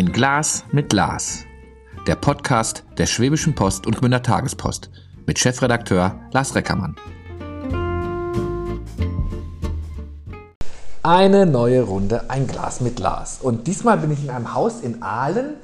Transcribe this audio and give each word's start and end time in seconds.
Ein 0.00 0.12
Glas 0.12 0.64
mit 0.72 0.88
Glas. 0.88 1.44
Der 2.06 2.14
Podcast 2.14 2.84
der 2.96 3.04
Schwäbischen 3.04 3.54
Post 3.54 3.86
und 3.86 3.98
Gmünder 3.98 4.22
Tagespost 4.22 4.88
mit 5.26 5.38
Chefredakteur 5.38 6.18
Lars 6.32 6.54
Reckermann. 6.54 6.96
Eine 11.02 11.44
neue 11.44 11.82
Runde, 11.82 12.30
ein 12.30 12.46
Glas 12.46 12.80
mit 12.80 12.96
Glas. 12.96 13.40
Und 13.42 13.66
diesmal 13.66 13.98
bin 13.98 14.10
ich 14.10 14.24
in 14.24 14.30
einem 14.30 14.54
Haus 14.54 14.80
in 14.80 15.02
Aalen 15.02 15.56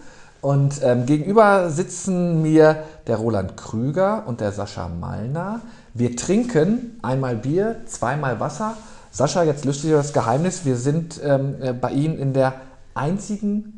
und 0.42 0.82
ähm, 0.82 1.06
gegenüber 1.06 1.70
sitzen 1.70 2.42
mir 2.42 2.84
der 3.06 3.16
Roland 3.16 3.56
Krüger 3.56 4.24
und 4.26 4.42
der 4.42 4.52
Sascha 4.52 4.86
Malner. 4.86 5.62
Wir 5.94 6.14
trinken 6.14 6.98
einmal 7.00 7.36
Bier, 7.36 7.76
zweimal 7.86 8.38
Wasser. 8.38 8.76
Sascha, 9.10 9.44
jetzt 9.44 9.64
löst 9.64 9.80
sich 9.80 9.92
das 9.92 10.12
Geheimnis. 10.12 10.66
Wir 10.66 10.76
sind 10.76 11.18
ähm, 11.24 11.54
äh, 11.62 11.72
bei 11.72 11.92
Ihnen 11.92 12.18
in 12.18 12.34
der 12.34 12.60
einzigen 12.92 13.75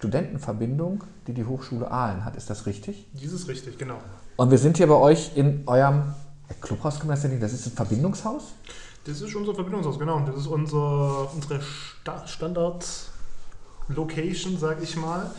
Studentenverbindung, 0.00 1.04
die 1.26 1.34
die 1.34 1.44
Hochschule 1.44 1.90
Aalen 1.90 2.24
hat. 2.24 2.34
Ist 2.34 2.48
das 2.48 2.64
richtig? 2.64 3.06
Dies 3.12 3.34
ist 3.34 3.46
richtig, 3.48 3.76
genau. 3.76 3.98
Und 4.36 4.50
wir 4.50 4.56
sind 4.56 4.78
hier 4.78 4.86
bei 4.86 4.94
euch 4.94 5.36
in 5.36 5.64
eurem 5.66 6.04
Clubhaus, 6.62 6.98
kann 6.98 7.08
man 7.08 7.16
das 7.16 7.22
ja 7.22 7.28
nicht, 7.28 7.42
das 7.42 7.52
ist 7.52 7.66
ein 7.66 7.72
Verbindungshaus? 7.72 8.54
Das 9.04 9.20
ist 9.20 9.34
unser 9.34 9.54
Verbindungshaus, 9.54 9.98
genau. 9.98 10.20
Das 10.20 10.36
ist 10.36 10.46
unser, 10.46 11.30
unsere 11.34 11.60
Sta 11.60 12.26
Standard-Location, 12.26 14.56
sag 14.56 14.82
ich 14.82 14.96
mal, 14.96 15.30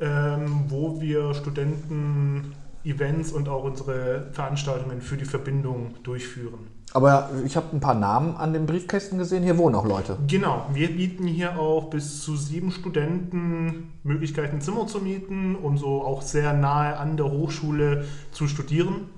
ähm, 0.00 0.66
wo 0.68 1.00
wir 1.00 1.34
Studenten 1.34 2.54
Events 2.84 3.32
und 3.32 3.48
auch 3.48 3.64
unsere 3.64 4.28
Veranstaltungen 4.30 5.02
für 5.02 5.16
die 5.16 5.24
Verbindung 5.24 5.96
durchführen. 6.04 6.68
Aber 6.96 7.30
ich 7.44 7.56
habe 7.56 7.66
ein 7.72 7.80
paar 7.80 7.96
Namen 7.96 8.36
an 8.36 8.52
den 8.52 8.66
Briefkästen 8.66 9.18
gesehen. 9.18 9.42
Hier 9.42 9.58
wohnen 9.58 9.74
auch 9.74 9.84
Leute. 9.84 10.16
Genau, 10.28 10.64
wir 10.72 10.94
bieten 10.94 11.26
hier 11.26 11.58
auch 11.58 11.90
bis 11.90 12.22
zu 12.22 12.36
sieben 12.36 12.70
Studenten 12.70 13.92
Möglichkeiten, 14.04 14.60
Zimmer 14.60 14.86
zu 14.86 15.00
mieten, 15.00 15.56
um 15.56 15.76
so 15.76 16.04
auch 16.04 16.22
sehr 16.22 16.52
nahe 16.52 16.96
an 16.96 17.16
der 17.16 17.32
Hochschule 17.32 18.04
zu 18.30 18.46
studieren. 18.46 19.08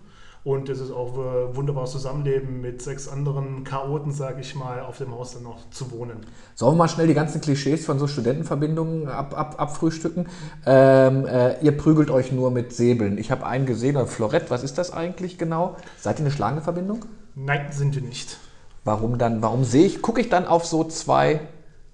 Und 0.42 0.70
es 0.70 0.80
ist 0.80 0.90
auch 0.90 1.18
ein 1.18 1.54
wunderbares 1.54 1.90
Zusammenleben 1.90 2.62
mit 2.62 2.80
sechs 2.80 3.08
anderen 3.08 3.64
Chaoten, 3.64 4.10
sage 4.10 4.40
ich 4.40 4.54
mal, 4.54 4.80
auf 4.80 4.96
dem 4.96 5.10
Haus 5.10 5.34
dann 5.34 5.42
noch 5.42 5.68
zu 5.70 5.90
wohnen. 5.90 6.24
Sollen 6.54 6.74
wir 6.74 6.78
mal 6.78 6.88
schnell 6.88 7.08
die 7.08 7.14
ganzen 7.14 7.42
Klischees 7.42 7.84
von 7.84 7.98
so 7.98 8.06
Studentenverbindungen 8.06 9.08
ab, 9.08 9.36
ab, 9.36 9.56
abfrühstücken? 9.58 10.28
Ähm, 10.64 11.26
äh, 11.26 11.60
ihr 11.62 11.76
prügelt 11.76 12.10
euch 12.10 12.32
nur 12.32 12.50
mit 12.50 12.72
Säbeln. 12.72 13.18
Ich 13.18 13.30
habe 13.30 13.44
einen 13.44 13.66
gesehen, 13.66 13.98
ein 13.98 14.06
Florett. 14.06 14.50
Was 14.50 14.62
ist 14.62 14.78
das 14.78 14.94
eigentlich 14.94 15.36
genau? 15.36 15.76
Seid 15.98 16.20
ihr 16.20 16.24
eine 16.24 16.30
schlagende 16.30 16.62
Verbindung? 16.62 17.04
Nein, 17.36 17.70
sind 17.70 17.94
wir 17.94 18.02
nicht. 18.02 18.38
Warum 18.84 19.18
dann? 19.18 19.42
Warum 19.42 19.62
sehe 19.62 19.84
ich, 19.84 20.00
gucke 20.00 20.20
ich 20.20 20.30
dann 20.30 20.46
auf 20.46 20.64
so 20.64 20.84
zwei, 20.84 21.40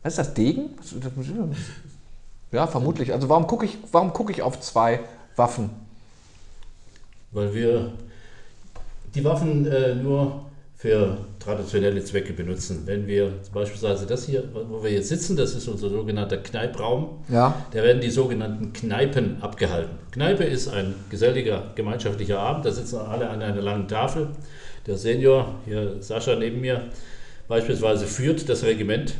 was 0.02 0.12
ist 0.12 0.18
das, 0.18 0.34
Degen? 0.34 0.70
Ja, 2.52 2.66
vermutlich. 2.66 3.12
Also 3.12 3.28
warum 3.28 3.46
gucke 3.46 3.66
ich, 3.66 3.78
warum 3.90 4.12
gucke 4.12 4.32
ich 4.32 4.42
auf 4.42 4.60
zwei 4.60 5.00
Waffen? 5.36 5.70
Weil 7.32 7.52
wir 7.54 7.92
die 9.14 9.24
Waffen 9.24 9.66
äh, 9.66 9.94
nur 9.96 10.44
für 10.76 11.16
traditionelle 11.38 12.04
Zwecke 12.04 12.32
benutzen. 12.32 12.82
Wenn 12.86 13.06
wir 13.06 13.32
beispielsweise 13.52 14.06
das 14.06 14.26
hier, 14.26 14.44
wo 14.52 14.82
wir 14.82 14.90
jetzt 14.90 15.08
sitzen, 15.08 15.36
das 15.36 15.54
ist 15.54 15.68
unser 15.68 15.88
sogenannter 15.88 16.38
Kneipraum, 16.38 17.24
ja. 17.28 17.54
da 17.70 17.82
werden 17.82 18.00
die 18.00 18.10
sogenannten 18.10 18.72
Kneipen 18.72 19.42
abgehalten. 19.42 19.96
Kneipe 20.10 20.44
ist 20.44 20.68
ein 20.68 20.94
geselliger, 21.08 21.70
gemeinschaftlicher 21.74 22.38
Abend, 22.38 22.66
da 22.66 22.72
sitzen 22.72 22.98
alle 22.98 23.30
an 23.30 23.42
einer 23.42 23.62
langen 23.62 23.88
Tafel. 23.88 24.28
Der 24.86 24.96
Senior, 24.96 25.54
hier 25.64 25.96
Sascha 26.00 26.34
neben 26.34 26.60
mir, 26.60 26.88
beispielsweise 27.48 28.06
führt 28.06 28.48
das 28.48 28.64
Regiment 28.64 29.14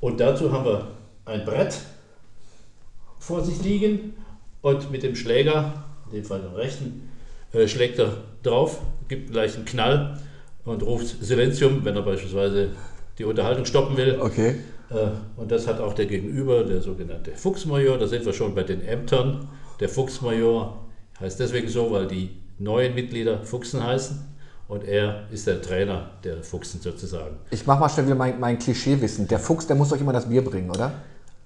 und 0.00 0.20
dazu 0.20 0.52
haben 0.52 0.64
wir 0.64 0.88
ein 1.24 1.44
Brett 1.44 1.78
vor 3.18 3.42
sich 3.42 3.62
liegen 3.62 4.14
und 4.62 4.90
mit 4.90 5.02
dem 5.02 5.16
Schläger, 5.16 5.84
in 6.06 6.16
dem 6.16 6.24
Fall 6.24 6.40
den 6.40 6.54
rechten, 6.54 7.08
äh, 7.52 7.66
schlägt 7.66 7.98
er 7.98 8.14
drauf, 8.42 8.80
gibt 9.08 9.32
gleich 9.32 9.56
einen 9.56 9.64
Knall 9.64 10.18
und 10.64 10.82
ruft 10.82 11.22
Silenzium, 11.22 11.84
wenn 11.84 11.96
er 11.96 12.02
beispielsweise 12.02 12.70
die 13.18 13.24
Unterhaltung 13.24 13.64
stoppen 13.64 13.96
will. 13.96 14.18
Okay. 14.20 14.56
Äh, 14.90 14.94
und 15.36 15.50
das 15.50 15.66
hat 15.66 15.80
auch 15.80 15.94
der 15.94 16.06
Gegenüber, 16.06 16.64
der 16.64 16.80
sogenannte 16.80 17.32
Fuchsmajor. 17.32 17.98
Da 17.98 18.06
sind 18.06 18.24
wir 18.24 18.32
schon 18.32 18.54
bei 18.54 18.62
den 18.62 18.82
Ämtern. 18.82 19.48
Der 19.78 19.88
Fuchsmajor 19.88 20.86
heißt 21.20 21.40
deswegen 21.40 21.68
so, 21.68 21.90
weil 21.90 22.06
die 22.06 22.30
neuen 22.58 22.94
Mitglieder 22.94 23.44
Fuchsen 23.44 23.82
heißen. 23.82 24.18
Und 24.70 24.84
er 24.84 25.24
ist 25.32 25.48
der 25.48 25.60
Trainer 25.60 26.10
der 26.22 26.44
Fuchsen 26.44 26.80
sozusagen. 26.80 27.36
Ich 27.50 27.66
mache 27.66 27.80
mal 27.80 27.88
schnell 27.88 28.06
wieder 28.06 28.14
mein, 28.14 28.38
mein 28.38 28.56
Klischeewissen. 28.56 29.26
Der 29.26 29.40
Fuchs, 29.40 29.66
der 29.66 29.74
muss 29.74 29.92
euch 29.92 30.00
immer 30.00 30.12
das 30.12 30.28
Bier 30.28 30.44
bringen, 30.44 30.70
oder? 30.70 30.92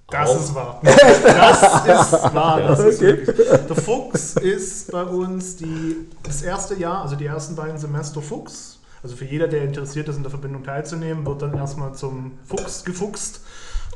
Das 0.07 0.29
auch. 0.29 0.39
ist 0.39 0.53
wahr. 0.53 0.79
Das 0.83 2.13
ist 2.13 2.35
wahr. 2.35 2.61
Das 2.61 2.79
ist 2.81 3.01
okay. 3.01 3.25
Der 3.67 3.75
Fuchs 3.75 4.35
ist 4.35 4.91
bei 4.91 5.01
uns 5.01 5.55
die, 5.55 6.07
das 6.21 6.43
erste 6.43 6.75
Jahr, 6.75 7.01
also 7.01 7.15
die 7.15 7.25
ersten 7.25 7.55
beiden 7.55 7.79
Semester 7.79 8.21
Fuchs. 8.21 8.77
Also 9.01 9.15
für 9.15 9.25
jeder, 9.25 9.47
der 9.47 9.63
interessiert 9.63 10.07
ist, 10.07 10.17
in 10.17 10.21
der 10.21 10.29
Verbindung 10.29 10.63
teilzunehmen, 10.63 11.25
wird 11.25 11.41
dann 11.41 11.55
erstmal 11.55 11.95
zum 11.95 12.33
Fuchs 12.45 12.85
gefuchst. 12.85 13.41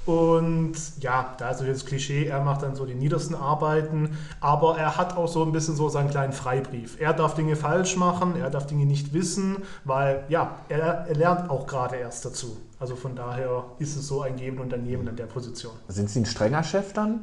Und 0.06 0.74
ja, 1.02 1.36
da 1.38 1.52
ist 1.52 1.60
so 1.60 1.66
das 1.66 1.86
Klischee, 1.86 2.26
er 2.26 2.42
macht 2.42 2.64
dann 2.64 2.76
so 2.76 2.86
die 2.86 2.96
niedersten 2.96 3.36
Arbeiten, 3.36 4.18
aber 4.40 4.78
er 4.78 4.98
hat 4.98 5.16
auch 5.16 5.28
so 5.28 5.44
ein 5.44 5.52
bisschen 5.52 5.76
so 5.76 5.90
seinen 5.90 6.10
kleinen 6.10 6.34
Freibrief. 6.34 7.00
Er 7.00 7.14
darf 7.14 7.36
Dinge 7.36 7.56
falsch 7.56 7.96
machen, 7.96 8.36
er 8.36 8.50
darf 8.50 8.66
Dinge 8.66 8.86
nicht 8.86 9.14
wissen, 9.14 9.58
weil 9.84 10.24
ja, 10.30 10.60
er, 10.70 11.06
er 11.08 11.16
lernt 11.16 11.50
auch 11.50 11.68
gerade 11.68 11.98
erst 11.98 12.26
dazu. 12.26 12.58
Also 12.80 12.96
von 12.96 13.16
daher 13.16 13.66
ist 13.78 13.98
es 13.98 14.08
so 14.08 14.22
ein 14.22 14.38
Geben 14.38 14.60
und 14.60 14.74
ein 14.74 14.84
Nehmen 14.84 15.08
an 15.08 15.16
der 15.16 15.26
Position. 15.26 15.74
Sind 15.90 16.10
Sie 16.10 16.22
ein 16.22 16.26
strenger 16.26 16.64
Chef 16.64 16.94
dann? 16.94 17.20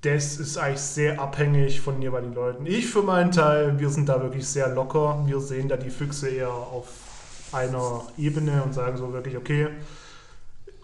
Das 0.00 0.38
ist 0.38 0.58
eigentlich 0.58 0.80
sehr 0.80 1.20
abhängig 1.20 1.80
von 1.80 1.94
den 1.94 2.02
jeweiligen 2.02 2.34
Leuten. 2.34 2.66
Ich 2.66 2.88
für 2.88 3.02
meinen 3.02 3.30
Teil, 3.30 3.78
wir 3.78 3.88
sind 3.88 4.08
da 4.08 4.20
wirklich 4.20 4.48
sehr 4.48 4.68
locker. 4.68 5.22
Wir 5.26 5.38
sehen 5.40 5.68
da 5.68 5.76
die 5.76 5.90
Füchse 5.90 6.28
eher 6.28 6.50
auf 6.50 6.88
einer 7.52 8.02
Ebene 8.18 8.64
und 8.64 8.74
sagen 8.74 8.96
so 8.96 9.12
wirklich, 9.12 9.36
okay, 9.36 9.68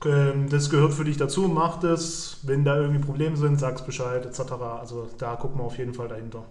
das 0.00 0.70
gehört 0.70 0.94
für 0.94 1.04
dich 1.04 1.16
dazu, 1.16 1.42
mach 1.42 1.80
das. 1.80 2.38
Wenn 2.42 2.64
da 2.64 2.76
irgendwie 2.76 3.04
Probleme 3.04 3.36
sind, 3.36 3.58
sag's 3.58 3.82
Bescheid, 3.82 4.24
etc. 4.24 4.40
Also 4.80 5.08
da 5.18 5.36
gucken 5.36 5.58
wir 5.58 5.64
auf 5.64 5.78
jeden 5.78 5.94
Fall 5.94 6.08
dahinter. 6.08 6.44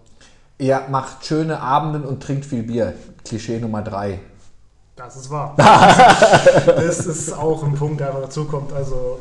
Ihr 0.59 0.81
macht 0.89 1.25
schöne 1.25 1.59
Abenden 1.59 2.03
und 2.03 2.21
trinkt 2.21 2.45
viel 2.45 2.63
Bier. 2.63 2.93
Klischee 3.23 3.59
Nummer 3.59 3.81
drei. 3.81 4.19
Das 4.95 5.15
ist 5.15 5.29
wahr. 5.29 5.53
das 6.65 7.05
ist 7.05 7.31
auch 7.31 7.63
ein 7.63 7.75
Punkt, 7.75 7.99
der 7.99 8.11
dazu 8.11 8.45
kommt. 8.45 8.73
Also 8.73 9.19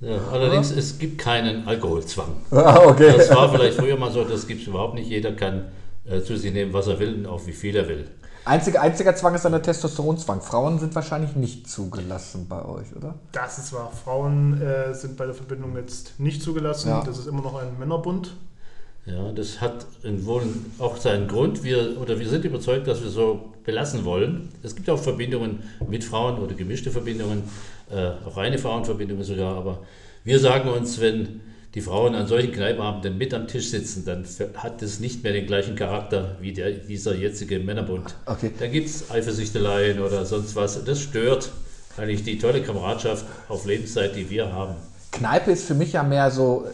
ja, 0.00 0.18
allerdings, 0.32 0.72
es 0.72 0.98
gibt 0.98 1.18
keinen 1.18 1.66
Alkoholzwang. 1.66 2.34
Ah, 2.50 2.80
okay. 2.84 3.14
Das 3.16 3.30
war 3.30 3.48
vielleicht 3.52 3.78
früher 3.78 3.96
mal 3.96 4.10
so, 4.10 4.24
das 4.24 4.48
gibt 4.48 4.62
es 4.62 4.66
überhaupt 4.66 4.94
nicht. 4.94 5.08
Jeder 5.08 5.30
kann 5.32 5.68
äh, 6.04 6.20
zu 6.20 6.36
sich 6.36 6.52
nehmen, 6.52 6.72
was 6.72 6.88
er 6.88 6.98
will 6.98 7.14
und 7.14 7.26
auch 7.26 7.46
wie 7.46 7.52
viel 7.52 7.76
er 7.76 7.86
will. 7.86 8.08
Einzige, 8.44 8.80
einziger 8.80 9.14
Zwang 9.14 9.34
ist 9.34 9.44
dann 9.44 9.52
der 9.52 9.62
Testosteronzwang. 9.62 10.40
Frauen 10.40 10.78
sind 10.78 10.94
wahrscheinlich 10.94 11.36
nicht 11.36 11.70
zugelassen 11.70 12.46
bei 12.48 12.64
euch, 12.64 12.94
oder? 12.96 13.14
Das 13.30 13.58
ist 13.58 13.72
wahr. 13.72 13.92
Frauen 14.04 14.60
äh, 14.60 14.94
sind 14.94 15.16
bei 15.16 15.26
der 15.26 15.34
Verbindung 15.34 15.76
jetzt 15.76 16.18
nicht 16.18 16.42
zugelassen. 16.42 16.88
Ja. 16.88 17.04
Das 17.04 17.18
ist 17.18 17.26
immer 17.26 17.42
noch 17.42 17.54
ein 17.54 17.78
Männerbund. 17.78 18.34
Ja, 19.04 19.32
das 19.32 19.60
hat 19.60 19.86
wohl 20.04 20.42
auch 20.78 20.96
seinen 20.96 21.28
Grund. 21.28 21.64
Wir, 21.64 22.00
oder 22.00 22.18
wir 22.18 22.28
sind 22.28 22.44
überzeugt, 22.44 22.86
dass 22.86 23.02
wir 23.02 23.10
so 23.10 23.52
belassen 23.64 24.04
wollen. 24.04 24.48
Es 24.62 24.74
gibt 24.76 24.88
auch 24.90 24.98
Verbindungen 24.98 25.62
mit 25.88 26.04
Frauen 26.04 26.38
oder 26.38 26.54
gemischte 26.54 26.90
Verbindungen, 26.90 27.44
äh, 27.90 28.10
auch 28.26 28.36
reine 28.36 28.58
Frauenverbindungen 28.58 29.24
sogar. 29.24 29.56
Aber 29.56 29.80
wir 30.24 30.38
sagen 30.38 30.68
uns, 30.68 31.00
wenn 31.00 31.40
die 31.74 31.80
Frauen 31.80 32.14
an 32.14 32.26
solchen 32.26 32.52
Kneipenabenden 32.52 33.16
mit 33.16 33.32
am 33.32 33.48
Tisch 33.48 33.70
sitzen, 33.70 34.04
dann 34.04 34.26
hat 34.56 34.82
das 34.82 35.00
nicht 35.00 35.22
mehr 35.22 35.32
den 35.32 35.46
gleichen 35.46 35.74
Charakter 35.74 36.36
wie 36.40 36.52
der, 36.52 36.70
dieser 36.70 37.14
jetzige 37.14 37.58
Männerbund. 37.60 38.14
Okay. 38.26 38.50
Da 38.58 38.66
gibt 38.66 38.88
es 38.88 39.10
Eifersüchteleien 39.10 40.00
oder 40.00 40.26
sonst 40.26 40.54
was. 40.54 40.84
Das 40.84 41.00
stört 41.00 41.50
eigentlich 41.96 42.24
die 42.24 42.38
tolle 42.38 42.62
Kameradschaft 42.62 43.24
auf 43.48 43.64
Lebenszeit, 43.64 44.16
die 44.16 44.28
wir 44.28 44.52
haben. 44.52 44.74
Kneipe 45.12 45.50
ist 45.52 45.64
für 45.64 45.74
mich 45.74 45.92
ja 45.92 46.02
mehr 46.02 46.30
so 46.30 46.66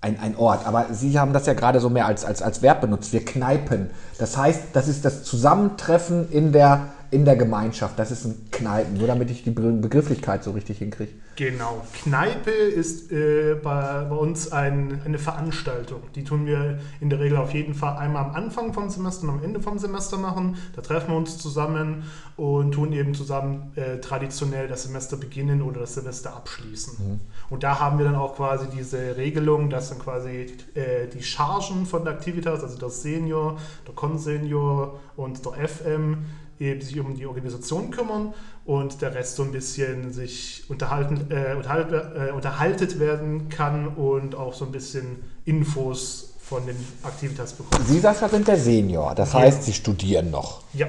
ein, 0.00 0.18
ein 0.20 0.36
Ort, 0.36 0.66
aber 0.66 0.86
Sie 0.92 1.18
haben 1.18 1.32
das 1.32 1.46
ja 1.46 1.54
gerade 1.54 1.80
so 1.80 1.90
mehr 1.90 2.06
als, 2.06 2.24
als, 2.24 2.40
als 2.40 2.62
Verb 2.62 2.80
benutzt. 2.80 3.12
Wir 3.12 3.24
kneipen. 3.24 3.90
Das 4.18 4.36
heißt, 4.36 4.60
das 4.72 4.88
ist 4.88 5.04
das 5.04 5.24
Zusammentreffen 5.24 6.30
in 6.30 6.52
der 6.52 6.88
in 7.10 7.24
der 7.24 7.36
Gemeinschaft. 7.36 7.98
Das 7.98 8.10
ist 8.10 8.24
ein 8.24 8.50
Kneipen, 8.50 8.98
nur 8.98 9.06
damit 9.06 9.30
ich 9.30 9.42
die 9.42 9.50
Begrifflichkeit 9.50 10.44
so 10.44 10.50
richtig 10.50 10.78
hinkriege. 10.78 11.12
Genau. 11.36 11.82
Kneipe 12.02 12.50
ist 12.50 13.12
äh, 13.12 13.54
bei, 13.54 14.04
bei, 14.10 14.16
uns 14.16 14.50
ein, 14.50 15.00
eine 15.04 15.18
Veranstaltung. 15.18 16.02
Die 16.16 16.24
tun 16.24 16.46
wir 16.46 16.80
in 17.00 17.10
der 17.10 17.20
Regel 17.20 17.38
auf 17.38 17.54
jeden 17.54 17.74
Fall 17.74 17.96
einmal 17.96 18.24
am 18.24 18.34
Anfang 18.34 18.74
vom 18.74 18.90
Semester 18.90 19.22
und 19.22 19.30
am 19.30 19.44
Ende 19.44 19.60
vom 19.60 19.78
Semester 19.78 20.18
machen. 20.18 20.56
Da 20.74 20.82
treffen 20.82 21.12
wir 21.12 21.16
uns 21.16 21.38
zusammen 21.38 22.02
und 22.36 22.72
tun 22.72 22.92
eben 22.92 23.14
zusammen 23.14 23.72
äh, 23.76 23.98
traditionell 24.00 24.68
das 24.68 24.82
Semester 24.82 25.16
beginnen 25.16 25.62
oder 25.62 25.80
das 25.80 25.94
Semester 25.94 26.34
abschließen. 26.34 26.94
Mhm. 26.98 27.20
Und 27.50 27.62
da 27.62 27.78
haben 27.78 27.98
wir 27.98 28.04
dann 28.04 28.16
auch 28.16 28.34
quasi 28.34 28.66
diese 28.76 29.16
Regelung, 29.16 29.70
dass 29.70 29.90
dann 29.90 30.00
quasi 30.00 30.48
äh, 30.74 31.06
die 31.06 31.22
Chargen 31.22 31.86
von 31.86 32.04
der 32.04 32.14
Aktivität, 32.14 32.48
also 32.48 32.76
der 32.76 32.90
Senior, 32.90 33.58
der 33.86 33.94
Konsenior 33.94 34.98
und 35.16 35.44
der 35.44 35.68
FM, 35.68 36.24
die 36.58 36.80
sich 36.82 36.98
um 37.00 37.14
die 37.16 37.26
Organisation 37.26 37.90
kümmern 37.90 38.34
und 38.64 39.00
der 39.00 39.14
Rest 39.14 39.36
so 39.36 39.42
ein 39.44 39.52
bisschen 39.52 40.12
sich 40.12 40.64
unterhalten, 40.68 41.30
äh, 41.30 41.54
unterhalt, 41.54 41.92
äh, 41.92 42.32
unterhaltet 42.32 42.98
werden 42.98 43.48
kann 43.48 43.88
und 43.88 44.34
auch 44.34 44.54
so 44.54 44.64
ein 44.64 44.72
bisschen 44.72 45.22
Infos 45.44 46.34
von 46.42 46.66
den 46.66 46.76
Aktivitäten 47.02 47.56
bekommt. 47.56 47.86
Sie, 47.86 48.00
Sascha, 48.00 48.28
sind 48.28 48.48
der 48.48 48.56
Senior. 48.56 49.14
Das 49.14 49.32
Ja. 49.32 49.40
heißt, 49.40 49.62
Sie 49.64 49.72
studieren 49.72 50.30
noch. 50.30 50.62
Ja, 50.74 50.86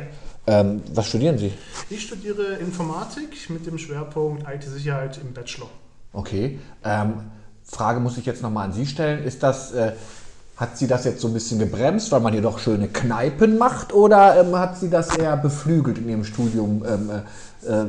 Ähm, 0.48 0.82
was 0.96 1.08
studieren 1.08 1.38
Sie? 1.38 1.52
ich 1.92 2.02
studiere 2.02 2.56
Informatik 2.56 3.50
mit 3.50 3.68
dem 3.68 3.78
Schwerpunkt 3.78 4.46
IT-Sicherheit 4.52 5.20
im 5.20 5.32
Bachelor. 5.34 5.70
Okay. 6.12 6.58
Ähm, 6.84 7.14
Frage 7.64 8.00
muss 8.00 8.18
ich 8.18 8.26
jetzt 8.26 8.42
nochmal 8.42 8.66
an 8.66 8.74
Sie 8.74 8.88
stellen. 8.88 9.24
Ist 9.24 9.44
das, 9.44 9.72
äh, 9.74 9.92
hat 10.60 10.78
Sie 10.78 10.88
das 10.88 11.06
jetzt 11.06 11.22
so 11.22 11.30
ein 11.30 11.34
bisschen 11.34 11.58
gebremst, 11.58 12.12
weil 12.12 12.20
man 12.20 12.34
hier 12.34 12.42
doch 12.42 12.60
schöne 12.60 12.90
Kneipen 12.90 13.58
macht? 13.58 13.94
Oder 13.94 14.42
ähm, 14.42 14.58
hat 14.60 14.78
Sie 14.78 14.90
das 14.90 15.16
eher 15.16 15.38
beflügelt 15.38 15.98
in 16.00 16.10
Ihrem 16.10 16.26
Studium? 16.26 16.84
Ähm, 16.86 17.10
äh, 17.10 17.84
äh, 17.84 17.86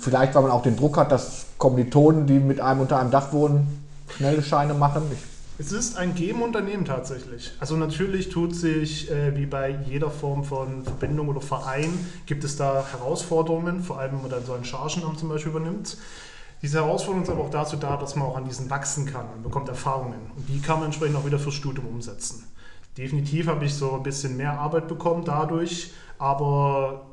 vielleicht, 0.00 0.36
weil 0.36 0.42
man 0.42 0.52
auch 0.52 0.62
den 0.62 0.76
Druck 0.76 0.98
hat, 0.98 1.10
dass 1.10 1.46
Kommilitonen, 1.58 2.26
die 2.28 2.38
mit 2.38 2.60
einem 2.60 2.80
unter 2.80 3.00
einem 3.00 3.10
Dach 3.10 3.32
wohnen, 3.32 3.84
schnelle 4.08 4.40
Scheine 4.40 4.74
machen? 4.74 5.02
Ich, 5.12 5.18
Es 5.58 5.72
ist 5.72 5.96
ein 5.96 6.14
Geben 6.14 6.42
Unternehmen 6.42 6.84
tatsächlich. 6.84 7.50
Also 7.58 7.76
natürlich 7.76 8.28
tut 8.28 8.54
sich, 8.54 9.10
äh, 9.10 9.36
wie 9.36 9.46
bei 9.46 9.76
jeder 9.88 10.10
Form 10.10 10.44
von 10.44 10.84
Verbindung 10.84 11.26
oder 11.26 11.40
Verein, 11.40 11.92
gibt 12.26 12.44
es 12.44 12.56
da 12.56 12.84
Herausforderungen, 12.92 13.82
vor 13.82 13.98
allem 13.98 14.12
wenn 14.12 14.22
man 14.22 14.30
dann 14.30 14.46
so 14.46 14.52
ein 14.52 14.64
Chargenamt 14.64 15.18
zum 15.18 15.28
Beispiel 15.28 15.50
übernimmt. 15.50 15.96
Diese 16.66 16.78
Herausforderung 16.78 17.22
ist 17.22 17.30
aber 17.30 17.42
auch 17.42 17.50
dazu 17.50 17.76
da, 17.76 17.96
dass 17.96 18.16
man 18.16 18.26
auch 18.26 18.36
an 18.36 18.44
diesen 18.44 18.68
wachsen 18.68 19.06
kann 19.06 19.28
und 19.32 19.44
bekommt 19.44 19.68
Erfahrungen. 19.68 20.32
Und 20.34 20.48
die 20.48 20.60
kann 20.60 20.80
man 20.80 20.86
entsprechend 20.86 21.14
auch 21.16 21.24
wieder 21.24 21.38
fürs 21.38 21.54
Studium 21.54 21.86
umsetzen. 21.86 22.42
Definitiv 22.98 23.46
habe 23.46 23.64
ich 23.66 23.72
so 23.72 23.92
ein 23.92 24.02
bisschen 24.02 24.36
mehr 24.36 24.58
Arbeit 24.58 24.88
bekommen 24.88 25.24
dadurch, 25.24 25.92
aber 26.18 27.06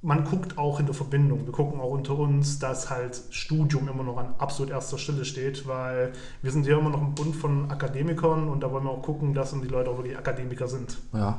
man 0.00 0.22
guckt 0.22 0.58
auch 0.58 0.78
in 0.78 0.86
der 0.86 0.94
Verbindung. 0.94 1.44
Wir 1.44 1.52
gucken 1.52 1.80
auch 1.80 1.90
unter 1.90 2.16
uns, 2.16 2.60
dass 2.60 2.88
halt 2.88 3.20
Studium 3.30 3.88
immer 3.88 4.04
noch 4.04 4.16
an 4.16 4.32
absolut 4.38 4.70
erster 4.70 4.96
Stelle 4.96 5.24
steht, 5.24 5.66
weil 5.66 6.12
wir 6.40 6.52
sind 6.52 6.64
ja 6.64 6.78
immer 6.78 6.90
noch 6.90 7.02
ein 7.02 7.16
Bund 7.16 7.34
von 7.34 7.68
Akademikern 7.68 8.48
und 8.48 8.60
da 8.60 8.70
wollen 8.70 8.84
wir 8.84 8.90
auch 8.90 9.02
gucken, 9.02 9.34
dass 9.34 9.50
die 9.50 9.66
Leute 9.66 9.90
auch 9.90 9.96
wirklich 9.96 10.16
Akademiker 10.16 10.68
sind. 10.68 10.98
ja. 11.12 11.36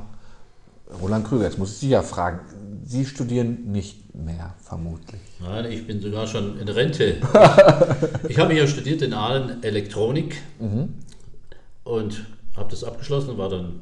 Roland 1.00 1.26
Krüger, 1.26 1.44
jetzt 1.44 1.58
muss 1.58 1.72
ich 1.72 1.78
Sie 1.78 1.88
ja 1.90 2.02
fragen. 2.02 2.40
Sie 2.84 3.04
studieren 3.06 3.70
nicht 3.70 4.14
mehr, 4.14 4.54
vermutlich. 4.62 5.20
Nein, 5.40 5.70
ich 5.70 5.86
bin 5.86 6.00
sogar 6.00 6.26
schon 6.26 6.58
in 6.58 6.68
Rente. 6.68 7.16
ich 8.28 8.38
habe 8.38 8.52
hier 8.52 8.66
studiert 8.66 9.02
in 9.02 9.14
Aalen 9.14 9.62
Elektronik 9.62 10.36
und 11.84 12.26
habe 12.56 12.70
das 12.70 12.84
abgeschlossen 12.84 13.30
und 13.30 13.38
war 13.38 13.48
dann, 13.48 13.80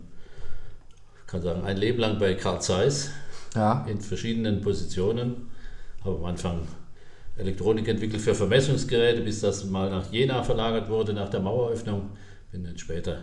ich 1.23 1.27
kann 1.27 1.43
sagen, 1.43 1.65
ein 1.65 1.77
Leben 1.77 1.99
lang 1.99 2.19
bei 2.19 2.35
Carl 2.35 2.61
Zeiss 2.61 3.11
Ja. 3.55 3.85
in 3.89 4.01
verschiedenen 4.01 4.61
Positionen. 4.61 5.49
Habe 6.05 6.17
am 6.17 6.25
Anfang 6.27 6.61
Elektronik 7.37 7.89
entwickelt 7.89 8.23
für 8.23 8.35
Vermessungsgeräte, 8.35 9.23
bis 9.23 9.41
das 9.41 9.65
mal 9.65 9.91
nach 9.91 10.13
Jena 10.13 10.43
verlagert 10.43 10.89
wurde 10.89 11.13
nach 11.15 11.29
der 11.31 11.41
Maueröffnung. 11.41 12.11
Bin 12.53 12.65
dann 12.65 12.77
später 12.79 13.19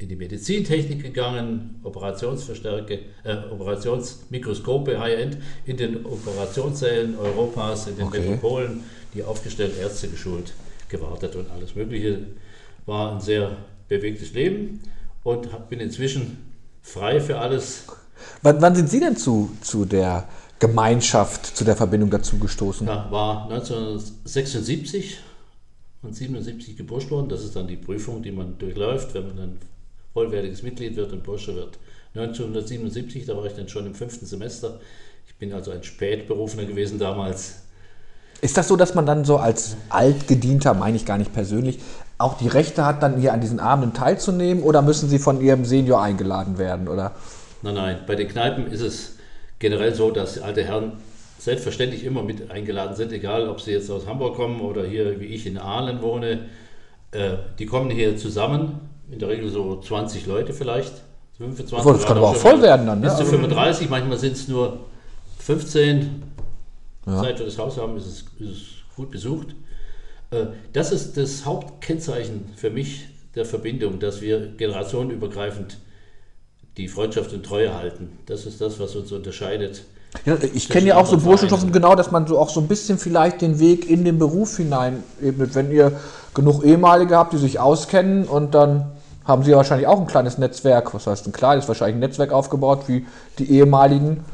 in 0.00 0.08
die 0.08 0.16
Medizintechnik 0.16 1.02
gegangen, 1.02 1.78
Operationsverstärke, 1.82 3.00
äh, 3.22 3.36
Operationsmikroskope 3.52 4.98
High-End 4.98 5.36
in 5.66 5.76
den 5.76 6.06
Operationssälen 6.06 7.18
Europas, 7.18 7.86
in 7.86 7.96
den 7.96 8.06
Okay. 8.06 8.20
Metropolen, 8.20 8.82
die 9.14 9.22
aufgestellt, 9.22 9.72
Ärzte 9.78 10.08
geschult, 10.08 10.54
gewartet 10.88 11.36
und 11.36 11.50
alles 11.50 11.74
Mögliche. 11.74 12.18
War 12.86 13.12
ein 13.14 13.20
sehr 13.20 13.56
bewegtes 13.88 14.32
Leben 14.32 14.80
und 15.22 15.52
hab- 15.52 15.68
bin 15.68 15.80
inzwischen 15.80 16.38
frei 16.82 17.20
für 17.20 17.38
alles, 17.38 17.84
Wann, 18.42 18.60
wann 18.60 18.74
sind 18.74 18.88
Sie 18.90 19.00
denn 19.00 19.16
zu, 19.16 19.50
zu 19.62 19.86
der 19.86 20.28
Gemeinschaft, 20.58 21.46
zu 21.56 21.64
der 21.64 21.74
Verbindung 21.76 22.10
dazu 22.10 22.38
gestoßen? 22.38 22.86
Ja, 22.86 23.10
war 23.10 23.44
1976 23.50 25.18
und 26.02 26.14
77 26.14 26.76
geburscht 26.76 27.10
worden. 27.10 27.28
Das 27.30 27.42
ist 27.42 27.56
dann 27.56 27.66
die 27.66 27.76
Prüfung, 27.76 28.22
die 28.22 28.30
man 28.32 28.58
durchläuft, 28.58 29.14
wenn 29.14 29.26
man 29.28 29.36
dann 29.36 29.58
vollwertiges 30.12 30.62
Mitglied 30.62 30.96
wird 30.96 31.12
und 31.12 31.22
Bursche 31.22 31.54
wird. 31.54 31.78
1977, 32.14 33.26
da 33.26 33.36
war 33.36 33.46
ich 33.46 33.54
dann 33.54 33.68
schon 33.68 33.86
im 33.86 33.94
fünften 33.94 34.26
Semester. 34.26 34.80
Ich 35.26 35.34
bin 35.36 35.52
also 35.52 35.70
ein 35.70 35.82
Spätberufener 35.82 36.64
gewesen 36.64 36.98
damals. 36.98 37.62
Ist 38.40 38.56
das 38.56 38.68
so, 38.68 38.76
dass 38.76 38.94
man 38.94 39.06
dann 39.06 39.24
so 39.24 39.36
als 39.36 39.76
Altgedienter, 39.90 40.74
meine 40.74 40.96
ich 40.96 41.04
gar 41.04 41.18
nicht 41.18 41.32
persönlich, 41.32 41.78
auch 42.18 42.36
die 42.38 42.48
Rechte 42.48 42.84
hat, 42.84 43.02
dann 43.02 43.18
hier 43.18 43.32
an 43.32 43.40
diesen 43.40 43.60
Abenden 43.60 43.92
teilzunehmen 43.92 44.62
oder 44.62 44.82
müssen 44.82 45.08
Sie 45.08 45.18
von 45.18 45.40
Ihrem 45.40 45.64
Senior 45.64 46.02
eingeladen 46.02 46.58
werden? 46.58 46.88
Oder? 46.88 47.12
Nein, 47.62 47.74
nein, 47.74 47.98
bei 48.06 48.14
den 48.16 48.28
Kneipen 48.28 48.66
ist 48.66 48.80
es 48.80 49.16
generell 49.58 49.94
so, 49.94 50.10
dass 50.10 50.40
alte 50.40 50.64
Herren 50.64 50.92
selbstverständlich 51.38 52.04
immer 52.04 52.22
mit 52.22 52.50
eingeladen 52.50 52.96
sind, 52.96 53.12
egal 53.12 53.48
ob 53.48 53.60
sie 53.60 53.72
jetzt 53.72 53.90
aus 53.90 54.06
Hamburg 54.06 54.36
kommen 54.36 54.60
oder 54.60 54.84
hier 54.84 55.20
wie 55.20 55.26
ich 55.26 55.46
in 55.46 55.56
Aalen 55.56 56.02
wohne. 56.02 56.46
Äh, 57.12 57.36
die 57.58 57.66
kommen 57.66 57.90
hier 57.90 58.16
zusammen, 58.16 58.89
in 59.10 59.18
der 59.18 59.28
Regel 59.28 59.50
so 59.50 59.80
20 59.80 60.26
Leute 60.26 60.52
vielleicht. 60.52 60.92
25, 61.38 61.78
Obwohl, 61.78 61.94
das 61.94 62.04
kann 62.04 62.18
aber 62.18 62.28
auch 62.28 62.36
voll 62.36 62.60
werden 62.60 62.86
dann, 62.86 63.00
ne? 63.00 63.06
Bis 63.06 63.14
zu 63.16 63.20
Also- 63.20 63.32
35, 63.32 63.88
manchmal 63.88 64.18
sind 64.18 64.32
es 64.36 64.46
nur 64.48 64.80
15. 65.38 66.22
Ja. 67.06 67.20
Seit 67.20 67.38
wir 67.38 67.46
das 67.46 67.56
Haus 67.58 67.78
haben, 67.78 67.96
ist 67.96 68.06
es, 68.06 68.20
ist 68.38 68.50
es 68.56 68.62
gut 68.94 69.10
besucht. 69.10 69.48
Äh, 70.30 70.46
Das 70.72 70.92
ist 70.92 71.16
das 71.16 71.44
Hauptkennzeichen 71.46 72.50
für 72.56 72.70
mich 72.70 73.06
der 73.34 73.46
Verbindung, 73.46 73.98
dass 74.00 74.20
wir 74.20 74.48
generationenübergreifend 74.48 75.78
die 76.76 76.88
Freundschaft 76.88 77.32
und 77.32 77.44
Treue 77.44 77.74
halten. 77.74 78.18
Das 78.26 78.44
ist 78.46 78.60
das, 78.60 78.78
was 78.78 78.94
uns 78.96 79.10
unterscheidet. 79.12 79.84
Ja, 80.24 80.36
ich 80.54 80.68
kenne 80.68 80.88
ja 80.88 80.96
auch 80.96 81.06
so 81.06 81.16
Burschenschaften, 81.18 81.72
genau, 81.72 81.94
dass 81.94 82.10
man 82.10 82.26
so 82.26 82.38
auch 82.38 82.50
so 82.50 82.60
ein 82.60 82.66
bisschen 82.68 82.98
vielleicht 82.98 83.42
den 83.42 83.60
Weg 83.60 83.88
in 83.88 84.04
den 84.04 84.18
Beruf 84.18 84.56
hinein 84.56 85.02
ebnet. 85.22 85.54
Wenn 85.54 85.70
ihr 85.70 85.92
genug 86.34 86.64
ehemalige 86.64 87.16
habt, 87.16 87.32
die 87.32 87.38
sich 87.38 87.60
auskennen 87.60 88.24
und 88.24 88.54
dann 88.54 88.90
haben 89.24 89.44
sie 89.44 89.52
wahrscheinlich 89.52 89.86
auch 89.86 90.00
ein 90.00 90.06
kleines 90.06 90.38
Netzwerk, 90.38 90.94
was 90.94 91.06
heißt 91.06 91.26
ein 91.26 91.32
kleines, 91.32 91.68
wahrscheinlich 91.68 91.96
ein 91.96 92.00
Netzwerk 92.00 92.32
aufgebaut 92.32 92.84
wie 92.88 93.06
die 93.38 93.50
ehemaligen. 93.50 94.24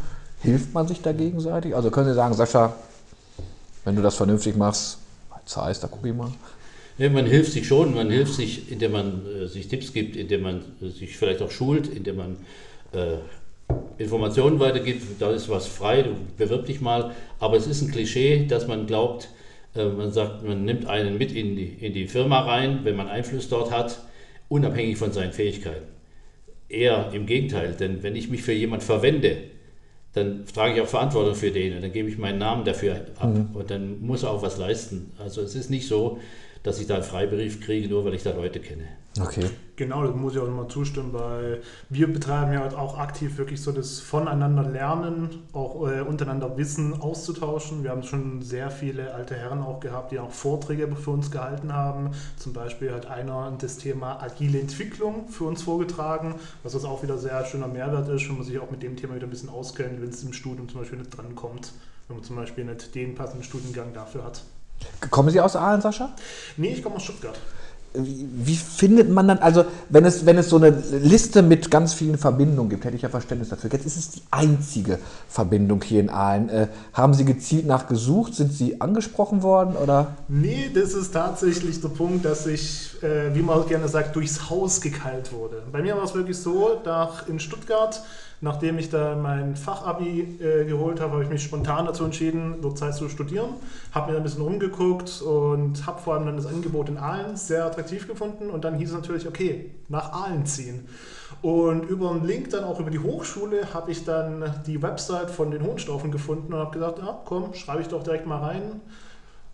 Hilft 0.43 0.75
man 0.75 0.87
sich 0.87 1.03
da 1.03 1.13
gegenseitig? 1.13 1.75
Also 1.75 1.91
können 1.91 2.09
Sie 2.09 2.15
sagen, 2.15 2.35
Sascha, 2.35 2.75
wenn 3.85 3.97
du 3.97 4.03
das 4.03 4.15
vernünftig 4.15 4.57
machst, 4.57 4.99
heißt, 5.55 5.83
da 5.83 5.89
gucke 5.89 6.09
ich 6.09 6.15
mal. 6.15 6.31
Ja, 6.99 7.11
man 7.11 7.27
hilft 7.27 7.53
sich 7.53 7.67
schon, 7.67 7.95
man 7.95 8.11
hilft 8.11 8.35
sich, 8.35 8.73
indem 8.73 8.93
man 8.93 9.23
äh, 9.27 9.47
sich 9.47 9.69
Tipps 9.69 9.93
gibt, 9.93 10.17
indem 10.17 10.43
man 10.43 10.65
äh, 10.81 10.89
sich 10.89 11.17
vielleicht 11.17 11.43
auch 11.43 11.51
schult, 11.51 11.89
indem 11.89 12.17
man 12.17 12.37
äh, 12.93 13.19
Informationen 13.99 14.59
weitergibt. 14.61 15.21
Da 15.21 15.31
ist 15.31 15.49
was 15.51 15.67
frei, 15.67 16.03
du 16.03 16.17
bewirb 16.39 16.67
dich 16.67 16.81
mal. 16.81 17.13
Aber 17.39 17.57
es 17.57 17.67
ist 17.67 17.83
ein 17.83 17.91
Klischee, 17.91 18.47
dass 18.47 18.67
man 18.67 18.87
glaubt, 18.87 19.29
äh, 19.75 19.85
man 19.85 20.11
sagt, 20.11 20.43
man 20.43 20.65
nimmt 20.65 20.87
einen 20.87 21.19
mit 21.19 21.33
in 21.33 21.55
die, 21.55 21.77
in 21.81 21.93
die 21.93 22.07
Firma 22.07 22.41
rein, 22.41 22.81
wenn 22.85 22.97
man 22.97 23.09
Einfluss 23.09 23.49
dort 23.51 23.71
hat, 23.71 24.01
unabhängig 24.49 24.97
von 24.97 25.13
seinen 25.13 25.33
Fähigkeiten. 25.33 25.87
Eher 26.69 27.11
im 27.13 27.27
Gegenteil, 27.27 27.75
denn 27.75 28.03
wenn 28.03 28.17
ich 28.17 28.29
mich 28.29 28.43
für 28.43 28.53
jemand 28.53 28.83
verwende, 28.83 29.37
dann 30.13 30.47
trage 30.47 30.75
ich 30.75 30.81
auch 30.81 30.89
Verantwortung 30.89 31.35
für 31.35 31.51
den 31.51 31.77
und 31.77 31.83
dann 31.83 31.93
gebe 31.93 32.09
ich 32.09 32.19
meinen 32.19 32.39
Namen 32.39 32.65
dafür 32.65 33.07
ab 33.19 33.33
und 33.53 33.71
dann 33.71 34.01
muss 34.01 34.23
er 34.23 34.31
auch 34.31 34.43
was 34.43 34.57
leisten. 34.57 35.13
Also 35.19 35.43
es 35.43 35.55
ist 35.55 35.71
nicht 35.71 35.87
so, 35.87 36.19
dass 36.67 36.81
ich 36.81 36.89
da 36.89 36.97
einen 36.97 37.05
Freibrief 37.05 37.61
kriege, 37.61 37.89
nur 37.89 38.05
weil 38.05 38.15
ich 38.15 38.25
da 38.25 38.33
Leute 38.33 38.59
kenne. 38.59 38.89
Okay. 39.21 39.45
Genau, 39.77 40.05
das 40.05 40.17
muss 40.17 40.35
ich 40.35 40.41
auch 40.41 40.49
nochmal 40.49 40.67
zustimmen, 40.67 41.13
weil 41.13 41.63
wir 41.91 42.13
betreiben 42.13 42.53
ja 42.53 42.61
halt 42.61 42.75
auch 42.75 42.99
aktiv 42.99 43.39
wirklich 43.39 43.63
so 43.63 43.71
das 43.71 44.01
Voneinander 44.01 44.65
lernen, 44.65 45.45
auch 45.53 45.89
äh, 45.89 46.01
untereinander 46.01 46.57
Wissen 46.57 47.01
auszutauschen. 47.01 47.85
Wir 47.85 47.91
haben 47.91 48.03
schon 48.03 48.43
sehr 48.43 48.71
viele 48.71 49.15
alte 49.15 49.37
Herren 49.37 49.63
auch 49.63 49.79
gehabt, 49.79 50.11
die 50.11 50.19
auch 50.19 50.33
Vorträge 50.33 50.89
für 50.97 51.13
uns 51.13 51.31
gehalten 51.31 51.73
haben. 51.73 52.11
Zum 52.37 52.53
Beispiel 52.53 52.93
hat 52.93 53.07
einer 53.07 53.57
das 53.61 53.79
Thema 53.79 54.21
agile 54.21 54.59
Entwicklung 54.59 55.29
für 55.29 55.45
uns 55.45 55.63
vorgetragen, 55.63 56.35
was 56.65 56.73
das 56.73 56.85
auch 56.85 57.01
wieder 57.05 57.17
sehr 57.17 57.45
schöner 57.45 57.69
Mehrwert 57.69 58.09
ist, 58.09 58.29
wenn 58.29 58.39
man 58.39 58.45
sich 58.45 58.59
auch 58.59 58.73
mit 58.73 58.83
dem 58.83 58.97
Thema 58.97 59.15
wieder 59.15 59.29
ein 59.29 59.31
bisschen 59.31 59.51
auskennt, 59.51 60.03
wenn 60.03 60.09
es 60.09 60.25
im 60.25 60.33
Studium 60.33 60.69
zum 60.69 60.81
Beispiel 60.81 60.99
nicht 60.99 61.17
drankommt, 61.17 61.73
wenn 62.09 62.17
man 62.17 62.25
zum 62.25 62.35
Beispiel 62.35 62.65
nicht 62.65 62.93
den 62.97 63.15
passenden 63.15 63.45
Studiengang 63.45 63.93
dafür 63.95 64.25
hat. 64.25 64.43
Kommen 65.11 65.31
Sie 65.31 65.41
aus 65.41 65.57
Aalen, 65.57 65.81
Sascha? 65.81 66.11
Nee, 66.57 66.75
ich 66.75 66.83
komme 66.83 66.97
aus 66.97 67.05
Stuttgart. 67.05 67.39
Wie, 67.97 68.57
findet 68.57 69.11
man 69.11 69.29
dann, 69.29 69.39
also 69.39 69.65
wenn 69.89 70.05
es, 70.05 70.27
wenn 70.27 70.39
es 70.39 70.49
so 70.49 70.57
eine 70.57 70.71
Liste 70.71 71.43
mit 71.43 71.71
ganz 71.71 71.95
vielen 71.95 72.19
Verbindungen 72.19 72.69
gibt, 72.69 72.85
hätte 72.85 72.97
ich 72.97 73.03
ja 73.03 73.09
Verständnis 73.09 73.49
dafür. 73.49 73.71
Jetzt 73.73 73.87
ist 73.87 73.97
es 73.97 74.11
die 74.11 74.23
einzige 74.31 74.99
Verbindung 75.29 75.83
hier 75.83 76.01
in 76.01 76.11
Aalen. 76.11 76.49
Äh, 76.49 76.69
haben 76.93 77.15
Sie 77.15 77.25
gezielt 77.25 77.67
nachgesucht? 77.67 78.35
Sind 78.35 78.53
Sie 78.53 78.81
angesprochen 78.81 79.43
worden? 79.43 79.77
Oder? 79.77 80.17
Nee, 80.29 80.71
das 80.75 80.95
ist 80.95 81.13
tatsächlich 81.13 81.81
der 81.81 81.89
Punkt, 81.89 82.25
dass 82.25 82.47
ich, 82.47 83.03
äh, 83.03 83.35
wie 83.35 83.43
man 83.43 83.67
gerne 83.67 83.89
sagt, 83.89 84.15
durchs 84.17 84.51
Haus 84.51 84.81
gekeilt 84.81 85.33
wurde. 85.33 85.63
Bei 85.73 85.83
mir 85.83 85.97
war 85.97 86.05
es 86.05 86.15
wirklich 86.15 86.39
so, 86.39 86.81
nach, 86.85 87.29
in 87.29 87.41
Stuttgart 87.41 88.03
Nachdem 88.43 88.79
ich 88.79 88.91
da 88.91 89.17
mein 89.17 89.57
Fachabi 89.57 90.39
äh, 90.41 90.67
geholt 90.67 91.01
habe, 91.01 91.15
habe 91.15 91.23
ich 91.23 91.31
mich 91.31 91.43
spontan 91.43 91.87
dazu 91.87 92.05
entschieden, 92.05 92.57
dort 92.61 92.77
Zeit 92.77 92.95
zu 92.95 93.09
studieren. 93.09 93.49
Habe 93.93 94.13
mir 94.13 94.19
ein 94.19 94.23
bisschen 94.23 94.43
umgeguckt 94.43 95.23
und 95.23 95.87
habe 95.87 96.03
vor 96.03 96.15
allem 96.15 96.27
dann 96.27 96.37
das 96.37 96.45
Angebot 96.45 96.91
in 96.91 96.99
Aalen 96.99 97.37
sehr 97.37 97.65
attraktiv 97.65 97.86
gefunden. 98.07 98.51
Und 98.51 98.65
dann 98.65 98.75
hieß 98.75 98.91
es 98.91 98.95
natürlich, 98.95 99.27
okay, 99.27 99.75
nach 99.89 100.13
Aalen 100.13 100.47
ziehen. 100.47 100.89
Und 101.43 101.85
über 101.85 102.11
einen 102.11 102.25
Link 102.25 102.51
dann 102.51 102.65
auch 102.65 102.81
über 102.81 102.91
die 102.91 102.99
Hochschule 102.99 103.73
habe 103.75 103.91
ich 103.91 104.05
dann 104.05 104.63
die 104.67 104.83
Website 104.83 105.31
von 105.31 105.51
den 105.51 105.63
Hohenstaufen 105.63 106.11
gefunden 106.11 106.53
und 106.53 106.59
habe 106.59 106.73
gesagt, 106.73 106.99
ja, 106.99 107.21
komm, 107.25 107.55
schreibe 107.55 107.83
ich 107.83 107.89
doch 107.89 108.03
direkt 108.03 108.27
mal 108.27 108.39
rein. 108.39 108.81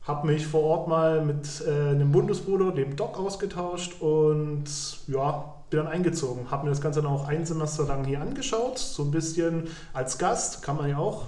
Habe 0.05 0.27
mich 0.27 0.47
vor 0.47 0.63
Ort 0.63 0.89
mal 0.89 1.25
mit 1.25 1.63
äh, 1.67 1.91
einem 1.91 2.11
Bundesbruder, 2.11 2.73
dem 2.73 2.97
Doc, 2.97 3.19
ausgetauscht 3.19 4.01
und 4.01 4.65
ja, 5.07 5.55
bin 5.71 5.79
dann 5.79 5.87
eingezogen. 5.87 6.51
Habe 6.51 6.65
mir 6.65 6.71
das 6.71 6.81
Ganze 6.81 7.03
dann 7.03 7.11
auch 7.11 7.29
ein 7.29 7.47
Semester 7.47 7.85
lang 7.85 8.05
hier 8.05 8.21
angeschaut, 8.21 8.79
so 8.79 9.05
ein 9.05 9.11
bisschen 9.11 9.69
als 9.93 10.19
Gast, 10.19 10.63
kann 10.63 10.77
man 10.77 10.91
ja 10.91 10.99
auch. 10.99 11.27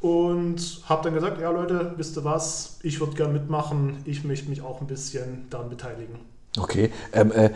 Und 0.00 0.82
habe 0.88 1.04
dann 1.04 1.14
gesagt, 1.14 1.40
ja 1.40 1.50
Leute, 1.50 1.94
wisst 1.96 2.16
ihr 2.16 2.24
was, 2.24 2.78
ich 2.82 3.00
würde 3.00 3.14
gerne 3.14 3.32
mitmachen, 3.32 3.98
ich 4.04 4.24
möchte 4.24 4.48
mich 4.48 4.62
auch 4.62 4.80
ein 4.80 4.86
bisschen 4.86 5.48
daran 5.50 5.68
beteiligen. 5.68 6.18
Okay, 6.58 6.90
ähm, 7.12 7.32
äh, 7.32 7.50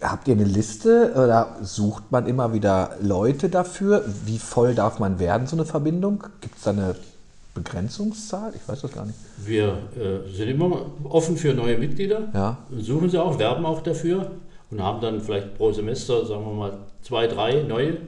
habt 0.00 0.28
ihr 0.28 0.34
eine 0.34 0.44
Liste 0.44 1.12
oder 1.14 1.56
sucht 1.62 2.10
man 2.10 2.26
immer 2.26 2.52
wieder 2.52 2.96
Leute 3.00 3.48
dafür? 3.48 4.04
Wie 4.24 4.38
voll 4.38 4.74
darf 4.74 4.98
man 4.98 5.18
werden, 5.18 5.46
so 5.46 5.56
eine 5.56 5.64
Verbindung? 5.64 6.24
Gibt 6.40 6.56
es 6.56 6.62
da 6.62 6.70
eine 6.70 6.96
Begrenzungszahl? 7.54 8.52
Ich 8.54 8.66
weiß 8.68 8.80
das 8.82 8.92
gar 8.92 9.06
nicht. 9.06 9.18
Wir 9.44 9.78
äh, 9.96 10.30
sind 10.32 10.48
immer 10.48 10.86
offen 11.04 11.36
für 11.36 11.54
neue 11.54 11.78
Mitglieder, 11.78 12.28
Ja. 12.34 12.58
suchen 12.78 13.10
sie 13.10 13.20
auch, 13.20 13.38
werben 13.38 13.64
auch 13.66 13.82
dafür 13.82 14.30
und 14.70 14.82
haben 14.82 15.00
dann 15.00 15.20
vielleicht 15.20 15.56
pro 15.56 15.70
Semester, 15.72 16.24
sagen 16.24 16.44
wir 16.46 16.52
mal, 16.54 16.72
zwei, 17.02 17.26
drei 17.26 17.62
neue, 17.62 17.98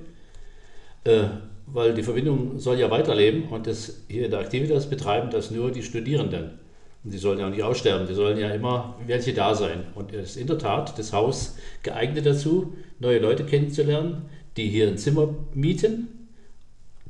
äh, 1.05 1.25
weil 1.67 1.95
die 1.95 2.03
Verbindung 2.03 2.59
soll 2.59 2.79
ja 2.79 2.91
weiterleben 2.91 3.49
und 3.51 3.67
das 3.67 3.93
hier 4.09 4.27
in 4.27 4.31
der 4.31 4.41
Aktivitas 4.41 4.87
betreiben 4.87 5.31
das 5.31 5.51
nur 5.51 5.71
die 5.71 5.83
Studierenden. 5.83 6.59
Und 7.05 7.13
die 7.13 7.19
sollen 7.19 7.39
ja 7.39 7.47
auch 7.47 7.51
nicht 7.51 7.63
aussterben, 7.63 8.07
die 8.07 8.15
sollen 8.15 8.39
ja 8.39 8.51
immer 8.51 8.95
welche 9.07 9.35
da 9.35 9.55
sein. 9.55 9.85
Und 9.95 10.13
es 10.15 10.31
ist 10.31 10.37
in 10.37 10.47
der 10.47 10.59
Tat 10.59 10.99
das 10.99 11.13
Haus 11.13 11.55
geeignet 11.83 12.25
dazu, 12.25 12.73
neue 12.99 13.19
Leute 13.19 13.45
kennenzulernen, 13.45 14.23
die 14.57 14.69
hier 14.71 14.89
ein 14.89 14.97
Zimmer 14.97 15.29
mieten, 15.53 16.09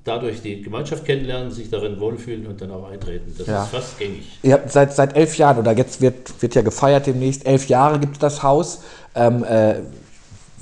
dadurch 0.03 0.43
die 0.43 0.63
Gemeinschaft 0.63 1.05
kennenlernen, 1.05 1.53
sich 1.53 1.71
darin 1.71 2.01
wohlfühlen 2.01 2.47
und 2.47 2.61
dann 2.61 2.73
auch 2.73 2.89
eintreten. 2.91 3.35
Das 3.39 3.47
Ja. 3.47 3.63
ist 3.63 3.71
fast 3.71 3.99
gängig. 3.99 4.39
Ihr 4.43 4.55
habt 4.55 4.71
seit, 4.71 4.93
seit 4.93 5.17
elf 5.17 5.37
Jahren, 5.39 5.59
oder 5.59 5.73
jetzt 5.73 6.01
wird, 6.01 6.43
wird 6.43 6.55
ja 6.57 6.63
gefeiert 6.63 7.07
demnächst, 7.07 7.47
elf 7.47 7.69
Jahre 7.69 8.01
gibt 8.01 8.15
es 8.15 8.19
das 8.19 8.43
Haus. 8.43 8.83
Ähm, 9.15 9.45
äh, 9.45 9.77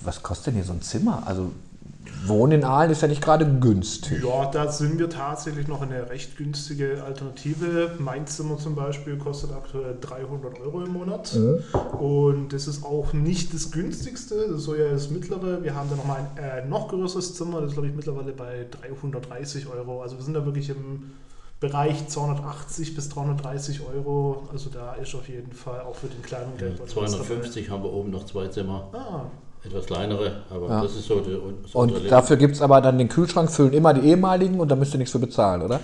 was 0.04 0.22
kostet 0.22 0.48
denn 0.48 0.54
hier 0.56 0.64
so 0.64 0.72
ein 0.74 0.82
Zimmer? 0.82 1.22
Also 1.26 1.52
Wohnen 2.26 2.52
in 2.52 2.64
Aalen 2.64 2.90
ist 2.90 3.02
ja 3.02 3.08
nicht 3.08 3.22
gerade 3.22 3.46
günstig. 3.46 4.22
Ja, 4.22 4.50
da 4.50 4.70
sind 4.70 4.98
wir 4.98 5.10
tatsächlich 5.10 5.68
noch 5.68 5.82
eine 5.82 6.08
recht 6.10 6.36
günstige 6.36 7.02
Alternative. 7.04 7.92
Mein 7.98 8.26
Zimmer 8.26 8.58
zum 8.58 8.74
Beispiel 8.74 9.16
kostet 9.16 9.52
aktuell 9.52 9.96
300 10.00 10.60
Euro 10.60 10.82
im 10.82 10.92
Monat. 10.92 11.36
Und 11.98 12.52
das 12.52 12.68
ist 12.68 12.84
auch 12.84 13.12
nicht 13.12 13.52
das 13.54 13.70
günstigste, 13.70 14.46
das 14.48 14.58
ist 14.58 14.64
so 14.64 14.74
ja 14.74 14.90
das 14.90 15.10
mittlere. 15.10 15.62
Wir 15.62 15.74
haben 15.74 15.88
da 15.90 15.96
nochmal 15.96 16.20
ein 16.36 16.64
äh, 16.64 16.66
noch 16.66 16.88
größeres 16.88 17.34
Zimmer, 17.34 17.60
das 17.60 17.70
ist 17.70 17.74
glaube 17.74 17.88
ich 17.88 17.94
mittlerweile 17.94 18.32
bei 18.32 18.66
330 18.82 19.68
Euro. 19.68 20.02
Also 20.02 20.16
wir 20.16 20.24
sind 20.24 20.34
da 20.34 20.44
wirklich 20.44 20.70
im 20.70 21.12
Bereich 21.60 22.08
280 22.08 22.96
bis 22.96 23.08
330 23.08 23.82
Euro. 23.94 24.48
Also 24.52 24.68
da 24.68 24.94
ist 24.94 25.14
auf 25.14 25.28
jeden 25.28 25.52
Fall 25.52 25.80
auch 25.82 25.94
für 25.94 26.08
den 26.08 26.20
kleinen 26.22 26.56
Geld 26.58 26.80
was 26.80 26.90
250 26.90 27.70
haben 27.70 27.84
wir 27.84 27.92
oben 27.92 28.10
noch 28.10 28.26
zwei 28.26 28.48
Zimmer. 28.48 28.88
Ah, 28.92 29.26
etwas 29.64 29.86
kleinere, 29.86 30.42
aber 30.50 30.68
Ja. 30.68 30.82
das 30.82 30.96
ist 30.96 31.06
so, 31.06 31.20
die, 31.20 31.38
so 31.70 31.78
Und 31.78 31.92
unser 31.92 32.08
dafür 32.08 32.36
gibt 32.36 32.56
es 32.56 32.62
aber 32.62 32.80
dann 32.80 32.98
den 32.98 33.08
Kühlschrank, 33.08 33.50
füllen 33.50 33.72
immer 33.72 33.94
die 33.94 34.08
ehemaligen 34.08 34.58
und 34.60 34.68
da 34.70 34.76
müsst 34.76 34.92
ihr 34.94 34.98
nichts 34.98 35.12
für 35.12 35.18
bezahlen, 35.20 35.62
oder? 35.62 35.80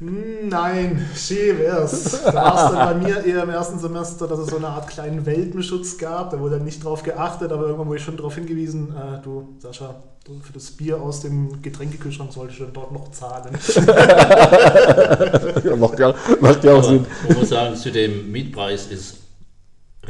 Hm, 0.00 0.48
Nein, 0.48 1.06
schön 1.14 1.58
wär's. 1.58 2.22
Da 2.24 2.34
war 2.34 2.54
es 2.54 2.72
dann 2.72 3.00
bei 3.00 3.06
mir 3.06 3.24
eher 3.24 3.42
im 3.44 3.50
ersten 3.50 3.78
Semester, 3.78 4.26
dass 4.26 4.38
es 4.40 4.48
so 4.48 4.56
eine 4.56 4.66
Art 4.68 4.88
kleinen 4.88 5.24
Welpenschutz 5.26 5.98
gab. 5.98 6.30
Da 6.30 6.40
wurde 6.40 6.56
dann 6.56 6.64
nicht 6.64 6.82
drauf 6.82 7.02
geachtet, 7.02 7.52
aber 7.52 7.64
irgendwann 7.64 7.86
wurde 7.86 7.98
ich 7.98 8.04
schon 8.04 8.16
darauf 8.16 8.34
hingewiesen, 8.34 8.94
äh, 8.96 9.20
du, 9.22 9.48
Sascha, 9.58 9.94
du, 10.24 10.32
für 10.42 10.52
das 10.54 10.70
Bier 10.70 11.00
aus 11.00 11.20
dem 11.20 11.60
Getränkekühlschrank 11.62 12.32
solltest 12.32 12.60
du 12.60 12.64
dann 12.64 12.72
dort 12.72 12.92
noch 12.92 13.10
zahlen. 13.12 13.52
macht 15.78 15.98
ja, 15.98 16.14
macht 16.40 16.64
ja 16.64 16.72
auch 16.72 16.78
Aber 16.78 16.88
Sinn. 16.88 17.06
man 17.28 17.38
muss 17.38 17.48
sagen, 17.50 17.76
zu 17.76 17.92
dem 17.92 18.32
Mietpreis 18.32 18.86
ist 18.86 19.16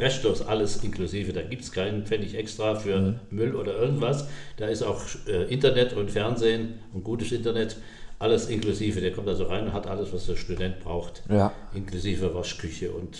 restlos 0.01 0.41
alles 0.45 0.83
inklusive. 0.83 1.31
Da 1.33 1.41
gibt 1.41 1.61
es 1.63 1.71
keinen 1.71 2.05
Pfennig 2.05 2.35
extra 2.35 2.75
für 2.75 2.99
Mhm. 2.99 3.15
Müll 3.29 3.55
oder 3.55 3.77
irgendwas. 3.77 4.25
Da 4.57 4.67
ist 4.67 4.83
auch 4.83 4.99
äh, 5.27 5.43
Internet 5.53 5.93
und 5.93 6.11
Fernsehen 6.11 6.79
und 6.93 7.03
gutes 7.03 7.31
Internet, 7.31 7.77
alles 8.19 8.49
inklusive. 8.49 8.99
Der 9.01 9.11
kommt 9.11 9.27
also 9.29 9.45
rein 9.45 9.65
und 9.65 9.73
hat 9.73 9.87
alles, 9.87 10.11
was 10.13 10.25
der 10.25 10.35
Student 10.35 10.79
braucht. 10.83 11.23
Ja. 11.29 11.51
Inklusive 11.73 12.33
Waschküche 12.35 12.91
und 12.91 13.17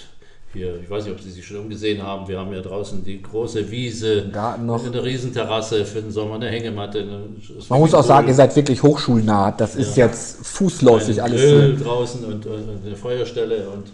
hier, 0.53 0.77
ich 0.83 0.89
weiß 0.89 1.05
nicht, 1.05 1.13
ob 1.13 1.21
Sie 1.21 1.31
sich 1.31 1.45
schon 1.47 1.57
umgesehen 1.59 2.03
haben, 2.03 2.27
wir 2.27 2.37
haben 2.37 2.51
ja 2.51 2.59
draußen 2.59 3.05
die 3.05 3.21
große 3.21 3.71
Wiese, 3.71 4.27
Garten 4.33 4.65
noch. 4.65 4.83
mit 4.83 4.93
einer 4.93 5.05
Riesenterrasse 5.05 5.85
für 5.85 6.01
den 6.01 6.11
Sommer, 6.11 6.35
eine 6.35 6.49
Hängematte. 6.49 6.99
Eine 6.99 7.21
Man 7.69 7.79
muss 7.79 7.93
auch 7.93 8.03
sagen, 8.03 8.27
ihr 8.27 8.33
seid 8.33 8.53
wirklich 8.57 8.83
hochschulnah. 8.83 9.51
Das 9.51 9.77
ist 9.77 9.95
Ja. 9.95 10.07
jetzt 10.07 10.45
fußläufig 10.45 11.21
ein 11.21 11.31
alles. 11.31 11.41
Grill 11.41 11.77
draußen 11.77 12.25
und, 12.25 12.45
und 12.45 12.85
eine 12.85 12.95
Feuerstelle 12.97 13.69
und 13.69 13.87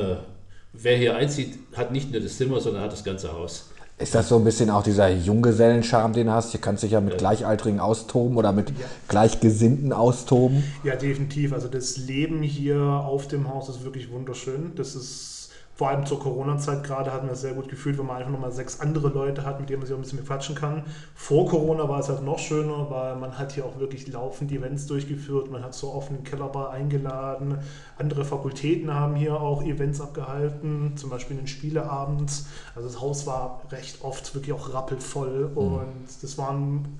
äh, 0.00 0.16
wer 0.72 0.96
hier 0.96 1.16
einzieht, 1.16 1.58
hat 1.74 1.92
nicht 1.92 2.12
nur 2.12 2.20
das 2.20 2.36
Zimmer, 2.36 2.60
sondern 2.60 2.82
hat 2.82 2.92
das 2.92 3.04
ganze 3.04 3.32
Haus. 3.32 3.66
Ist 3.98 4.14
das 4.14 4.28
so 4.28 4.36
ein 4.36 4.44
bisschen 4.44 4.68
auch 4.70 4.82
dieser 4.82 5.10
Junggesellenscharme, 5.10 6.14
den 6.14 6.26
du 6.26 6.32
hast? 6.32 6.50
Hier 6.50 6.60
kannst 6.60 6.82
du 6.82 6.86
dich 6.86 6.92
ja 6.94 7.00
mit 7.00 7.18
Gleichaltrigen 7.18 7.78
austoben 7.78 8.36
oder 8.36 8.50
mit 8.50 8.72
Gleichgesinnten 9.06 9.92
austoben. 9.92 10.64
Ja, 10.82 10.96
definitiv. 10.96 11.52
Also 11.52 11.68
das 11.68 11.98
Leben 11.98 12.42
hier 12.42 12.80
auf 12.80 13.28
dem 13.28 13.48
Haus 13.48 13.68
ist 13.68 13.84
wirklich 13.84 14.10
wunderschön. 14.10 14.72
Das 14.74 14.96
ist 14.96 15.41
vor 15.74 15.88
allem 15.88 16.04
zur 16.04 16.20
Corona-Zeit 16.20 16.84
gerade 16.84 17.12
hat 17.12 17.22
man 17.22 17.30
das 17.30 17.40
sehr 17.40 17.54
gut 17.54 17.68
gefühlt, 17.68 17.98
wenn 17.98 18.06
man 18.06 18.16
einfach 18.16 18.30
nochmal 18.30 18.52
sechs 18.52 18.80
andere 18.80 19.08
Leute 19.08 19.44
hat, 19.44 19.58
mit 19.58 19.70
denen 19.70 19.80
man 19.80 19.86
sich 19.86 19.94
auch 19.94 19.98
ein 19.98 20.02
bisschen 20.02 20.18
bequatschen 20.18 20.54
kann. 20.54 20.84
Vor 21.14 21.48
Corona 21.48 21.88
war 21.88 21.98
es 22.00 22.08
halt 22.10 22.22
noch 22.22 22.38
schöner, 22.38 22.90
weil 22.90 23.16
man 23.16 23.38
hat 23.38 23.52
hier 23.52 23.64
auch 23.64 23.78
wirklich 23.78 24.06
laufend 24.06 24.52
Events 24.52 24.86
durchgeführt. 24.86 25.50
Man 25.50 25.64
hat 25.64 25.74
zur 25.74 25.94
offenen 25.94 26.24
Kellerbar 26.24 26.70
eingeladen. 26.70 27.58
Andere 27.98 28.24
Fakultäten 28.24 28.92
haben 28.92 29.14
hier 29.16 29.40
auch 29.40 29.62
Events 29.62 30.00
abgehalten, 30.00 30.96
zum 30.96 31.08
Beispiel 31.08 31.38
einen 31.38 31.46
Spieleabend. 31.46 32.30
Also 32.74 32.88
das 32.88 33.00
Haus 33.00 33.26
war 33.26 33.62
recht 33.70 34.04
oft 34.04 34.34
wirklich 34.34 34.52
auch 34.52 34.74
rappelvoll 34.74 35.50
und 35.54 36.06
das 36.20 36.36
waren 36.36 36.98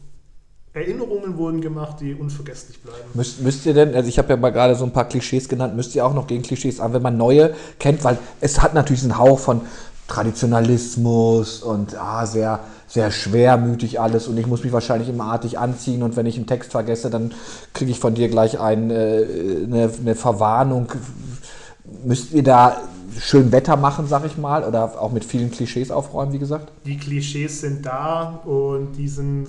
Erinnerungen 0.74 1.36
wurden 1.36 1.60
gemacht, 1.60 1.98
die 2.00 2.14
unvergesslich 2.14 2.80
bleiben. 2.80 3.04
Müsst, 3.12 3.42
müsst 3.42 3.66
ihr 3.66 3.74
denn, 3.74 3.94
also 3.94 4.08
ich 4.08 4.18
habe 4.18 4.30
ja 4.30 4.36
mal 4.36 4.50
gerade 4.50 4.74
so 4.74 4.84
ein 4.84 4.92
paar 4.92 5.06
Klischees 5.06 5.48
genannt, 5.48 5.76
müsst 5.76 5.94
ihr 5.94 6.06
auch 6.06 6.14
noch 6.14 6.26
gegen 6.26 6.42
Klischees 6.42 6.80
an, 6.80 6.94
wenn 6.94 7.02
man 7.02 7.18
neue 7.18 7.54
kennt, 7.78 8.02
weil 8.04 8.18
es 8.40 8.62
hat 8.62 8.72
natürlich 8.72 9.02
einen 9.02 9.18
Hauch 9.18 9.38
von 9.38 9.60
Traditionalismus 10.08 11.62
und 11.62 11.96
ah, 11.98 12.24
sehr, 12.24 12.60
sehr 12.86 13.10
schwermütig 13.10 14.00
alles 14.00 14.28
und 14.28 14.38
ich 14.38 14.46
muss 14.46 14.64
mich 14.64 14.72
wahrscheinlich 14.72 15.10
immer 15.10 15.24
artig 15.24 15.58
anziehen 15.58 16.02
und 16.02 16.16
wenn 16.16 16.26
ich 16.26 16.36
einen 16.36 16.46
Text 16.46 16.70
vergesse, 16.70 17.10
dann 17.10 17.32
kriege 17.74 17.90
ich 17.90 17.98
von 17.98 18.14
dir 18.14 18.28
gleich 18.28 18.58
ein, 18.58 18.90
äh, 18.90 19.26
eine, 19.64 19.90
eine 20.00 20.14
Verwarnung. 20.14 20.88
Müsst 22.04 22.32
ihr 22.32 22.42
da 22.42 22.80
schön 23.18 23.52
Wetter 23.52 23.76
machen, 23.76 24.06
sag 24.06 24.24
ich 24.24 24.38
mal, 24.38 24.64
oder 24.64 25.00
auch 25.00 25.12
mit 25.12 25.24
vielen 25.24 25.50
Klischees 25.50 25.90
aufräumen, 25.90 26.32
wie 26.32 26.38
gesagt? 26.38 26.72
die 26.84 26.96
Klischees 26.96 27.60
sind 27.60 27.84
da 27.84 28.40
und 28.44 28.92
die 28.96 29.08
sind, 29.08 29.48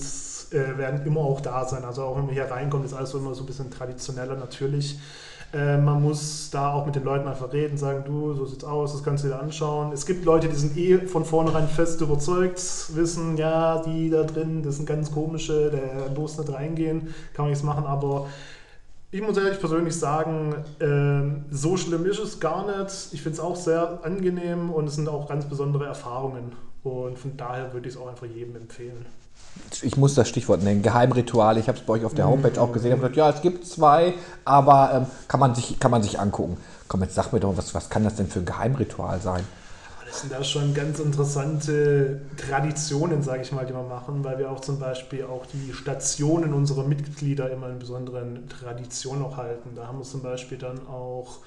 äh, 0.54 0.78
werden 0.78 1.06
immer 1.06 1.22
auch 1.22 1.42
da 1.42 1.66
sein. 1.66 1.84
Also 1.84 2.04
auch 2.04 2.18
wenn 2.18 2.26
man 2.26 2.34
hier 2.34 2.46
reinkommt, 2.46 2.86
ist 2.86 2.94
alles 2.94 3.12
so 3.12 3.18
immer 3.18 3.34
so 3.34 3.44
ein 3.44 3.46
bisschen 3.48 3.72
traditioneller 3.72 4.36
natürlich. 4.36 5.00
Äh, 5.54 5.78
man 5.78 6.02
muss 6.02 6.50
da 6.50 6.74
auch 6.74 6.86
mit 6.86 6.96
den 6.96 7.04
Leuten 7.04 7.28
einfach 7.28 7.54
reden, 7.54 7.78
sagen, 7.78 8.04
du, 8.06 8.34
so 8.34 8.46
sieht's 8.46 8.64
aus, 8.64 8.94
das 8.94 9.04
kannst 9.04 9.24
du 9.24 9.28
dir 9.28 9.40
anschauen. 9.40 9.92
Es 9.92 10.06
gibt 10.06 10.26
Leute, 10.26 10.50
die 10.50 10.56
sind 10.56 10.76
eh 10.76 10.98
von 11.00 11.26
vornherein 11.26 11.68
fest 11.68 12.02
überzeugt, 12.02 12.60
wissen, 12.96 13.38
ja, 13.38 13.82
die 13.84 14.10
da 14.10 14.24
drin, 14.24 14.64
das 14.64 14.78
sind 14.78 14.88
ganz 14.88 15.12
komische, 15.12 15.70
der 15.70 16.10
bloß 16.10 16.40
nicht 16.40 16.52
reingehen, 16.52 17.14
kann 17.34 17.46
man 17.46 17.50
nichts 17.50 17.64
machen, 17.64 17.86
aber 17.86 18.28
ich 19.12 19.22
muss 19.22 19.38
ehrlich 19.38 19.60
persönlich 19.60 19.96
sagen, 19.96 20.56
ähm, 20.80 21.46
so 21.52 21.78
schlimm 21.78 22.04
ist 22.08 22.18
es 22.18 22.40
gar 22.40 22.66
nicht. 22.66 23.10
Ich 23.12 23.22
finde 23.22 23.38
es 23.38 23.40
auch 23.40 23.56
sehr 23.56 24.00
angenehm 24.02 24.72
und 24.72 24.88
es 24.88 24.96
sind 24.96 25.08
auch 25.08 25.30
ganz 25.30 25.46
besondere 25.46 25.86
Erfahrungen. 25.86 26.54
Und 26.82 27.20
von 27.20 27.38
daher 27.38 27.72
würde 27.74 27.88
ich 27.88 27.94
es 27.94 28.02
auch 28.02 28.08
einfach 28.08 28.26
jedem 28.26 28.56
empfehlen. 28.56 29.06
Ich 29.82 29.98
muss 29.98 30.14
das 30.14 30.30
Stichwort 30.30 30.64
nennen, 30.64 30.82
Geheimrituale. 30.82 31.60
Ich 31.60 31.68
habe 31.68 31.78
es 31.78 31.84
bei 31.84 31.94
euch 31.94 32.06
auf 32.06 32.14
der 32.14 32.28
Homepage 32.28 32.60
auch 32.62 32.72
gesehen. 32.72 32.90
Ich 32.90 32.98
habe 32.98 33.10
gesagt, 33.10 33.18
ja, 33.18 33.30
es 33.30 33.42
gibt 33.42 33.66
zwei, 33.66 34.14
aber 34.46 34.92
ähm, 34.94 35.06
kann, 35.28 35.40
man 35.40 35.56
sich, 35.56 35.80
kann 35.80 35.92
man 35.92 36.04
sich 36.04 36.20
angucken. 36.20 36.58
Komm, 36.88 37.02
jetzt 37.02 37.16
sag 37.16 37.32
mir 37.32 37.40
doch, 37.40 37.56
was, 37.58 37.74
was 37.74 37.90
kann 37.90 38.04
das 38.04 38.16
denn 38.16 38.28
für 38.28 38.40
ein 38.40 38.46
Geheimritual 38.46 39.20
sein? 39.20 39.44
Das 40.08 40.22
sind 40.22 40.32
da 40.32 40.44
schon 40.44 40.76
ganz 40.76 41.00
interessante 41.00 42.22
Traditionen, 42.38 43.24
sage 43.24 43.42
ich 43.42 43.52
mal, 43.52 43.66
die 43.66 43.74
wir 43.74 43.82
machen, 43.82 44.24
weil 44.24 44.38
wir 44.38 44.52
auch 44.52 44.60
zum 44.60 44.78
Beispiel 44.78 45.24
auch 45.24 45.48
die 45.48 45.74
Stationen 45.74 46.54
unserer 46.54 46.84
Mitglieder 46.84 47.50
immer 47.50 47.70
in 47.70 47.80
besonderen 47.80 48.48
Traditionen 48.48 49.26
auch 49.26 49.38
halten. 49.38 49.72
Da 49.76 49.88
haben 49.88 49.98
wir 49.98 50.04
zum 50.04 50.22
Beispiel 50.22 50.60
dann 50.60 50.88
auch 50.88 51.40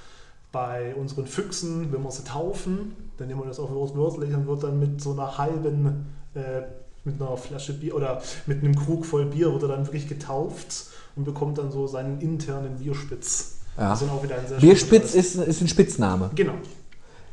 bei 0.50 0.94
unseren 0.96 1.26
Füchsen, 1.26 1.92
wenn 1.92 2.02
wir 2.02 2.10
sie 2.10 2.24
taufen, 2.24 2.96
dann 3.18 3.28
nehmen 3.28 3.40
wir 3.40 3.46
das 3.46 3.60
auch 3.60 3.70
wörtlich 3.70 4.34
und 4.34 4.48
wird 4.48 4.64
dann 4.64 4.80
mit 4.80 5.00
so 5.00 5.12
einer 5.12 5.38
halben 5.38 6.06
äh, 6.34 6.62
mit 7.06 7.20
einer 7.20 7.36
Flasche 7.36 7.72
Bier 7.72 7.94
oder 7.94 8.22
mit 8.46 8.62
einem 8.62 8.74
Krug 8.74 9.06
voll 9.06 9.26
Bier 9.26 9.52
wird 9.52 9.62
er 9.62 9.68
dann 9.68 9.86
wirklich 9.86 10.08
getauft 10.08 10.86
und 11.14 11.24
bekommt 11.24 11.58
dann 11.58 11.70
so 11.70 11.86
seinen 11.86 12.20
internen 12.20 12.78
Bierspitz. 12.78 13.60
Ja. 13.76 13.90
Das 13.90 14.02
ist 14.02 14.08
dann 14.08 14.16
auch 14.16 14.22
wieder 14.22 14.38
ein 14.38 14.46
sehr 14.46 14.58
Bierspitz 14.58 15.14
ist, 15.14 15.36
ist 15.36 15.60
ein 15.60 15.68
Spitzname. 15.68 16.30
Genau. 16.34 16.54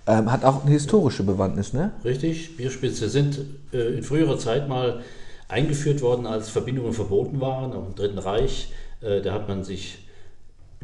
Ähm, 0.06 0.32
hat 0.32 0.44
auch 0.44 0.63
eine 0.63 0.72
historische 0.72 1.24
Bewandtnis, 1.24 1.72
ne? 1.72 1.92
Richtig, 2.03 2.58
Bierspitze 2.58 3.08
sind 3.10 3.39
äh, 3.72 3.98
in 3.98 4.03
früherer 4.03 4.38
Zeit 4.38 4.68
mal 4.68 5.01
eingeführt 5.48 6.01
worden, 6.01 6.25
als 6.25 6.50
Verbindungen 6.50 6.94
verboten 6.94 7.39
waren, 7.39 7.72
auch 7.74 7.88
im 7.88 7.96
Dritten 7.96 8.18
Reich. 8.18 8.74
Äh, 9.01 9.22
da 9.22 9.34
hat 9.34 9.48
man 9.48 9.63
sich 9.63 10.02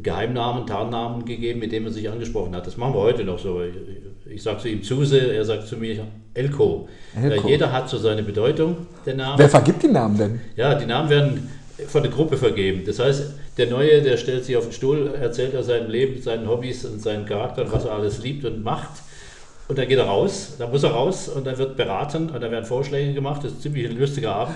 Geheimnamen, 0.03 0.65
Tarnnamen 0.65 1.25
gegeben, 1.25 1.60
mit 1.60 1.72
denen 1.72 1.86
man 1.86 1.94
sich 1.94 2.10
angesprochen 2.10 2.56
hat. 2.56 2.68
Das 2.68 2.77
machen 2.77 2.94
wir 2.94 3.00
heute 3.00 3.24
noch 3.24 3.39
so. 3.39 3.62
Ich 4.29 4.44
sage 4.44 4.60
zu 4.60 4.70
ihm 4.70 4.84
Zuse, 4.84 5.34
er 5.34 5.46
sagt 5.46 5.68
zu 5.68 5.77
mir 5.77 6.06
Elko. 6.34 6.88
Elko. 7.15 7.48
Äh, 7.48 7.51
jeder 7.51 7.72
hat 7.72 7.89
so 7.89 7.98
seine 7.98 8.24
Bedeutung, 8.24 8.77
der 9.06 9.15
Name. 9.15 9.38
Wer 9.38 9.50
vergibt 9.50 9.84
die 9.84 9.88
Namen 9.88 10.18
denn? 10.18 10.41
Ja, 10.56 10.75
die 10.75 10.86
Namen 10.86 11.10
werden 11.10 11.50
von 11.88 12.03
der 12.03 12.12
Gruppe 12.12 12.38
vergeben. 12.38 12.84
Das 12.86 13.00
heißt, 13.00 13.34
der 13.58 13.68
Neue, 13.68 14.01
der 14.01 14.18
stellt 14.18 14.46
sich 14.46 14.56
auf 14.58 14.65
den 14.65 14.74
Stuhl, 14.74 15.13
erzählt 15.20 15.56
aus 15.56 15.68
seinem 15.68 15.89
Leben, 15.89 16.22
seinen 16.22 16.48
Hobbys 16.48 16.86
und 16.86 17.01
seinen 17.01 17.25
Charakter 17.25 17.63
und 17.63 17.72
was 17.72 17.86
er 17.86 17.94
alles 17.94 18.22
liebt 18.24 18.46
und 18.46 18.63
macht. 18.63 18.89
Und 19.68 19.77
dann 19.77 19.88
geht 19.88 20.00
er 20.00 20.06
raus, 20.06 20.56
dann 20.58 20.72
muss 20.72 20.84
er 20.84 20.91
raus 20.91 21.29
und 21.29 21.46
dann 21.46 21.58
wird 21.58 21.77
beraten 21.77 22.29
und 22.29 22.41
dann 22.41 22.51
werden 22.51 22.65
Vorschläge 22.65 23.13
gemacht. 23.13 23.44
Das 23.44 23.51
ist 23.51 23.62
ziemlich 23.62 23.88
ein 23.88 23.98
lustiger 23.98 24.34
Abend. 24.34 24.56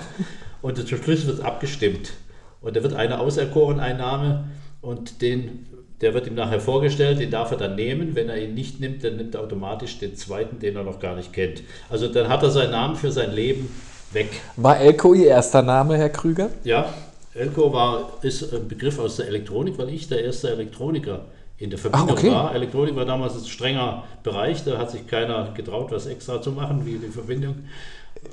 Und 0.61 0.77
zum 0.77 0.97
Schluss 0.97 1.27
wird 1.27 1.41
abgestimmt. 1.41 2.13
Und 2.61 2.75
da 2.75 2.81
wird 2.81 2.93
einer 2.93 3.19
auserkoren, 3.19 3.79
ein 3.79 3.97
Name, 3.97 4.45
und 4.83 5.21
den, 5.23 5.65
der 6.01 6.13
wird 6.13 6.27
ihm 6.27 6.35
nachher 6.35 6.59
vorgestellt, 6.59 7.19
den 7.19 7.31
darf 7.31 7.49
er 7.51 7.57
dann 7.57 7.75
nehmen. 7.75 8.13
Wenn 8.15 8.29
er 8.29 8.37
ihn 8.37 8.53
nicht 8.53 8.79
nimmt, 8.79 9.03
dann 9.03 9.15
nimmt 9.17 9.33
er 9.33 9.41
automatisch 9.41 9.97
den 9.97 10.15
zweiten, 10.15 10.59
den 10.59 10.75
er 10.75 10.83
noch 10.83 10.99
gar 10.99 11.15
nicht 11.15 11.33
kennt. 11.33 11.63
Also 11.89 12.07
dann 12.07 12.29
hat 12.29 12.43
er 12.43 12.51
seinen 12.51 12.71
Namen 12.71 12.95
für 12.95 13.11
sein 13.11 13.31
Leben 13.33 13.69
weg. 14.11 14.27
War 14.57 14.79
Elko 14.79 15.13
Ihr 15.15 15.27
erster 15.29 15.61
Name, 15.63 15.97
Herr 15.97 16.09
Krüger? 16.09 16.49
Ja, 16.63 16.93
Elko 17.33 17.73
war, 17.73 18.11
ist 18.21 18.53
ein 18.53 18.67
Begriff 18.67 18.99
aus 18.99 19.15
der 19.15 19.27
Elektronik, 19.27 19.77
weil 19.79 19.89
ich 19.89 20.07
der 20.07 20.23
erste 20.23 20.51
Elektroniker 20.51 21.21
in 21.57 21.69
der 21.69 21.79
Verbindung 21.79 22.09
Ah, 22.09 22.13
okay. 22.13 22.29
war. 22.31 22.53
Elektronik 22.53 22.95
war 22.95 23.05
damals 23.05 23.35
ein 23.35 23.45
strenger 23.45 24.03
Bereich, 24.21 24.63
da 24.65 24.77
hat 24.77 24.91
sich 24.91 25.07
keiner 25.07 25.51
getraut, 25.55 25.91
was 25.91 26.05
extra 26.05 26.41
zu 26.41 26.51
machen, 26.51 26.85
wie 26.85 26.97
die 26.97 27.07
Verbindung. 27.07 27.55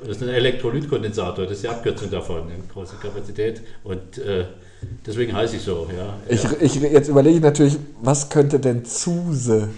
Das 0.00 0.16
ist 0.16 0.23
ein 0.23 0.28
Elektrolytkondensator, 0.28 1.45
das 1.45 1.54
ist 1.54 1.62
die 1.64 1.69
Abkürzung 1.69 2.11
davon, 2.11 2.42
eine 2.42 2.62
große 2.73 2.97
Kapazität. 3.00 3.62
Und 3.85 4.19
äh, 4.19 4.45
deswegen 5.06 5.34
heiße 5.34 5.56
ich 5.56 5.62
so. 5.62 5.88
Ja. 5.96 6.18
Ich, 6.28 6.42
ja. 6.42 6.50
ich, 6.60 6.75
jetzt 6.76 7.08
überlege 7.08 7.37
ich 7.37 7.42
natürlich, 7.42 7.78
was 8.02 8.28
könnte 8.28 8.58
denn 8.58 8.84
Zuse? 8.84 9.68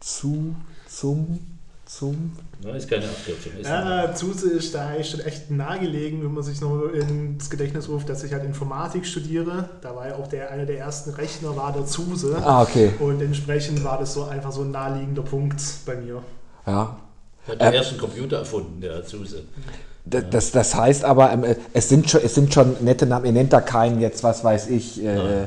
Zu, 0.00 0.54
zum, 0.88 1.40
zum? 1.86 2.32
Ja, 2.64 2.74
ist 2.74 2.88
keine 2.88 3.04
Abkürzung. 3.04 3.52
Ist 3.60 3.68
Ja, 3.68 4.14
Zuse 4.14 4.50
ist 4.50 4.74
da 4.74 4.88
eigentlich 4.88 5.10
schon 5.10 5.20
echt 5.20 5.50
nahegelegen, 5.50 6.22
wenn 6.22 6.32
man 6.32 6.42
sich 6.42 6.60
noch 6.60 6.88
ins 6.88 7.50
Gedächtnis 7.50 7.88
ruft, 7.88 8.08
dass 8.08 8.24
ich 8.24 8.32
halt 8.32 8.44
Informatik 8.44 9.04
studiere. 9.06 9.68
Da 9.82 9.94
war 9.94 10.08
ja 10.08 10.16
auch 10.16 10.26
der, 10.26 10.50
einer 10.50 10.64
der 10.64 10.78
ersten 10.78 11.10
Rechner 11.10 11.56
war 11.56 11.72
der 11.72 11.84
Zuse. 11.84 12.36
Ah, 12.42 12.62
okay. 12.62 12.90
Und 13.00 13.20
entsprechend 13.20 13.84
war 13.84 13.98
das 13.98 14.14
so 14.14 14.24
einfach 14.24 14.52
so 14.52 14.62
ein 14.62 14.70
naheliegender 14.70 15.22
Punkt 15.22 15.60
bei 15.84 15.96
mir. 15.96 16.22
Ja. 16.66 16.96
hat 17.46 17.60
den 17.60 17.72
ersten 17.72 17.98
Computer 17.98 18.38
erfunden, 18.38 18.80
der 18.80 19.04
Zuse. 19.04 19.44
Das, 20.06 20.50
das 20.50 20.74
heißt 20.74 21.04
aber, 21.04 21.32
ähm, 21.32 21.44
äh, 21.44 21.56
es, 21.72 21.88
sind 21.88 22.10
schon, 22.10 22.20
es 22.22 22.34
sind 22.34 22.52
schon 22.52 22.76
nette 22.80 23.06
Namen. 23.06 23.24
Ihr 23.26 23.32
nennt 23.32 23.52
da 23.52 23.60
keinen 23.60 24.00
jetzt, 24.00 24.22
was 24.22 24.44
weiß 24.44 24.68
ich, 24.68 25.02
äh, 25.02 25.46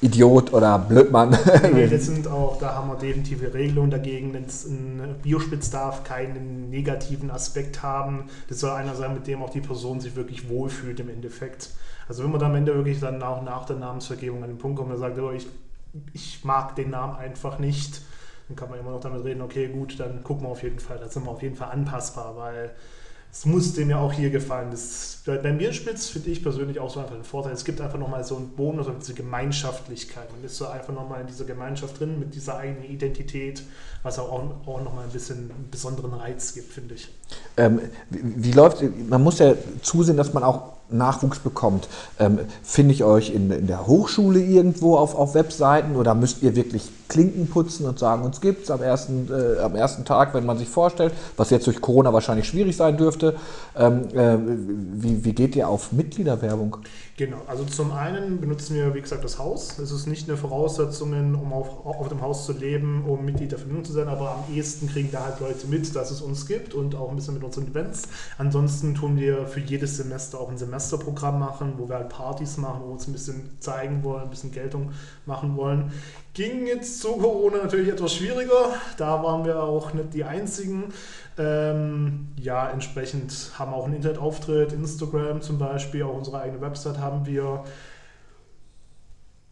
Idiot 0.00 0.52
oder 0.52 0.78
Blödmann. 0.78 1.36
Nee, 1.72 1.86
das 1.90 2.06
sind 2.06 2.28
auch, 2.28 2.58
da 2.58 2.74
haben 2.74 2.88
wir 2.88 2.96
definitive 2.96 3.52
Regelungen 3.52 3.90
dagegen. 3.90 4.32
Wenn 4.34 4.44
es 4.44 4.66
ein 4.66 5.16
Biospitz 5.20 5.70
darf 5.70 6.04
keinen 6.04 6.70
negativen 6.70 7.30
Aspekt 7.30 7.82
haben. 7.82 8.26
Das 8.48 8.60
soll 8.60 8.70
einer 8.70 8.94
sein, 8.94 9.14
mit 9.14 9.26
dem 9.26 9.42
auch 9.42 9.50
die 9.50 9.60
Person 9.60 10.00
sich 10.00 10.14
wirklich 10.14 10.48
wohlfühlt 10.48 11.00
im 11.00 11.08
Endeffekt. 11.08 11.70
Also 12.08 12.22
wenn 12.22 12.30
man 12.30 12.38
dann 12.38 12.50
am 12.50 12.56
Ende 12.56 12.74
wirklich 12.74 13.00
dann 13.00 13.18
nach, 13.18 13.42
nach 13.42 13.64
der 13.64 13.76
Namensvergebung 13.76 14.44
an 14.44 14.50
den 14.50 14.58
Punkt 14.58 14.78
kommt 14.78 14.92
und 14.92 14.98
sagt, 14.98 15.18
oh, 15.18 15.32
ich, 15.32 15.48
ich 16.12 16.44
mag 16.44 16.76
den 16.76 16.90
Namen 16.90 17.16
einfach 17.16 17.58
nicht, 17.58 18.00
dann 18.46 18.56
kann 18.56 18.70
man 18.70 18.78
immer 18.78 18.92
noch 18.92 19.00
damit 19.00 19.24
reden, 19.24 19.42
okay, 19.42 19.66
gut, 19.68 19.98
dann 19.98 20.22
gucken 20.22 20.44
wir 20.44 20.50
auf 20.50 20.62
jeden 20.62 20.78
Fall, 20.78 20.98
da 20.98 21.08
sind 21.08 21.24
wir 21.24 21.30
auf 21.32 21.42
jeden 21.42 21.56
Fall 21.56 21.70
anpassbar, 21.70 22.36
weil 22.36 22.70
es 23.38 23.44
muss 23.44 23.74
dem 23.74 23.90
ja 23.90 23.98
auch 23.98 24.12
hier 24.14 24.30
gefallen. 24.30 24.68
Das, 24.70 25.18
bei- 25.26 25.36
beim 25.36 25.58
Bierspitz 25.58 26.08
finde 26.08 26.30
ich 26.30 26.42
persönlich 26.42 26.78
auch 26.80 26.88
so 26.88 27.00
einfach 27.00 27.14
einen 27.14 27.24
Vorteil. 27.24 27.52
Es 27.52 27.64
gibt 27.66 27.80
einfach 27.82 27.98
nochmal 27.98 28.24
so 28.24 28.36
einen 28.36 28.48
Bonus 28.48 28.86
und 28.86 29.00
diese 29.02 29.12
Gemeinschaftlichkeit. 29.12 30.32
Man 30.32 30.42
ist 30.42 30.56
so 30.56 30.66
einfach 30.68 30.94
nochmal 30.94 31.20
in 31.20 31.26
dieser 31.26 31.44
Gemeinschaft 31.44 32.00
drin 32.00 32.18
mit 32.18 32.34
dieser 32.34 32.56
eigenen 32.56 32.84
Identität, 32.84 33.62
was 34.02 34.18
auch, 34.18 34.32
auch 34.32 34.82
nochmal 34.82 35.04
ein 35.04 35.10
bisschen 35.10 35.50
einen 35.50 35.68
besonderen 35.70 36.14
Reiz 36.14 36.54
gibt, 36.54 36.72
finde 36.72 36.94
ich. 36.94 37.08
Ähm, 37.58 37.80
wie, 38.08 38.22
wie 38.44 38.52
läuft, 38.52 38.82
man 39.08 39.22
muss 39.22 39.38
ja 39.38 39.54
zusehen, 39.82 40.16
dass 40.16 40.32
man 40.32 40.42
auch 40.42 40.75
Nachwuchs 40.90 41.38
bekommt. 41.38 41.88
Ähm, 42.18 42.40
Finde 42.62 42.94
ich 42.94 43.04
euch 43.04 43.30
in, 43.30 43.50
in 43.50 43.66
der 43.66 43.86
Hochschule 43.86 44.40
irgendwo 44.40 44.96
auf, 44.96 45.14
auf 45.14 45.34
Webseiten 45.34 45.96
oder 45.96 46.14
müsst 46.14 46.42
ihr 46.42 46.56
wirklich 46.56 46.90
Klinken 47.08 47.48
putzen 47.48 47.86
und 47.86 47.98
sagen, 47.98 48.22
uns 48.22 48.40
gibt 48.40 48.64
es 48.64 48.70
am, 48.70 48.82
ersten, 48.82 49.28
äh, 49.30 49.60
am 49.60 49.74
ersten 49.76 50.04
Tag, 50.04 50.34
wenn 50.34 50.44
man 50.44 50.58
sich 50.58 50.68
vorstellt, 50.68 51.12
was 51.36 51.50
jetzt 51.50 51.66
durch 51.66 51.80
Corona 51.80 52.12
wahrscheinlich 52.12 52.48
schwierig 52.48 52.76
sein 52.76 52.96
dürfte. 52.96 53.36
Ähm, 53.76 54.08
äh, 54.14 54.36
wie, 54.94 55.24
wie 55.24 55.32
geht 55.32 55.54
ihr 55.56 55.68
auf 55.68 55.92
Mitgliederwerbung? 55.92 56.78
Genau, 57.18 57.40
also 57.46 57.64
zum 57.64 57.92
einen 57.92 58.42
benutzen 58.42 58.76
wir, 58.76 58.94
wie 58.94 59.00
gesagt, 59.00 59.24
das 59.24 59.38
Haus. 59.38 59.78
Es 59.78 59.90
ist 59.90 60.06
nicht 60.06 60.28
eine 60.28 60.36
Voraussetzung, 60.36 61.12
um 61.34 61.50
auf, 61.50 61.86
auf 61.86 62.10
dem 62.10 62.20
Haus 62.20 62.44
zu 62.44 62.52
leben, 62.52 63.04
um 63.06 63.24
Mitglied 63.24 63.52
der 63.52 63.58
Verbindung 63.58 63.86
zu 63.86 63.94
sein, 63.94 64.08
aber 64.08 64.32
am 64.32 64.54
ehesten 64.54 64.86
kriegen 64.86 65.10
da 65.10 65.24
halt 65.24 65.40
Leute 65.40 65.66
mit, 65.66 65.96
dass 65.96 66.10
es 66.10 66.20
uns 66.20 66.46
gibt 66.46 66.74
und 66.74 66.94
auch 66.94 67.08
ein 67.08 67.16
bisschen 67.16 67.32
mit 67.32 67.42
unseren 67.42 67.68
Events. 67.68 68.02
Ansonsten 68.36 68.94
tun 68.94 69.16
wir 69.16 69.46
für 69.46 69.60
jedes 69.60 69.96
Semester 69.96 70.38
auch 70.38 70.50
ein 70.50 70.58
Semesterprogramm 70.58 71.38
machen, 71.38 71.74
wo 71.78 71.88
wir 71.88 71.96
halt 71.96 72.10
Partys 72.10 72.58
machen, 72.58 72.82
wo 72.82 72.88
wir 72.88 72.92
uns 72.92 73.08
ein 73.08 73.14
bisschen 73.14 73.56
zeigen 73.60 74.04
wollen, 74.04 74.24
ein 74.24 74.30
bisschen 74.30 74.52
Geltung 74.52 74.90
machen 75.24 75.56
wollen. 75.56 75.92
Ging 76.36 76.66
jetzt 76.66 77.00
zu 77.00 77.12
Corona 77.12 77.62
natürlich 77.62 77.88
etwas 77.88 78.12
schwieriger. 78.12 78.74
Da 78.98 79.22
waren 79.22 79.46
wir 79.46 79.62
auch 79.62 79.94
nicht 79.94 80.12
die 80.12 80.22
Einzigen. 80.22 80.92
Ähm, 81.38 82.28
ja, 82.38 82.68
entsprechend 82.68 83.52
haben 83.58 83.72
auch 83.72 83.86
einen 83.86 83.94
Internetauftritt, 83.94 84.70
Instagram 84.72 85.40
zum 85.40 85.58
Beispiel, 85.58 86.02
auch 86.02 86.14
unsere 86.14 86.42
eigene 86.42 86.60
Website 86.60 86.98
haben 86.98 87.24
wir. 87.24 87.64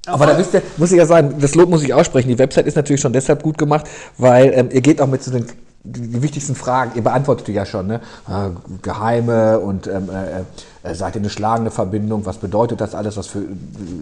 Aber 0.05 0.27
da 0.27 0.37
wisst 0.37 0.53
ihr, 0.53 0.61
muss 0.77 0.92
ich 0.92 0.99
ja 0.99 1.07
sagen, 1.07 1.37
das 1.40 1.55
Lob 1.55 1.70
muss 1.70 1.83
ich 1.83 1.94
aussprechen. 1.94 2.29
Die 2.29 2.38
Website 2.38 2.66
ist 2.66 2.77
natürlich 2.77 3.01
schon 3.01 3.14
deshalb 3.14 3.42
gut 3.42 3.57
gemacht, 3.57 3.88
weil 4.18 4.53
ähm, 4.55 4.68
ihr 4.70 4.83
geht 4.83 5.01
auch 5.01 5.07
mit 5.07 5.23
zu 5.23 5.31
den 5.31 5.47
die, 5.85 6.23
wichtigsten 6.23 6.55
Fragen, 6.55 6.92
ihr 6.94 7.03
beantwortet 7.03 7.47
die 7.47 7.53
ja 7.53 7.66
schon, 7.66 7.87
ne? 7.87 8.01
Äh, 8.27 8.51
Geheime 8.83 9.61
und 9.61 9.87
ähm, 9.87 10.09
äh, 10.11 10.40
äh, 10.88 10.94
seid 10.94 11.14
ihr 11.14 11.20
eine 11.20 11.31
schlagende 11.31 11.70
Verbindung, 11.70 12.25
was 12.25 12.38
bedeutet 12.38 12.81
das 12.81 12.94
alles, 12.94 13.16
was 13.16 13.27
für, 13.27 13.42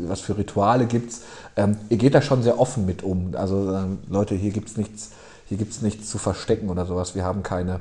was 0.07 0.21
für 0.21 0.39
Rituale 0.39 0.87
gibt's? 0.87 1.23
Ähm, 1.57 1.77
ihr 1.89 1.97
geht 1.97 2.15
da 2.15 2.23
schon 2.23 2.43
sehr 2.43 2.61
offen 2.61 2.87
mit 2.87 3.03
um. 3.03 3.35
Also 3.35 3.75
ähm, 3.75 3.99
Leute, 4.09 4.37
hier 4.37 4.53
gibt's 4.53 4.77
nichts, 4.77 5.11
hier 5.47 5.59
gibt's 5.59 5.83
nichts 5.83 6.09
zu 6.09 6.19
verstecken 6.19 6.71
oder 6.71 6.87
sowas. 6.87 7.15
Wir 7.15 7.25
haben 7.25 7.43
keine. 7.43 7.81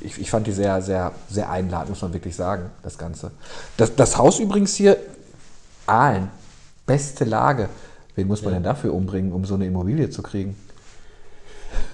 Ich, 0.00 0.20
ich 0.20 0.30
fand 0.30 0.46
die 0.46 0.52
sehr, 0.52 0.82
sehr, 0.82 1.12
sehr 1.28 1.50
einladend, 1.50 1.90
muss 1.90 2.02
man 2.02 2.12
wirklich 2.12 2.36
sagen, 2.36 2.70
das 2.82 2.98
Ganze. 2.98 3.30
Das, 3.76 3.94
das 3.96 4.18
Haus 4.18 4.38
übrigens 4.38 4.74
hier, 4.74 4.96
Aalen, 5.86 6.28
beste 6.86 7.24
Lage. 7.24 7.68
Wen 8.14 8.26
muss 8.28 8.42
man 8.42 8.52
Ja. 8.52 8.56
denn 8.58 8.64
dafür 8.64 8.94
umbringen, 8.94 9.32
um 9.32 9.44
so 9.44 9.54
eine 9.54 9.66
Immobilie 9.66 10.10
zu 10.10 10.22
kriegen? 10.22 10.56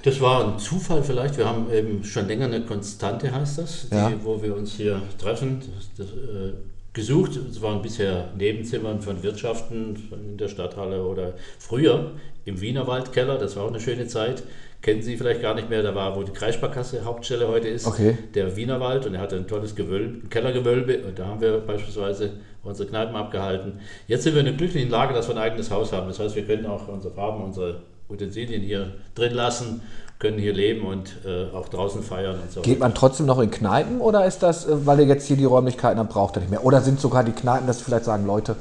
Das 0.05 0.21
war 0.21 0.45
ein 0.47 0.59
Zufall 0.59 1.03
vielleicht. 1.03 1.37
Wir 1.39 1.47
haben 1.49 1.71
eben 1.73 2.05
schon 2.05 2.27
länger 2.29 2.47
eine 2.47 2.63
Konstante, 2.63 3.33
heißt 3.33 3.59
das, 3.59 3.89
die, 3.91 3.95
Ja. 3.97 4.13
wo 4.23 4.41
wir 4.43 4.55
uns 4.57 4.75
hier 4.75 5.03
treffen, 5.19 5.61
das, 5.97 6.07
das, 6.09 6.17
äh, 6.17 6.53
gesucht. 6.93 7.33
Es 7.51 7.61
waren 7.63 7.83
bisher 7.83 8.31
Nebenzimmern 8.37 9.01
von 9.01 9.23
Wirtschaften 9.23 9.97
in 10.13 10.37
der 10.37 10.49
Stadthalle 10.49 11.05
oder 11.05 11.35
früher 11.59 12.13
im 12.45 12.61
Wienerwaldkeller. 12.61 13.39
Das 13.39 13.57
war 13.57 13.65
auch 13.65 13.69
eine 13.69 13.81
schöne 13.81 14.07
Zeit. 14.07 14.43
Kennen 14.81 15.03
Sie 15.03 15.17
vielleicht 15.17 15.43
gar 15.43 15.55
nicht 15.55 15.69
mehr. 15.69 15.83
Da 15.83 15.95
war, 15.95 16.17
wo 16.17 16.23
die 16.23 16.33
Kreissparkasse 16.33 17.05
Hauptstelle 17.05 17.49
heute 17.49 17.69
ist, 17.69 17.87
Okay. 17.87 18.17
der 18.35 18.57
Wienerwald 18.57 19.07
und 19.07 19.15
er 19.15 19.21
hatte 19.21 19.37
ein 19.37 19.47
tolles 19.49 19.75
Gewölbe, 19.75 20.29
Kellergewölbe 20.29 21.03
und 21.07 21.19
da 21.19 21.27
haben 21.27 21.41
wir 21.41 21.59
beispielsweise 21.59 22.31
unsere 22.63 22.89
Kneipen 22.89 23.15
abgehalten. 23.17 23.81
Jetzt 24.07 24.23
sind 24.25 24.35
wir 24.35 24.41
in 24.41 24.47
der 24.47 24.55
glücklichen 24.55 24.91
Lage, 24.91 25.15
dass 25.15 25.29
wir 25.29 25.35
ein 25.37 25.43
eigenes 25.43 25.71
Haus 25.71 25.93
haben. 25.93 26.07
Das 26.09 26.19
heißt, 26.21 26.37
wir 26.37 26.45
können 26.45 26.67
auch 26.67 26.87
unsere 26.89 27.13
Farben, 27.13 27.43
unsere 27.43 27.83
Utensilien 28.09 28.63
hier 28.63 28.95
drin 29.15 29.35
lassen, 29.35 29.83
können 30.19 30.39
hier 30.39 30.53
leben 30.53 30.87
und 30.87 31.17
äh, 31.25 31.55
auch 31.55 31.69
draußen 31.69 32.03
feiern 32.03 32.41
und 32.41 32.51
so. 32.51 32.61
Geht 32.63 32.81
man 32.81 32.95
trotzdem 32.95 33.27
noch 33.27 33.39
in 33.39 33.51
Kneipen 33.51 34.01
oder 34.01 34.27
ist 34.27 34.43
das, 34.43 34.67
äh, 34.67 34.87
weil 34.87 35.01
ihr 35.01 35.07
jetzt 35.07 35.27
hier 35.27 35.37
die 35.37 35.45
Räumlichkeiten 35.45 35.99
habt, 35.99 36.11
braucht 36.11 36.37
ihr 36.37 36.41
nicht 36.41 36.51
mehr? 36.51 36.65
Oder 36.65 36.81
sind 36.81 37.01
sogar 37.01 37.23
die 37.23 37.33
Kneipen, 37.33 37.67
dass 37.67 37.83
vielleicht 37.83 38.05
sagen, 38.05 38.27
Leute, 38.27 38.57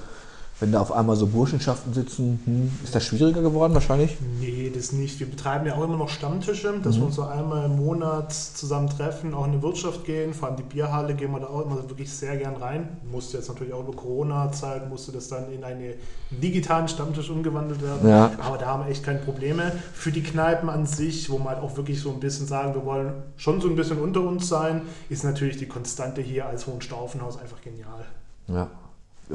Wenn 0.59 0.71
da 0.71 0.81
auf 0.81 0.91
einmal 0.91 1.15
so 1.15 1.27
Burschenschaften 1.27 1.93
sitzen, 1.93 2.39
hm, 2.45 2.71
ist 2.83 2.95
das 2.95 3.03
schwieriger 3.03 3.43
geworden 3.43 3.75
wahrscheinlich? 3.75 4.17
Nee, 4.39 4.71
das 4.73 4.91
nicht. 4.91 5.19
Wir 5.19 5.29
betreiben 5.29 5.67
ja 5.67 5.75
auch 5.75 5.83
immer 5.83 5.97
noch 5.97 6.09
Stammtische, 6.09 6.73
dass 6.81 6.95
Mhm. 6.95 6.99
wir 7.01 7.05
uns 7.05 7.15
so 7.15 7.23
einmal 7.25 7.65
im 7.65 7.75
Monat 7.75 8.33
zusammen 8.33 8.89
treffen, 8.89 9.35
auch 9.35 9.45
in 9.45 9.51
die 9.51 9.61
Wirtschaft 9.61 10.03
gehen. 10.05 10.33
Vor 10.33 10.47
allem 10.47 10.57
die 10.57 10.63
Bierhalle 10.63 11.13
gehen 11.13 11.31
wir 11.31 11.41
da 11.41 11.47
auch 11.47 11.63
immer 11.63 11.75
wirklich 11.87 12.11
sehr 12.11 12.37
gern 12.37 12.55
rein. 12.55 12.89
Musste 13.11 13.37
jetzt 13.37 13.49
natürlich 13.49 13.71
auch 13.71 13.81
über 13.87 13.93
Corona-Zeit, 13.95 14.89
musste 14.89 15.11
das 15.11 15.27
dann 15.27 15.51
in 15.53 15.63
einen 15.63 15.93
digitalen 16.31 16.87
Stammtisch 16.87 17.29
umgewandelt 17.29 17.83
werden. 17.83 18.09
Ja. 18.09 18.31
Aber 18.39 18.57
da 18.57 18.65
haben 18.65 18.83
wir 18.85 18.89
echt 18.89 19.03
keine 19.03 19.19
Probleme. 19.19 19.73
Für 19.93 20.11
die 20.11 20.23
Kneipen 20.23 20.69
an 20.69 20.87
sich, 20.87 21.29
wo 21.29 21.37
wir 21.37 21.49
halt 21.49 21.59
auch 21.59 21.77
wirklich 21.77 22.01
so 22.01 22.09
ein 22.09 22.19
bisschen 22.19 22.47
sagen, 22.47 22.73
wir 22.73 22.83
wollen 22.83 23.11
schon 23.35 23.61
so 23.61 23.67
ein 23.69 23.75
bisschen 23.75 23.99
unter 23.99 24.21
uns 24.21 24.47
sein, 24.49 24.81
ist 25.09 25.23
natürlich 25.23 25.57
die 25.57 25.67
Konstante 25.67 26.19
hier 26.21 26.47
als 26.47 26.65
Hohenstaufenhaus 26.65 27.37
einfach 27.39 27.61
genial. 27.61 28.05
Ja. 28.47 28.67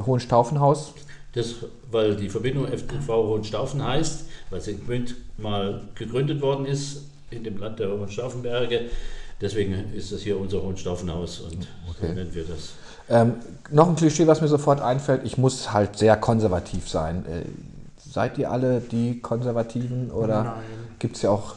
Hohenstaufenhaus, 0.05 0.93
Das, 1.33 1.55
weil 1.91 2.15
die 2.15 2.29
Verbindung 2.29 2.67
FTV 2.67 3.07
Hohenstaufen 3.07 3.83
heißt, 3.83 4.25
weil 4.49 4.61
sie 4.61 4.71
in 4.71 4.85
Gmünd 4.85 5.15
mal 5.37 5.81
gegründet 5.95 6.41
worden 6.41 6.65
ist, 6.65 7.03
in 7.31 7.43
dem 7.43 7.57
Land 7.57 7.79
der 7.79 7.89
Hohenstaufenberge. 7.91 8.81
Deswegen 9.41 9.91
ist 9.93 10.11
das 10.11 10.21
hier 10.21 10.39
unser 10.39 10.61
Hohenstaufenhaus 10.61 11.39
und 11.39 11.67
Okay. 11.89 12.07
so 12.07 12.13
nennen 12.13 12.33
wir 12.33 12.43
das. 12.45 12.73
Ähm, 13.09 13.33
noch 13.71 13.89
ein 13.89 13.95
Klischee, 13.95 14.25
was 14.27 14.41
mir 14.41 14.47
sofort 14.47 14.79
einfällt, 14.81 15.21
ich 15.25 15.37
muss 15.37 15.73
halt 15.73 15.97
sehr 15.97 16.15
konservativ 16.15 16.87
sein. 16.89 17.25
Äh, 17.25 17.43
seid 17.97 18.37
ihr 18.37 18.49
alle 18.51 18.79
die 18.79 19.19
Konservativen 19.19 20.09
oder 20.11 20.43
Nein. 20.43 20.53
gibt 20.99 21.15
es 21.17 21.23
ja 21.23 21.31
auch 21.31 21.55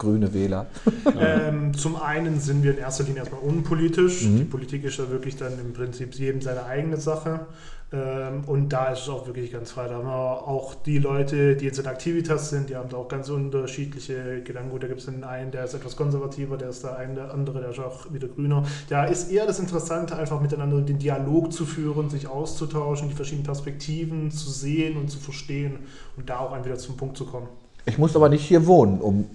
grüne 0.00 0.34
Wähler? 0.34 0.66
Ähm, 1.18 1.74
zum 1.74 1.96
einen 1.96 2.40
sind 2.40 2.62
wir 2.62 2.72
in 2.72 2.78
erster 2.78 3.04
Linie 3.04 3.20
erstmal 3.20 3.42
unpolitisch. 3.42 4.24
Mhm. 4.24 4.36
Die 4.38 4.44
Politik 4.44 4.84
ist 4.84 4.98
ja 4.98 5.10
wirklich 5.10 5.36
dann 5.36 5.52
im 5.60 5.72
Prinzip 5.72 6.14
jedem 6.14 6.40
seine 6.40 6.64
eigene 6.64 6.96
Sache. 6.96 7.46
Ähm, 7.92 8.44
und 8.46 8.68
da 8.68 8.88
ist 8.92 9.02
es 9.02 9.08
auch 9.08 9.26
wirklich 9.26 9.52
ganz 9.52 9.72
frei. 9.72 9.88
Da 9.88 9.94
haben 9.96 10.06
wir 10.06 10.12
auch 10.12 10.74
die 10.74 10.98
Leute, 10.98 11.56
die 11.56 11.64
jetzt 11.64 11.78
in 11.78 11.86
Activitas 11.86 12.50
sind, 12.50 12.70
die 12.70 12.76
haben 12.76 12.88
da 12.88 12.96
auch 12.96 13.08
ganz 13.08 13.28
unterschiedliche 13.28 14.42
Gedanken. 14.42 14.70
Gut, 14.70 14.82
da 14.84 14.86
gibt 14.86 15.00
es 15.00 15.06
den 15.06 15.24
einen, 15.24 15.50
der 15.50 15.64
ist 15.64 15.74
etwas 15.74 15.96
konservativer, 15.96 16.56
der 16.56 16.68
ist 16.70 16.84
der 16.84 16.96
eine, 16.96 17.14
der 17.14 17.34
andere, 17.34 17.60
der 17.60 17.70
ist 17.70 17.80
auch 17.80 18.12
wieder 18.12 18.28
grüner. 18.28 18.64
Da 18.88 19.04
ist 19.04 19.30
eher 19.30 19.46
das 19.46 19.58
Interessante, 19.58 20.16
einfach 20.16 20.40
miteinander 20.40 20.80
den 20.82 20.98
Dialog 20.98 21.52
zu 21.52 21.66
führen, 21.66 22.10
sich 22.10 22.28
auszutauschen, 22.28 23.08
die 23.08 23.14
verschiedenen 23.14 23.44
Perspektiven 23.44 24.30
zu 24.30 24.50
sehen 24.50 24.96
und 24.96 25.10
zu 25.10 25.18
verstehen 25.18 25.80
und 26.16 26.30
da 26.30 26.38
auch 26.38 26.64
wieder 26.64 26.78
zum 26.78 26.96
Punkt 26.96 27.16
zu 27.16 27.26
kommen. 27.26 27.48
Ich 27.86 27.98
muss 27.98 28.14
aber 28.14 28.28
nicht 28.28 28.44
hier 28.44 28.66
wohnen, 28.66 29.00
um 29.00 29.26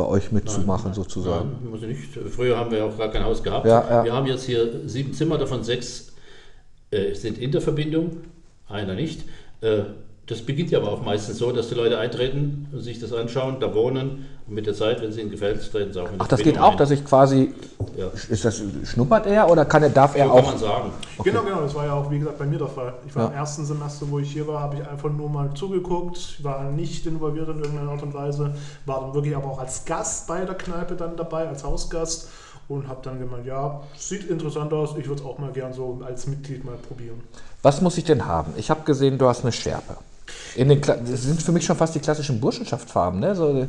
bei 0.00 0.06
euch 0.06 0.32
mitzumachen, 0.32 0.86
Nein, 0.86 0.94
sozusagen. 0.94 1.50
Nein, 1.60 1.70
muss 1.70 1.82
ich 1.82 1.88
nicht. 1.88 2.34
Früher 2.34 2.56
haben 2.56 2.70
wir 2.70 2.84
auch 2.86 2.96
gar 2.96 3.10
kein 3.10 3.24
Haus 3.24 3.42
gehabt. 3.42 3.66
Ja, 3.66 3.84
ja. 3.88 4.04
Wir 4.04 4.12
haben 4.12 4.26
jetzt 4.26 4.44
hier 4.44 4.88
sieben 4.88 5.12
Zimmer, 5.12 5.36
davon 5.36 5.62
sechs 5.62 6.12
äh, 6.90 7.14
sind 7.14 7.38
in 7.38 7.52
der 7.52 7.60
Verbindung, 7.60 8.18
einer 8.68 8.94
nicht. 8.94 9.24
Äh, 9.60 9.82
das 10.30 10.42
beginnt 10.42 10.70
ja 10.70 10.78
aber 10.78 10.92
auch 10.92 11.02
meistens 11.02 11.38
so, 11.38 11.50
dass 11.50 11.68
die 11.68 11.74
Leute 11.74 11.98
eintreten, 11.98 12.68
sich 12.72 13.00
das 13.00 13.12
anschauen, 13.12 13.56
da 13.58 13.74
wohnen 13.74 14.26
und 14.46 14.54
mit 14.54 14.64
der 14.64 14.74
Zeit, 14.74 15.02
wenn 15.02 15.10
es 15.10 15.18
ihnen 15.18 15.30
gefällt, 15.30 15.60
treten 15.72 15.92
sie 15.92 16.00
auch 16.00 16.06
in 16.06 16.14
die 16.14 16.20
Ach, 16.20 16.28
das 16.28 16.40
geht 16.40 16.56
auch, 16.56 16.70
ein. 16.72 16.76
dass 16.78 16.92
ich 16.92 17.04
quasi, 17.04 17.52
Ja. 17.96 18.06
ist 18.28 18.44
das, 18.44 18.62
schnuppert 18.84 19.26
er 19.26 19.50
oder 19.50 19.64
kann 19.64 19.82
er, 19.82 19.90
darf 19.90 20.14
er 20.14 20.26
So 20.28 20.34
kann 20.34 20.44
auch? 20.44 20.46
man 20.50 20.58
sagen. 20.58 20.92
Genau, 21.24 21.42
genau, 21.42 21.60
das 21.62 21.74
war 21.74 21.84
ja 21.86 21.94
auch, 21.94 22.08
wie 22.12 22.20
gesagt, 22.20 22.38
bei 22.38 22.46
mir 22.46 22.58
der 22.58 22.68
Fall. 22.68 22.94
Ich 23.08 23.14
war 23.16 23.24
Ja. 23.24 23.28
im 23.30 23.34
ersten 23.34 23.64
Semester, 23.64 24.06
wo 24.08 24.20
ich 24.20 24.32
hier 24.32 24.46
war, 24.46 24.60
habe 24.60 24.76
ich 24.76 24.86
einfach 24.88 25.10
nur 25.10 25.28
mal 25.28 25.52
zugeguckt, 25.54 26.42
war 26.44 26.70
nicht 26.70 27.04
involviert 27.06 27.48
in 27.48 27.58
irgendeiner 27.58 27.90
Art 27.90 28.02
und 28.04 28.14
Weise, 28.14 28.54
war 28.86 29.00
dann 29.00 29.14
wirklich 29.14 29.34
aber 29.34 29.46
auch 29.46 29.58
als 29.58 29.84
Gast 29.84 30.28
bei 30.28 30.44
der 30.44 30.54
Kneipe 30.54 30.94
dann 30.94 31.16
dabei, 31.16 31.48
als 31.48 31.64
Hausgast 31.64 32.28
und 32.68 32.86
habe 32.86 33.00
dann 33.02 33.18
gemeint, 33.18 33.46
ja, 33.46 33.80
sieht 33.98 34.30
interessant 34.30 34.72
aus, 34.72 34.90
ich 34.96 35.08
würde 35.08 35.22
es 35.22 35.26
auch 35.26 35.38
mal 35.38 35.50
gern 35.50 35.72
so 35.72 36.00
als 36.06 36.28
Mitglied 36.28 36.64
mal 36.64 36.76
probieren. 36.76 37.20
Was 37.62 37.80
muss 37.80 37.98
ich 37.98 38.04
denn 38.04 38.26
haben? 38.26 38.52
Ich 38.56 38.70
habe 38.70 38.82
gesehen, 38.84 39.18
du 39.18 39.26
hast 39.26 39.42
eine 39.42 39.50
Schärpe. 39.52 39.96
In 40.54 40.68
den, 40.68 40.80
Kla- 40.82 40.98
das 40.98 41.22
sind 41.22 41.42
für 41.42 41.52
mich 41.52 41.64
schon 41.64 41.76
fast 41.76 41.94
die 41.94 42.00
klassischen 42.00 42.40
Burschenschaftsfarben, 42.40 43.20
ne? 43.20 43.34
So, 43.36 43.66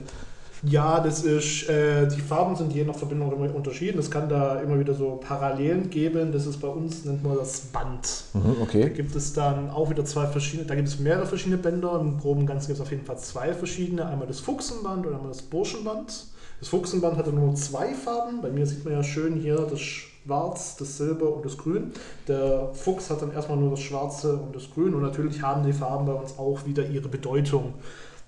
Ja, 0.64 1.00
das 1.00 1.24
ist, 1.24 1.68
äh, 1.70 2.08
die 2.08 2.22
Farben 2.22 2.56
sind 2.56 2.72
je 2.74 2.84
nach 2.84 2.96
Verbindung 2.96 3.32
immer 3.34 3.54
unterschieden. 3.56 3.98
Es 4.00 4.12
kann 4.12 4.30
da 4.30 4.60
immer 4.62 4.80
wieder 4.80 4.94
so 4.94 5.16
Parallelen 5.18 5.90
geben. 5.90 6.32
Das 6.32 6.46
ist 6.46 6.58
bei 6.60 6.68
uns, 6.68 7.04
nennt 7.04 7.24
man 7.24 7.36
das 7.38 7.62
Band. 7.62 8.26
mhm, 8.34 8.56
Da 8.80 8.88
okay. 8.88 8.90
gibt 8.90 9.16
es 9.16 9.34
dann 9.34 9.70
auch 9.70 9.90
wieder 9.90 10.06
zwei 10.06 10.28
verschiedene, 10.28 10.68
da 10.68 10.76
gibt 10.76 10.88
es 10.88 11.00
mehrere 11.00 11.26
verschiedene 11.26 11.58
Bänder. 11.58 12.00
Im 12.00 12.20
groben 12.20 12.46
Ganzen 12.46 12.68
gibt 12.68 12.80
es 12.80 12.82
auf 12.82 12.92
jeden 12.92 13.06
Fall 13.06 13.18
zwei 13.20 13.54
verschiedene. 13.54 14.06
Einmal 14.06 14.28
das 14.28 14.40
Fuchsenband 14.40 15.06
und 15.06 15.14
einmal 15.16 15.30
das 15.30 15.42
Burschenband. 15.44 16.28
Das 16.60 16.70
Fuchsenband 16.70 17.18
hatte 17.18 17.32
nur 17.34 17.56
zwei 17.56 17.94
Farben. 17.96 18.42
Bei 18.42 18.50
mir 18.52 18.66
sieht 18.68 18.86
man 18.86 18.94
ja 18.94 19.04
schön 19.04 19.36
hier 19.38 19.58
das 19.70 19.82
Schwarz, 20.26 20.76
das 20.78 20.98
Silber 20.98 21.36
und 21.36 21.46
das 21.46 21.58
Grün. 21.58 21.92
Der 22.28 22.70
Fuchs 22.74 23.10
hat 23.10 23.22
dann 23.22 23.34
erstmal 23.34 23.58
nur 23.58 23.72
das 23.72 23.80
Schwarze 23.80 24.34
und 24.38 24.56
das 24.56 24.70
Grün. 24.74 24.94
Und 24.94 25.02
natürlich 25.02 25.42
haben 25.42 25.66
die 25.66 25.74
Farben 25.74 26.06
bei 26.06 26.14
uns 26.14 26.38
auch 26.38 26.66
wieder 26.66 26.86
ihre 26.86 27.08
Bedeutung. 27.08 27.74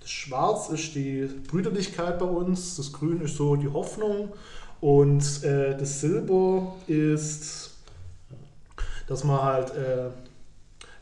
Das 0.01 0.09
Schwarz 0.09 0.69
ist 0.69 0.95
die 0.95 1.29
Brüderlichkeit 1.49 2.19
bei 2.19 2.25
uns, 2.25 2.75
das 2.75 2.91
Grün 2.91 3.21
ist 3.21 3.37
so 3.37 3.55
die 3.55 3.69
Hoffnung 3.71 4.29
und 4.81 5.43
äh, 5.45 5.77
das 5.77 6.01
Silber 6.01 6.73
ist, 6.87 7.71
dass 9.07 9.23
man 9.23 9.41
halt, 9.41 9.69
äh, 9.69 10.09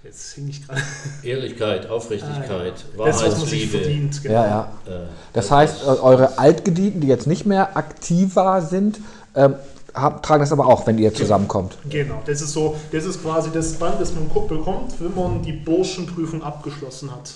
jetzt 0.03 0.33
hing 0.33 0.49
ich 0.49 0.67
gerade, 0.67 0.81
Ehrlichkeit, 1.23 1.89
Aufrichtigkeit, 1.89 2.73
das, 2.95 3.23
was 3.23 3.39
man 3.39 3.47
sich 3.47 3.73
Wahrheitsliebe. 3.73 3.77
verdient. 3.79 4.21
genau. 4.21 4.35
Ja, 4.35 4.47
ja. 4.85 4.93
äh, 4.93 5.07
Das 5.33 5.49
heißt, 5.49 5.83
eure 5.83 6.37
Altgedienten, 6.37 7.01
die 7.01 7.07
jetzt 7.07 7.25
nicht 7.25 7.47
mehr 7.47 7.75
aktiver 7.75 8.61
sind, 8.61 8.99
ähm, 9.33 9.55
haben, 9.93 10.21
tragen 10.21 10.41
das 10.41 10.51
aber 10.51 10.65
auch, 10.67 10.85
wenn 10.87 10.97
ihr 10.97 11.13
zusammenkommt. 11.13 11.77
Genau, 11.89 12.21
das 12.25 12.41
ist 12.41 12.53
so, 12.53 12.75
das 12.91 13.05
ist 13.05 13.21
quasi 13.21 13.49
das 13.51 13.73
Band, 13.73 13.99
das 13.99 14.13
man 14.13 14.27
bekommt, 14.27 14.93
wenn 14.99 15.15
man 15.15 15.41
die 15.41 15.53
Burschenprüfung 15.53 16.43
abgeschlossen 16.43 17.11
hat. 17.11 17.31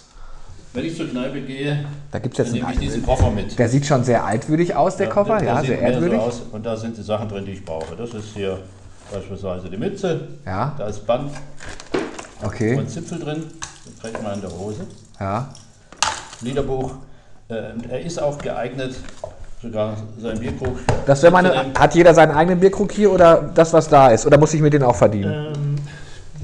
Wenn 0.74 0.86
ich 0.86 0.98
zur 0.98 1.08
Kneipe 1.08 1.40
gehe, 1.42 1.86
Da 2.12 2.20
gibt 2.20 2.38
dann 2.38 2.46
es 2.48 2.52
nehme 2.52 2.66
ich 2.74 2.82
jetzt 2.82 2.96
diesen. 2.96 3.06
Koffer 3.06 3.32
mit. 3.32 3.58
Der 3.58 3.70
sieht 3.70 3.86
schon 3.86 4.04
sehr 4.04 4.26
altwürdig 4.26 4.76
aus, 4.76 4.98
der 4.98 5.08
Koffer, 5.08 5.38
der 5.38 5.48
ja, 5.48 5.62
sehr 5.64 5.80
ehrwürdig. 5.80 6.20
So 6.20 6.26
aus, 6.26 6.42
und 6.52 6.66
da 6.66 6.76
sind 6.76 6.98
die 6.98 7.02
Sachen 7.04 7.30
drin, 7.30 7.46
die 7.46 7.54
ich 7.54 7.64
brauche. 7.64 7.96
Das 7.96 8.14
ist 8.14 8.34
hier 8.34 8.60
beispielsweise 9.12 9.70
die 9.70 9.78
Mütze, 9.78 10.28
Ja, 10.46 10.76
da 10.78 10.88
ist 10.88 11.06
Band 11.08 11.32
okay, 12.44 12.76
und 12.76 12.90
Zipfel 12.90 13.20
drin, 13.20 13.44
das 13.86 13.96
trägt 14.02 14.22
man 14.22 14.34
in 14.36 14.42
der 14.42 14.52
Hose. 14.52 14.86
ja. 15.20 15.50
Liederbuch. 16.42 16.92
Äh, 17.48 17.72
und 17.74 17.90
er 17.90 18.02
ist 18.02 18.22
auch 18.22 18.38
geeignet, 18.38 18.96
sogar 19.66 19.98
sein 20.20 20.40
Bierkrug. 20.40 20.78
Das 21.06 21.22
wäre 21.24 21.32
meine. 21.32 21.74
Hat 21.78 21.96
jeder 21.96 22.14
seinen 22.14 22.32
eigenen 22.32 22.60
Bierkrug 22.60 22.92
hier 22.92 23.12
oder 23.12 23.52
das, 23.54 23.74
was 23.74 23.88
da 23.88 24.10
ist? 24.10 24.26
Oder 24.26 24.38
muss 24.38 24.54
ich 24.54 24.62
mir 24.62 24.70
den 24.70 24.84
auch 24.84 24.96
verdienen? 24.96 25.54
Ähm, 25.56 25.76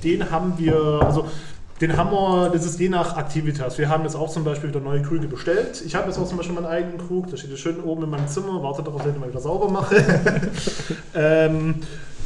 den 0.03 0.31
haben 0.31 0.53
wir, 0.57 1.01
also 1.05 1.25
den 1.79 1.97
haben 1.97 2.11
wir, 2.11 2.49
das 2.51 2.65
ist 2.65 2.79
je 2.79 2.89
nach 2.89 3.17
Aktivitas. 3.17 3.77
Wir 3.77 3.89
haben 3.89 4.03
jetzt 4.03 4.15
auch 4.15 4.29
zum 4.29 4.43
Beispiel 4.43 4.69
wieder 4.69 4.79
neue 4.79 5.01
Krüge 5.01 5.27
bestellt. 5.27 5.81
Ich 5.85 5.95
habe 5.95 6.07
jetzt 6.07 6.19
auch 6.19 6.27
zum 6.27 6.37
Beispiel 6.37 6.55
meinen 6.55 6.67
eigenen 6.67 6.97
Krug, 6.97 7.27
der 7.29 7.37
steht 7.37 7.51
jetzt 7.51 7.61
schön 7.61 7.79
oben 7.81 8.03
in 8.03 8.09
meinem 8.09 8.27
Zimmer, 8.27 8.61
wartet 8.61 8.87
darauf, 8.87 9.01
dass 9.01 9.09
ich 9.09 9.13
den 9.13 9.21
mal 9.21 9.29
wieder 9.29 9.39
sauber 9.39 9.69
mache. 9.69 9.95
ähm, 11.15 11.75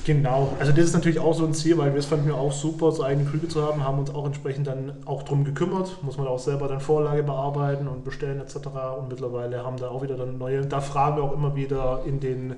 genau, 0.06 0.54
also 0.60 0.72
das 0.72 0.86
ist 0.86 0.94
natürlich 0.94 1.20
auch 1.20 1.34
so 1.34 1.46
ein 1.46 1.54
Ziel, 1.54 1.78
weil 1.78 1.92
wir 1.92 2.00
es 2.00 2.06
fanden 2.06 2.28
wir 2.28 2.36
auch 2.36 2.54
super, 2.54 2.92
so 2.92 3.04
eigene 3.04 3.30
Krüge 3.30 3.48
zu 3.50 3.62
haben, 3.62 3.84
haben 3.84 4.00
uns 4.00 4.14
auch 4.14 4.26
entsprechend 4.26 4.68
dann 4.68 4.94
auch 5.06 5.24
drum 5.24 5.44
gekümmert, 5.44 6.02
muss 6.04 6.18
man 6.18 6.28
auch 6.28 6.40
selber 6.40 6.68
dann 6.68 6.80
Vorlage 6.80 7.24
bearbeiten 7.24 7.88
und 7.88 8.06
bestellen 8.06 8.40
etc. 8.40 8.56
Und 9.00 9.10
mittlerweile 9.10 9.66
haben 9.66 9.78
da 9.78 9.90
auch 9.90 10.02
wieder 10.02 10.16
dann 10.16 10.38
neue, 10.38 10.66
da 10.66 10.80
fragen 10.80 11.18
wir 11.18 11.24
auch 11.24 11.34
immer 11.34 11.56
wieder 11.56 12.04
in 12.06 12.20
den 12.20 12.56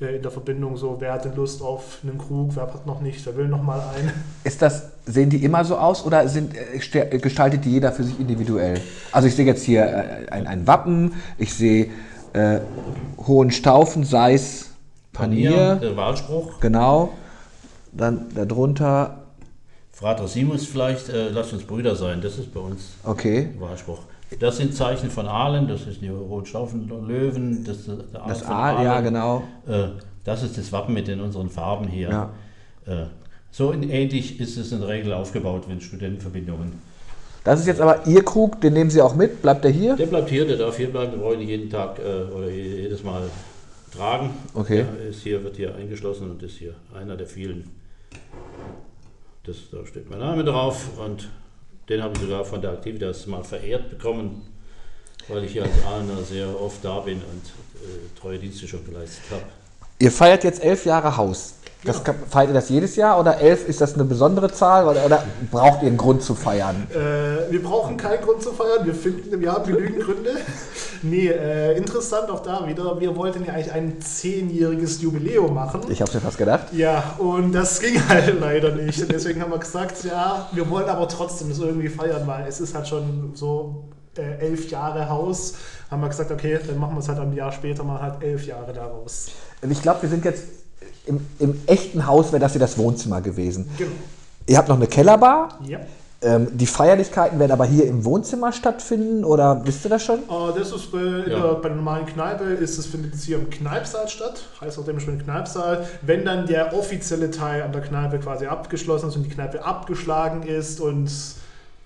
äh, 0.00 0.16
in 0.16 0.22
der 0.22 0.30
Verbindung 0.30 0.76
so, 0.76 0.96
wer 1.00 1.12
hat 1.12 1.24
denn 1.24 1.34
Lust 1.34 1.62
auf 1.62 1.98
einen 2.02 2.18
Krug, 2.18 2.54
wer 2.54 2.62
hat 2.62 2.86
noch 2.86 3.00
nicht, 3.00 3.24
wer 3.26 3.36
will 3.36 3.48
noch 3.48 3.62
mal 3.62 3.80
einen. 3.96 4.12
Ist 4.44 4.62
das, 4.62 4.90
sehen 5.06 5.30
die 5.30 5.44
immer 5.44 5.64
so 5.64 5.76
aus 5.76 6.04
oder 6.04 6.28
sind, 6.28 6.54
äh, 6.54 7.18
gestaltet 7.18 7.64
die 7.64 7.72
jeder 7.72 7.92
für 7.92 8.04
sich 8.04 8.18
individuell? 8.18 8.80
Also 9.12 9.28
ich 9.28 9.34
sehe 9.34 9.46
jetzt 9.46 9.64
hier 9.64 9.82
äh, 9.82 10.30
ein, 10.30 10.46
ein 10.46 10.66
Wappen, 10.66 11.14
ich 11.36 11.54
sehe 11.54 11.90
äh, 12.32 12.60
Hohenstaufen, 13.26 14.04
Seis, 14.04 14.67
Panier, 15.18 15.74
der 15.76 15.96
Wahlspruch. 15.96 16.60
genau. 16.60 17.10
Dann 17.92 18.26
darunter, 18.34 19.22
Frater 19.92 20.28
Simus 20.28 20.66
vielleicht, 20.66 21.08
äh, 21.08 21.30
lasst 21.30 21.52
uns 21.52 21.64
Brüder 21.64 21.96
sein, 21.96 22.20
das 22.20 22.38
ist 22.38 22.52
bei 22.52 22.60
uns 22.60 22.92
okay, 23.04 23.48
der 23.54 23.60
Wahlspruch. 23.68 24.00
Das 24.40 24.58
sind 24.58 24.74
Zeichen 24.74 25.10
von 25.10 25.26
Aalen, 25.26 25.66
das 25.66 25.86
ist 25.86 26.02
die 26.02 26.08
Rotstaufen 26.08 26.86
Löwen, 27.06 27.64
das 27.64 27.78
ist 27.78 27.88
der 28.12 28.20
Aal 28.22 28.28
das 28.28 28.42
von 28.42 28.52
A, 28.54 28.82
ja 28.82 29.00
genau. 29.00 29.42
Äh, 29.66 29.84
das 30.24 30.42
ist 30.42 30.58
das 30.58 30.70
Wappen 30.70 30.92
mit 30.94 31.08
den 31.08 31.20
unseren 31.20 31.48
Farben 31.48 31.88
hier. 31.88 32.10
Ja. 32.10 32.30
Äh, 32.86 33.06
so 33.50 33.72
ähnlich 33.72 34.38
ist 34.38 34.58
es 34.58 34.70
in 34.72 34.80
der 34.80 34.88
Regel 34.88 35.14
aufgebaut, 35.14 35.64
wenn 35.66 35.80
Studentenverbindungen. 35.80 36.74
Das 37.44 37.58
ist 37.60 37.66
jetzt 37.66 37.80
aber 37.80 38.06
Ihr 38.06 38.22
Krug, 38.22 38.60
den 38.60 38.74
nehmen 38.74 38.90
Sie 38.90 39.00
auch 39.00 39.14
mit, 39.14 39.40
bleibt 39.40 39.64
der 39.64 39.70
hier? 39.70 39.96
Der 39.96 40.04
bleibt 40.06 40.28
hier, 40.28 40.46
der 40.46 40.58
darf 40.58 40.76
hier 40.76 40.92
bleiben, 40.92 41.14
ich 41.32 41.38
nicht 41.38 41.48
jeden 41.48 41.70
Tag 41.70 41.98
äh, 41.98 42.30
oder 42.34 42.50
je- 42.50 42.82
jedes 42.82 43.02
Mal 43.02 43.22
tragen. 43.98 44.30
Okay. 44.54 44.84
Der 44.98 45.08
ist 45.08 45.22
hier, 45.22 45.42
wird 45.42 45.56
hier 45.56 45.74
eingeschlossen 45.74 46.30
und 46.30 46.42
ist 46.42 46.56
hier 46.58 46.74
einer 46.94 47.16
der 47.16 47.26
vielen. 47.26 47.68
Das, 49.44 49.56
da 49.70 49.84
steht 49.84 50.08
mein 50.08 50.20
Name 50.20 50.44
drauf 50.44 50.98
und 50.98 51.28
den 51.88 52.02
habe 52.02 52.14
ich 52.14 52.20
sogar 52.20 52.44
von 52.44 52.60
der 52.60 52.72
Aktivitas 52.72 53.26
mal 53.26 53.42
verehrt 53.42 53.90
bekommen, 53.90 54.42
weil 55.26 55.44
ich 55.44 55.52
hier 55.52 55.64
als 55.64 55.84
Ahner 55.86 56.22
sehr 56.22 56.48
oft 56.60 56.84
da 56.84 57.00
bin 57.00 57.16
und 57.16 57.46
äh, 57.82 58.20
treue 58.20 58.38
Dienste 58.38 58.68
schon 58.68 58.84
geleistet 58.84 59.24
habe. 59.30 59.44
Ihr 59.98 60.12
feiert 60.12 60.44
jetzt 60.44 60.62
elf 60.62 60.84
Jahre 60.84 61.16
Haus. 61.16 61.54
Das 61.84 62.02
kann, 62.02 62.16
feiert 62.28 62.48
ihr 62.48 62.54
das 62.54 62.68
jedes 62.68 62.96
Jahr 62.96 63.20
oder 63.20 63.38
elf 63.38 63.68
ist 63.68 63.80
das 63.80 63.94
eine 63.94 64.04
besondere 64.04 64.50
Zahl 64.52 64.88
oder, 64.88 65.06
oder 65.06 65.22
braucht 65.50 65.82
ihr 65.82 65.88
einen 65.88 65.96
Grund 65.96 66.22
zu 66.22 66.34
feiern? 66.34 66.88
Äh, 66.90 67.52
wir 67.52 67.62
brauchen 67.62 67.96
keinen 67.96 68.20
Grund 68.20 68.42
zu 68.42 68.52
feiern, 68.52 68.84
wir 68.84 68.94
finden, 68.94 69.40
wir 69.40 69.52
haben 69.52 69.72
genügend 69.72 70.04
Gründe. 70.04 70.30
Nee, 71.00 71.28
äh, 71.28 71.76
interessant 71.76 72.28
auch 72.28 72.40
da 72.40 72.66
wieder, 72.66 72.98
wir 72.98 73.14
wollten 73.14 73.44
ja 73.44 73.52
eigentlich 73.52 73.70
ein 73.70 74.00
zehnjähriges 74.00 75.00
Jubiläum 75.00 75.54
machen. 75.54 75.82
Ich 75.90 76.02
habe 76.02 76.12
mir 76.12 76.20
fast 76.20 76.38
gedacht. 76.38 76.72
Ja, 76.72 77.14
und 77.18 77.52
das 77.52 77.78
ging 77.78 78.00
halt 78.08 78.40
leider 78.40 78.72
nicht. 78.72 79.00
Und 79.00 79.12
deswegen 79.12 79.40
haben 79.40 79.52
wir 79.52 79.58
gesagt, 79.58 80.02
ja, 80.02 80.48
wir 80.50 80.68
wollen 80.68 80.88
aber 80.88 81.06
trotzdem 81.06 81.50
das 81.50 81.60
irgendwie 81.60 81.88
feiern, 81.88 82.26
weil 82.26 82.48
es 82.48 82.60
ist 82.60 82.74
halt 82.74 82.88
schon 82.88 83.30
so 83.34 83.84
äh, 84.16 84.40
elf 84.40 84.68
Jahre 84.70 85.08
Haus. 85.08 85.54
Haben 85.88 86.02
wir 86.02 86.08
gesagt, 86.08 86.32
okay, 86.32 86.58
dann 86.66 86.78
machen 86.78 86.96
wir 86.96 87.00
es 87.00 87.08
halt 87.08 87.20
ein 87.20 87.32
Jahr 87.32 87.52
später 87.52 87.84
mal 87.84 88.00
halt 88.00 88.20
elf 88.20 88.44
Jahre 88.44 88.72
daraus. 88.72 89.28
Ich 89.62 89.82
glaube, 89.82 90.02
wir 90.02 90.08
sind 90.08 90.24
jetzt 90.24 90.42
im, 91.08 91.20
im 91.38 91.60
echten 91.66 92.06
Haus, 92.06 92.32
wäre 92.32 92.40
das 92.40 92.52
hier 92.52 92.60
das 92.60 92.78
Wohnzimmer 92.78 93.20
gewesen. 93.20 93.68
Genau. 93.78 93.90
Ihr 94.46 94.56
habt 94.58 94.68
noch 94.68 94.76
eine 94.76 94.86
Kellerbar. 94.86 95.58
Ja. 95.66 95.80
Ähm, 96.20 96.48
die 96.52 96.66
Feierlichkeiten 96.66 97.38
werden 97.38 97.52
aber 97.52 97.64
hier 97.64 97.86
im 97.86 98.04
Wohnzimmer 98.04 98.50
stattfinden 98.50 99.24
oder 99.24 99.60
wisst 99.64 99.84
ihr 99.86 99.90
das 99.90 100.02
schon? 100.04 100.18
Äh, 100.18 100.58
das 100.58 100.72
ist 100.72 100.90
bei, 100.90 100.98
Ja. 100.98 101.22
der, 101.40 101.54
bei 101.54 101.68
der 101.68 101.76
normalen 101.76 102.06
Kneipe, 102.06 102.42
ist 102.44 102.76
es, 102.76 102.86
findet 102.86 103.14
es 103.14 103.22
hier 103.22 103.38
im 103.38 103.48
Kneipsaal 103.50 104.08
statt, 104.08 104.42
heißt 104.60 104.80
auch 104.80 104.84
dementsprechend 104.84 105.22
Kneipsaal. 105.24 105.86
Wenn 106.02 106.24
dann 106.24 106.46
der 106.48 106.74
offizielle 106.76 107.30
Teil 107.30 107.62
an 107.62 107.70
der 107.70 107.82
Kneipe 107.82 108.18
quasi 108.18 108.46
abgeschlossen 108.46 109.10
ist 109.10 109.16
und 109.16 109.22
die 109.24 109.28
Kneipe 109.30 109.64
abgeschlagen 109.64 110.42
ist 110.42 110.80
und 110.80 111.08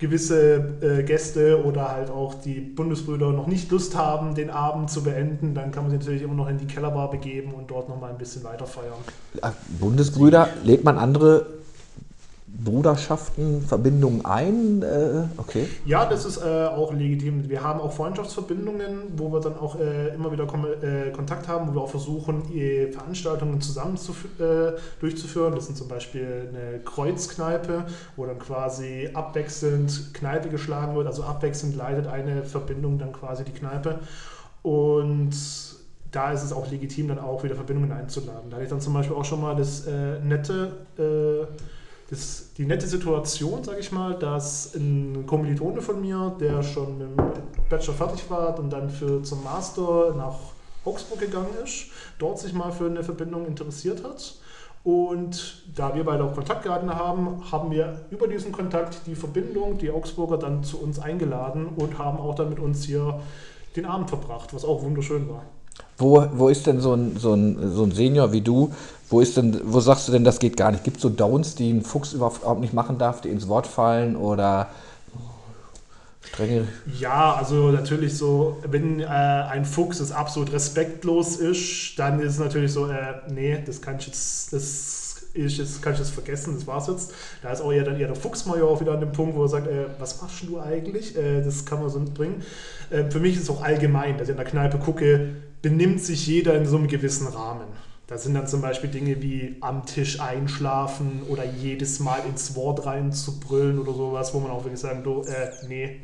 gewisse 0.03 0.75
äh, 0.81 1.03
Gäste 1.03 1.63
oder 1.63 1.89
halt 1.89 2.09
auch 2.09 2.33
die 2.35 2.59
Bundesbrüder 2.59 3.31
noch 3.31 3.47
nicht 3.47 3.71
Lust 3.71 3.95
haben, 3.95 4.35
den 4.35 4.49
Abend 4.49 4.91
zu 4.91 5.01
beenden, 5.01 5.55
dann 5.55 5.71
kann 5.71 5.83
man 5.83 5.91
sich 5.91 5.99
natürlich 5.99 6.21
immer 6.21 6.33
noch 6.33 6.49
in 6.49 6.57
die 6.57 6.67
Kellerbar 6.67 7.09
begeben 7.09 7.53
und 7.53 7.71
dort 7.71 7.87
nochmal 7.87 8.11
ein 8.11 8.17
bisschen 8.17 8.43
weiter 8.43 8.65
feiern. 8.65 8.93
Ach, 9.41 9.53
Bundesbrüder, 9.79 10.49
lädt 10.63 10.83
man 10.83 10.97
andere 10.97 11.45
Bruderschaften, 12.55 13.61
Verbindungen 13.61 14.23
ein? 14.25 14.83
Äh, 14.83 15.23
okay. 15.37 15.67
Ja, 15.85 16.05
das 16.05 16.25
ist 16.25 16.37
äh, 16.37 16.67
auch 16.67 16.93
legitim. 16.93 17.49
Wir 17.49 17.63
haben 17.63 17.79
auch 17.79 17.91
Freundschaftsverbindungen, 17.91 19.13
wo 19.17 19.31
wir 19.31 19.39
dann 19.39 19.57
auch 19.57 19.79
äh, 19.79 20.13
immer 20.13 20.31
wieder 20.31 20.45
kom 20.45 20.65
äh, 20.65 21.09
Kontakt 21.11 21.47
haben, 21.47 21.69
wo 21.69 21.73
wir 21.73 21.81
auch 21.81 21.89
versuchen, 21.89 22.43
eh 22.53 22.91
Veranstaltungen 22.91 23.59
zusammen 23.59 23.97
zu, 23.97 24.11
äh, 24.39 24.73
durchzuführen. 24.99 25.55
Das 25.55 25.65
sind 25.65 25.77
zum 25.77 25.87
Beispiel 25.87 26.49
eine 26.49 26.79
Kreuzkneipe, 26.79 27.85
wo 28.15 28.25
dann 28.25 28.39
quasi 28.39 29.09
abwechselnd 29.13 30.13
Kneipe 30.13 30.49
geschlagen 30.49 30.95
wird. 30.95 31.07
Also 31.07 31.23
abwechselnd 31.23 31.75
leitet 31.75 32.07
eine 32.07 32.43
Verbindung 32.43 32.99
dann 32.99 33.13
quasi 33.13 33.43
die 33.43 33.51
Kneipe. 33.51 33.99
Und 34.61 35.33
da 36.11 36.31
ist 36.31 36.43
es 36.43 36.53
auch 36.53 36.69
legitim, 36.69 37.07
dann 37.07 37.19
auch 37.19 37.43
wieder 37.43 37.55
Verbindungen 37.55 37.91
einzuladen. 37.91 38.49
Da 38.49 38.57
hatte 38.57 38.65
ich 38.65 38.69
dann 38.69 38.81
zum 38.81 38.93
Beispiel 38.93 39.15
auch 39.15 39.25
schon 39.25 39.41
mal 39.41 39.55
das 39.55 39.87
äh, 39.87 40.19
nette, 40.19 40.71
äh, 40.97 41.45
das, 42.09 42.53
die 42.57 42.65
nette 42.65 42.87
Situation, 42.87 43.63
sage 43.63 43.79
ich 43.79 43.91
mal, 43.91 44.17
dass 44.17 44.75
ein 44.75 45.25
Kommilitone 45.25 45.81
von 45.81 46.01
mir, 46.01 46.35
der 46.39 46.61
schon 46.63 46.97
mit 46.97 47.07
dem 47.17 47.43
Bachelor 47.69 47.93
fertig 47.93 48.29
war 48.29 48.57
und 48.59 48.69
dann 48.71 48.89
für 48.89 49.23
zum 49.23 49.43
Master 49.43 50.13
nach 50.15 50.35
Augsburg 50.85 51.19
gegangen 51.19 51.55
ist, 51.63 51.87
dort 52.19 52.39
sich 52.39 52.53
mal 52.53 52.71
für 52.71 52.85
eine 52.85 53.03
Verbindung 53.03 53.45
interessiert 53.45 54.03
hat. 54.03 54.35
Und 54.83 55.63
da 55.73 55.95
wir 55.95 56.03
beide 56.03 56.25
auch 56.25 56.33
Kontakt 56.33 56.63
gehalten 56.63 56.93
haben, 56.93 57.41
haben 57.51 57.71
wir 57.71 58.01
über 58.11 58.27
diesen 58.27 58.51
Kontakt 58.51 59.07
die 59.07 59.15
Verbindung, 59.15 59.77
die 59.77 59.89
Augsburger, 59.89 60.37
dann 60.37 60.63
zu 60.63 60.81
uns 60.81 60.99
eingeladen 60.99 61.67
und 61.77 61.97
haben 61.97 62.17
auch 62.17 62.35
dann 62.35 62.49
mit 62.49 62.59
uns 62.59 62.83
hier 62.83 63.21
den 63.77 63.85
Abend 63.85 64.09
verbracht, 64.09 64.53
was 64.53 64.65
auch 64.65 64.83
wunderschön 64.83 65.29
war. 65.29 65.43
Wo, 65.97 66.25
wo 66.33 66.49
ist 66.49 66.65
denn 66.67 66.79
so 66.79 66.93
ein, 66.93 67.17
so, 67.17 67.33
ein, 67.33 67.73
so 67.73 67.83
ein 67.83 67.91
Senior 67.91 68.31
wie 68.31 68.41
du? 68.41 68.71
Wo 69.09 69.19
ist 69.21 69.37
denn, 69.37 69.61
wo 69.65 69.79
sagst 69.79 70.07
du 70.07 70.11
denn, 70.11 70.23
das 70.23 70.39
geht 70.39 70.57
gar 70.57 70.71
nicht? 70.71 70.83
Gibt 70.83 70.97
es 70.97 71.03
so 71.03 71.09
Downs, 71.09 71.55
die 71.55 71.71
ein 71.71 71.81
Fuchs 71.81 72.13
überhaupt 72.13 72.61
nicht 72.61 72.73
machen 72.73 72.97
darf, 72.97 73.21
die 73.21 73.29
ins 73.29 73.47
Wort 73.47 73.67
fallen 73.67 74.15
oder 74.15 74.69
strenge. 76.33 76.67
Ja, 76.99 77.35
also 77.35 77.71
natürlich 77.71 78.17
so, 78.17 78.57
wenn 78.67 78.99
äh, 78.99 79.05
ein 79.05 79.65
Fuchs 79.65 79.99
das 79.99 80.11
absolut 80.11 80.51
respektlos 80.51 81.37
ist, 81.37 81.97
dann 81.97 82.19
ist 82.19 82.33
es 82.33 82.39
natürlich 82.39 82.71
so, 82.71 82.87
äh, 82.87 83.21
nee, 83.29 83.61
das 83.65 83.81
kann 83.81 83.97
ich 83.99 84.07
jetzt, 84.07 84.51
das 84.51 85.27
ist 85.33 85.57
jetzt, 85.57 85.81
kann 85.81 85.93
ich 85.93 85.99
jetzt 85.99 86.11
vergessen, 86.11 86.55
das 86.55 86.67
war's 86.67 86.87
jetzt. 86.87 87.13
Da 87.41 87.51
ist 87.51 87.61
auch 87.61 87.71
eher 87.71 87.83
dann 87.83 87.99
eher 87.99 88.07
der 88.07 88.15
Fuchsmajor 88.15 88.69
auch 88.69 88.81
wieder 88.81 88.93
an 88.93 88.99
dem 88.99 89.11
Punkt, 89.11 89.35
wo 89.35 89.43
er 89.43 89.49
sagt, 89.49 89.67
äh, 89.67 89.85
was 89.99 90.21
machst 90.21 90.43
du 90.47 90.59
eigentlich? 90.59 91.15
Äh, 91.15 91.41
das 91.43 91.65
kann 91.65 91.79
man 91.79 91.89
so 91.89 91.99
nicht 91.99 92.13
bringen. 92.13 92.41
Äh, 92.89 93.09
für 93.09 93.19
mich 93.19 93.35
ist 93.35 93.43
es 93.43 93.49
auch 93.49 93.63
allgemein, 93.63 94.17
dass 94.17 94.27
ich 94.27 94.31
in 94.31 94.37
der 94.37 94.45
Kneipe 94.45 94.77
gucke, 94.79 95.35
benimmt 95.63 96.01
sich 96.01 96.27
jeder 96.27 96.55
in 96.55 96.65
so 96.67 96.77
einem 96.77 96.87
gewissen 96.87 97.27
Rahmen. 97.27 97.65
Da 98.05 98.17
sind 98.17 98.35
dann 98.35 98.47
zum 98.47 98.61
Beispiel 98.61 98.91
Dinge 98.91 99.23
wie 99.23 99.55
am 99.61 99.85
Tisch 99.85 100.19
einschlafen 100.19 101.23
oder 101.29 101.45
jedes 101.45 101.99
Mal 101.99 102.19
ins 102.29 102.53
Wort 102.55 102.85
reinzubrüllen 102.85 103.79
oder 103.79 103.93
sowas, 103.93 104.33
wo 104.33 104.39
man 104.39 104.51
auch 104.51 104.65
wirklich 104.65 104.81
sagen, 104.81 105.03
du, 105.03 105.21
äh, 105.21 105.51
nee, 105.67 106.01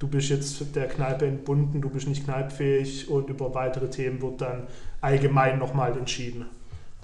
du 0.00 0.08
bist 0.08 0.28
jetzt 0.30 0.74
der 0.74 0.88
Kneipe 0.88 1.26
entbunden, 1.26 1.80
du 1.80 1.88
bist 1.88 2.08
nicht 2.08 2.24
kneipfähig 2.24 3.08
und 3.08 3.30
über 3.30 3.54
weitere 3.54 3.88
Themen 3.88 4.20
wird 4.20 4.40
dann 4.40 4.66
allgemein 5.00 5.60
nochmal 5.60 5.96
entschieden. 5.96 6.46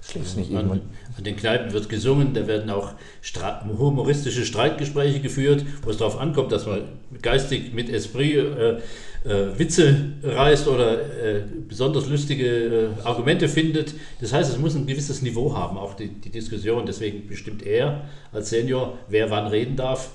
Schläfst 0.03 0.37
nicht 0.37 0.49
An, 0.49 0.55
irgendwann. 0.57 0.81
an 1.17 1.23
den 1.23 1.37
Kneipen 1.37 1.71
wird 1.71 1.89
gesungen, 1.89 2.33
da 2.33 2.45
werden 2.45 2.69
auch 2.69 2.91
stra 3.21 3.65
humoristische 3.65 4.45
Streitgespräche 4.45 5.21
geführt, 5.21 5.65
wo 5.81 5.89
es 5.89 5.97
darauf 5.97 6.19
ankommt, 6.19 6.51
dass 6.51 6.67
man 6.67 6.81
geistig 7.21 7.73
mit 7.73 7.89
Esprit 7.89 8.35
äh, 8.35 8.81
äh, 9.25 9.57
Witze 9.57 10.13
reißt 10.23 10.67
oder 10.67 11.01
äh, 11.01 11.41
besonders 11.67 12.07
lustige 12.07 12.45
äh, 12.45 12.87
Argumente 13.03 13.49
findet. 13.49 13.95
Das 14.21 14.31
heißt, 14.31 14.51
es 14.51 14.59
muss 14.59 14.75
ein 14.75 14.85
gewisses 14.85 15.21
Niveau 15.21 15.55
haben, 15.55 15.77
auch 15.77 15.95
die, 15.95 16.09
die 16.09 16.29
Diskussion. 16.29 16.85
Deswegen 16.85 17.27
bestimmt 17.27 17.65
er 17.65 18.07
als 18.31 18.51
Senior, 18.51 18.99
wer 19.09 19.31
wann 19.31 19.47
reden 19.47 19.75
darf. 19.75 20.11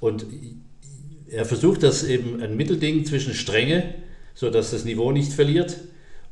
Und 0.00 0.26
er 1.30 1.44
versucht 1.44 1.82
das 1.82 2.04
eben 2.04 2.42
ein 2.42 2.56
Mittelding 2.56 3.04
zwischen 3.06 3.34
Strenge, 3.34 3.94
sodass 4.34 4.70
das 4.70 4.84
Niveau 4.84 5.12
nicht 5.12 5.32
verliert, 5.32 5.78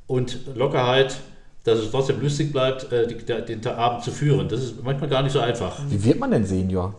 und 0.07 0.40
Lockerheit, 0.55 1.17
dass 1.64 1.79
es 1.79 1.90
trotzdem 1.90 2.21
lustig 2.21 2.53
bleibt, 2.53 2.93
äh, 2.93 3.07
den 3.07 3.67
Abend 3.67 4.05
zu 4.05 4.11
führen. 4.11 4.49
Das 4.49 4.62
ist 4.62 4.83
manchmal 4.85 5.09
gar 5.09 5.23
nicht 5.23 5.33
so 5.33 5.40
einfach. 5.40 5.81
Wie 5.88 6.05
wird 6.05 6.19
man 6.19 6.31
denn 6.31 6.45
Senior? 6.45 6.95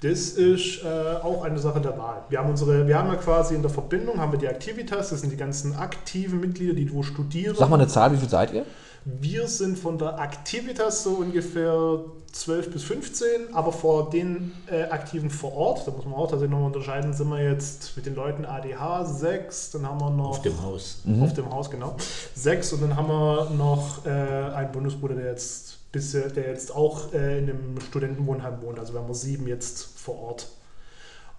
Das 0.00 0.30
ist 0.30 0.82
äh, 0.82 0.86
auch 1.22 1.42
eine 1.44 1.58
Sache 1.58 1.80
der 1.80 1.96
Wahl. 1.98 2.22
Wir 2.30 2.38
haben 2.38 2.48
unsere, 2.48 2.86
wir 2.86 2.98
haben 2.98 3.08
ja 3.08 3.16
quasi 3.16 3.54
in 3.54 3.60
der 3.60 3.70
Verbindung 3.70 4.18
haben 4.18 4.32
wir 4.32 4.38
die 4.38 4.46
Activitas, 4.46 5.10
das 5.10 5.20
sind 5.20 5.30
die 5.30 5.36
ganzen 5.36 5.76
aktiven 5.76 6.40
Mitglieder, 6.40 6.72
die 6.72 6.90
wo 6.92 7.02
studieren. 7.02 7.54
Sag 7.58 7.68
mal 7.68 7.76
eine 7.76 7.86
Zahl, 7.88 8.10
wie 8.12 8.16
viel 8.16 8.28
seid 8.28 8.52
ihr? 8.54 8.64
Wir 9.04 9.46
sind 9.48 9.78
von 9.78 9.98
der 9.98 10.18
Activitas 10.18 11.02
so 11.02 11.10
ungefähr 11.12 12.00
12 12.32 12.70
bis 12.70 12.84
15, 12.84 13.54
aber 13.54 13.72
vor 13.72 14.10
den 14.10 14.52
äh, 14.70 14.84
Aktiven 14.84 15.30
vor 15.30 15.54
Ort, 15.54 15.86
da 15.86 15.90
muss 15.90 16.04
man 16.04 16.14
auch 16.14 16.30
tatsächlich 16.30 16.50
noch 16.58 16.66
unterscheiden, 16.66 17.12
sind 17.12 17.28
wir 17.28 17.42
jetzt 17.42 17.96
mit 17.96 18.06
den 18.06 18.14
Leuten 18.14 18.44
ADH 18.44 19.04
6, 19.04 19.70
dann 19.72 19.86
haben 19.88 20.00
wir 20.00 20.10
noch 20.10 20.30
Auf 20.30 20.42
dem 20.42 20.62
Haus. 20.62 21.02
auf 21.20 21.32
dem 21.32 21.50
Haus, 21.50 21.70
genau. 21.70 21.96
6 22.34 22.74
und 22.74 22.82
dann 22.82 22.96
haben 22.96 23.08
wir 23.08 23.50
noch 23.56 24.04
äh, 24.06 24.10
einen 24.10 24.72
Bundesbruder, 24.72 25.14
der 25.14 25.26
jetzt 25.30 25.79
bisher, 25.92 26.28
der 26.28 26.48
jetzt 26.48 26.74
auch 26.74 27.12
äh, 27.12 27.38
in 27.38 27.50
einem 27.50 27.80
Studentenwohnheim 27.80 28.62
wohnt. 28.62 28.78
Also 28.78 28.92
wir 28.94 29.00
haben 29.00 29.12
sieben 29.14 29.46
jetzt 29.46 29.98
vor 29.98 30.18
Ort. 30.20 30.48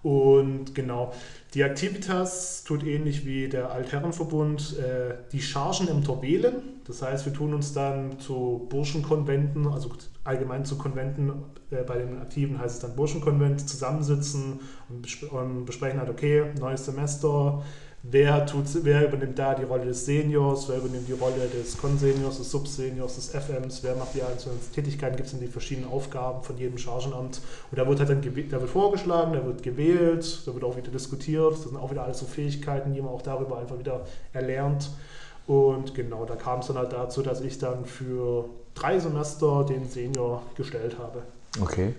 Und 0.02 0.74
genau, 0.74 1.12
die 1.54 1.62
Activitas 1.62 2.64
tut 2.64 2.84
ähnlich 2.84 3.24
wie 3.24 3.48
der 3.48 3.70
Altherrenverbund 3.70 4.76
äh, 4.78 5.14
die 5.30 5.40
Chargenämter 5.40 6.20
wählen. 6.20 6.54
Das 6.84 7.02
heißt, 7.02 7.24
wir 7.24 7.32
tun 7.32 7.54
uns 7.54 7.72
dann 7.72 8.18
zu 8.18 8.66
Burschenkonventen, 8.68 9.68
also 9.68 9.90
allgemein 10.24 10.64
zu 10.64 10.76
Konventen, 10.76 11.30
äh, 11.70 11.84
bei 11.84 11.98
den 11.98 12.20
Aktiven 12.20 12.58
heißt 12.58 12.74
es 12.76 12.80
dann 12.80 12.96
Burschenkonvent, 12.96 13.68
zusammensitzen 13.68 14.58
und, 14.88 15.02
besp 15.02 15.32
und 15.32 15.66
besprechen 15.66 16.00
halt, 16.00 16.10
okay, 16.10 16.46
neues 16.58 16.84
Semester, 16.84 17.62
wer, 18.02 18.44
tut, 18.46 18.64
wer 18.82 19.06
übernimmt 19.06 19.38
da 19.38 19.54
die 19.54 19.64
Rolle 19.64 19.86
des 19.86 20.04
Seniors, 20.04 20.68
wer 20.68 20.78
übernimmt 20.78 21.08
die 21.08 21.12
Rolle 21.12 21.48
des 21.48 21.78
Konseniors, 21.78 22.38
des 22.38 22.50
Subseniors, 22.50 23.14
des 23.14 23.30
FMs, 23.30 23.82
wer 23.82 23.94
macht 23.94 24.14
die 24.14 24.22
einzelnen 24.22 24.58
Tätigkeiten, 24.74 25.16
gibt 25.16 25.32
es 25.32 25.38
die 25.38 25.46
verschiedenen 25.46 25.90
Aufgaben 25.90 26.42
von 26.42 26.56
jedem 26.58 26.78
Chargenamt. 26.78 27.40
Und 27.70 27.78
da 27.78 27.86
wird 27.86 28.00
halt 28.00 28.10
dann 28.10 28.20
da 28.22 28.60
wird 28.60 28.70
vorgeschlagen, 28.70 29.32
da 29.32 29.44
wird 29.44 29.62
gewählt, 29.62 30.42
da 30.46 30.52
wird 30.54 30.64
auch 30.64 30.76
wieder 30.76 30.90
diskutiert, 30.90 31.52
das 31.52 31.62
sind 31.62 31.76
auch 31.76 31.90
wieder 31.90 32.02
alles 32.02 32.18
so 32.18 32.26
Fähigkeiten, 32.26 32.92
die 32.92 33.00
man 33.00 33.10
auch 33.10 33.22
darüber 33.22 33.58
einfach 33.58 33.78
wieder 33.78 34.04
erlernt. 34.32 34.90
Und 35.46 35.94
genau, 35.94 36.24
da 36.24 36.36
kam 36.36 36.60
es 36.60 36.68
dann 36.68 36.78
halt 36.78 36.92
dazu, 36.92 37.22
dass 37.22 37.40
ich 37.40 37.58
dann 37.58 37.84
für 37.84 38.48
drei 38.74 38.98
Semester 38.98 39.64
den 39.64 39.88
Senior 39.88 40.42
gestellt 40.56 40.98
habe. 40.98 41.22
Okay. 41.60 41.94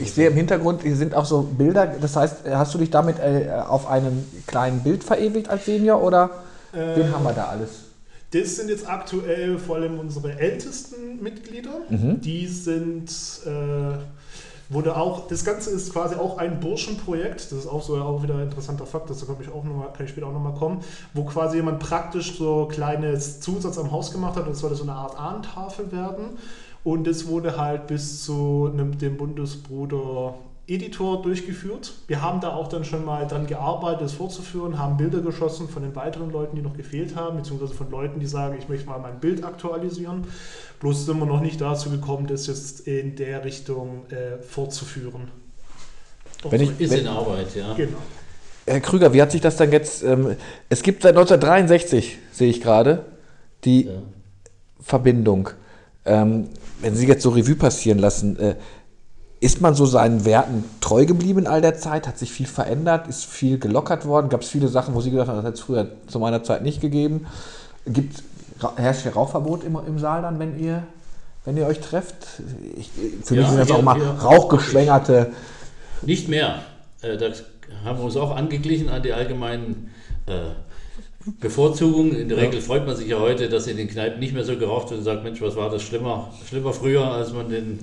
Ich 0.00 0.12
sehe 0.12 0.28
im 0.28 0.34
Hintergrund, 0.34 0.82
hier 0.82 0.96
sind 0.96 1.14
auch 1.14 1.24
so 1.24 1.42
Bilder. 1.42 1.86
Das 2.00 2.16
heißt, 2.16 2.36
hast 2.50 2.74
du 2.74 2.78
dich 2.78 2.90
damit 2.90 3.18
äh, 3.20 3.48
auf 3.66 3.86
einem 3.86 4.24
kleinen 4.46 4.82
Bild 4.82 5.04
verewigt 5.04 5.48
als 5.48 5.66
Senior 5.66 6.02
oder 6.02 6.30
wen 6.72 7.08
Äh, 7.08 7.12
haben 7.12 7.24
wir 7.24 7.32
da 7.32 7.44
alles? 7.46 7.70
Das 8.32 8.56
sind 8.56 8.68
jetzt 8.68 8.88
aktuell 8.88 9.58
vor 9.58 9.76
allem 9.76 9.98
unsere 9.98 10.38
ältesten 10.38 11.22
Mitglieder. 11.22 11.80
Mhm. 11.88 12.20
Die 12.20 12.46
sind, 12.46 13.10
äh, 13.46 13.98
wurde 14.68 14.96
auch, 14.96 15.28
das 15.28 15.44
Ganze 15.46 15.70
ist 15.70 15.92
quasi 15.92 16.16
auch 16.16 16.36
ein 16.36 16.60
Burschenprojekt, 16.60 17.52
das 17.52 17.60
ist 17.60 17.66
auch 17.66 17.82
so 17.82 17.96
auch 17.96 18.22
wieder 18.22 18.34
ein 18.34 18.42
interessanter 18.42 18.84
Fakt, 18.84 19.08
dazu 19.08 19.24
komme 19.24 19.38
ich 19.40 19.48
auch 19.48 19.64
noch 19.64 19.74
mal, 19.76 19.86
kann 19.96 20.04
ich 20.04 20.10
später 20.10 20.26
auch 20.26 20.32
nochmal 20.32 20.52
kommen, 20.54 20.82
wo 21.14 21.24
quasi 21.24 21.56
jemand 21.56 21.78
praktisch 21.78 22.36
so 22.36 22.68
kleines 22.70 23.40
Zusatz 23.40 23.78
am 23.78 23.90
Haus 23.92 24.12
gemacht 24.12 24.36
hat 24.36 24.44
und 24.44 24.52
es 24.52 24.58
sollte 24.58 24.76
so 24.76 24.82
eine 24.82 24.92
Art 24.92 25.18
Ahntafel 25.18 25.90
werden. 25.90 26.36
Und 26.84 27.06
das 27.06 27.26
wurde 27.26 27.56
halt 27.56 27.86
bis 27.86 28.24
zu 28.24 28.70
einem, 28.72 28.98
dem 28.98 29.16
Bundesbruder 29.16 30.34
Editor 30.68 31.22
durchgeführt. 31.22 31.94
Wir 32.08 32.20
haben 32.20 32.40
da 32.40 32.52
auch 32.54 32.68
dann 32.68 32.84
schon 32.84 33.04
mal 33.04 33.26
dran 33.26 33.46
gearbeitet, 33.46 34.02
das 34.02 34.12
vorzuführen, 34.12 34.78
haben 34.78 34.98
Bilder 34.98 35.22
geschossen 35.22 35.66
von 35.66 35.82
den 35.82 35.96
weiteren 35.96 36.30
Leuten, 36.30 36.56
die 36.56 36.62
noch 36.62 36.76
gefehlt 36.76 37.16
haben, 37.16 37.38
beziehungsweise 37.38 37.72
von 37.72 37.90
Leuten, 37.90 38.20
die 38.20 38.26
sagen, 38.26 38.56
ich 38.58 38.68
möchte 38.68 38.86
mal 38.86 38.98
mein 38.98 39.18
Bild 39.18 39.44
aktualisieren. 39.44 40.26
Bloß 40.80 41.06
sind 41.06 41.18
wir 41.18 41.26
noch 41.26 41.40
nicht 41.40 41.60
dazu 41.60 41.88
gekommen, 41.90 42.26
das 42.26 42.46
jetzt 42.46 42.86
in 42.86 43.16
der 43.16 43.44
Richtung 43.44 44.02
äh, 44.10 44.42
fortzuführen. 44.42 45.28
Wenn 46.48 46.60
ich, 46.60 46.78
Ist 46.78 46.90
wenn, 46.90 47.00
in 47.00 47.08
Arbeit, 47.08 47.54
ja. 47.56 47.72
Genau. 47.74 47.98
Herr 48.66 48.80
Krüger, 48.80 49.14
wie 49.14 49.22
hat 49.22 49.32
sich 49.32 49.40
das 49.40 49.56
dann 49.56 49.72
jetzt? 49.72 50.02
Ähm, 50.02 50.36
es 50.68 50.82
gibt 50.82 51.02
seit 51.02 51.16
1963, 51.16 52.18
sehe 52.30 52.50
ich 52.50 52.60
gerade, 52.60 53.06
die 53.64 53.86
Ja. 53.86 53.92
Verbindung. 54.80 55.48
Ähm, 56.04 56.48
wenn 56.80 56.94
Sie 56.94 57.06
jetzt 57.06 57.22
so 57.22 57.30
Revue 57.30 57.56
passieren 57.56 57.98
lassen, 57.98 58.38
äh, 58.38 58.56
ist 59.40 59.60
man 59.60 59.74
so 59.74 59.86
seinen 59.86 60.24
Werten 60.24 60.64
treu 60.80 61.06
geblieben 61.06 61.40
in 61.40 61.46
all 61.46 61.60
der 61.60 61.76
Zeit? 61.78 62.08
Hat 62.08 62.18
sich 62.18 62.32
viel 62.32 62.46
verändert? 62.46 63.06
Ist 63.06 63.24
viel 63.24 63.58
gelockert 63.58 64.04
worden? 64.04 64.28
Gab 64.28 64.42
es 64.42 64.48
viele 64.48 64.68
Sachen, 64.68 64.94
wo 64.94 65.00
Sie 65.00 65.10
gedacht 65.10 65.28
haben, 65.28 65.36
das 65.36 65.44
hat 65.44 65.54
es 65.54 65.60
früher 65.60 65.88
zu 66.08 66.18
meiner 66.18 66.42
Zeit 66.42 66.62
nicht 66.62 66.80
gegeben? 66.80 67.26
Gibt, 67.86 68.22
herrscht 68.76 69.02
hier 69.02 69.12
Rauchverbot 69.12 69.62
im, 69.64 69.78
im 69.86 69.98
Saal 69.98 70.22
dann, 70.22 70.38
wenn 70.40 70.58
ihr, 70.58 70.82
wenn 71.44 71.56
ihr 71.56 71.66
euch 71.66 71.80
trefft? 71.80 72.42
Ich, 72.76 72.90
für 73.24 73.36
Ja, 73.36 73.42
mich 73.42 73.50
sind 73.50 73.60
das 73.60 73.70
auch 73.70 73.82
mal 73.82 74.00
rauchgeschwängerte. 74.00 75.32
Nicht 76.02 76.28
mehr. 76.28 76.62
Äh, 77.02 77.16
Da 77.16 77.26
haben 77.84 77.98
wir 77.98 78.04
uns 78.04 78.16
auch 78.16 78.34
angeglichen 78.34 78.88
an 78.88 79.02
die 79.02 79.12
allgemeinen 79.12 79.90
äh, 80.26 80.50
Bevorzugungen. 81.40 82.16
In 82.16 82.28
der 82.28 82.38
Regel 82.38 82.60
freut 82.60 82.86
man 82.86 82.96
sich 82.96 83.08
ja 83.08 83.18
heute, 83.18 83.48
dass 83.48 83.66
in 83.66 83.76
den 83.76 83.88
Kneipen 83.88 84.20
nicht 84.20 84.34
mehr 84.34 84.44
so 84.44 84.56
geraucht 84.56 84.90
wird 84.90 84.98
und 84.98 85.04
sagt, 85.04 85.24
Mensch, 85.24 85.40
was 85.40 85.56
war 85.56 85.70
das 85.70 85.82
schlimmer, 85.82 86.32
schlimmer 86.48 86.72
früher, 86.72 87.04
als 87.04 87.32
man 87.32 87.48
den 87.48 87.78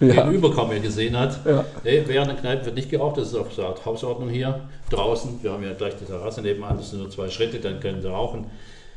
Ja. 0.00 0.22
Gegenüber 0.22 0.52
kaum 0.52 0.68
mehr 0.68 0.80
gesehen 0.80 1.18
hat. 1.18 1.44
Ja. 1.46 1.64
Nee, 1.82 2.02
während 2.06 2.30
der 2.30 2.36
Kneipen 2.36 2.64
wird 2.66 2.76
nicht 2.76 2.90
geraucht, 2.90 3.18
das 3.18 3.28
ist 3.28 3.34
auch 3.34 3.50
so 3.50 3.62
eine 3.62 3.70
Art 3.70 3.84
Hausordnung 3.84 4.28
hier. 4.28 4.68
Draußen, 4.90 5.38
wir 5.42 5.52
haben 5.52 5.62
ja 5.62 5.72
gleich 5.72 5.96
die 5.96 6.04
Terrasse 6.04 6.42
nebenan, 6.42 6.76
das 6.76 6.90
sind 6.90 7.00
nur 7.00 7.10
zwei 7.10 7.28
Schritte, 7.28 7.58
dann 7.58 7.80
können 7.80 8.00
sie 8.00 8.08
rauchen 8.08 8.46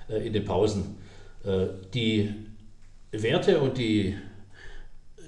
äh, 0.09 0.25
in 0.25 0.33
den 0.33 0.45
Pausen. 0.45 0.97
Äh, 1.43 1.67
die 1.93 2.33
Werte 3.11 3.59
und 3.59 3.77
die 3.77 4.15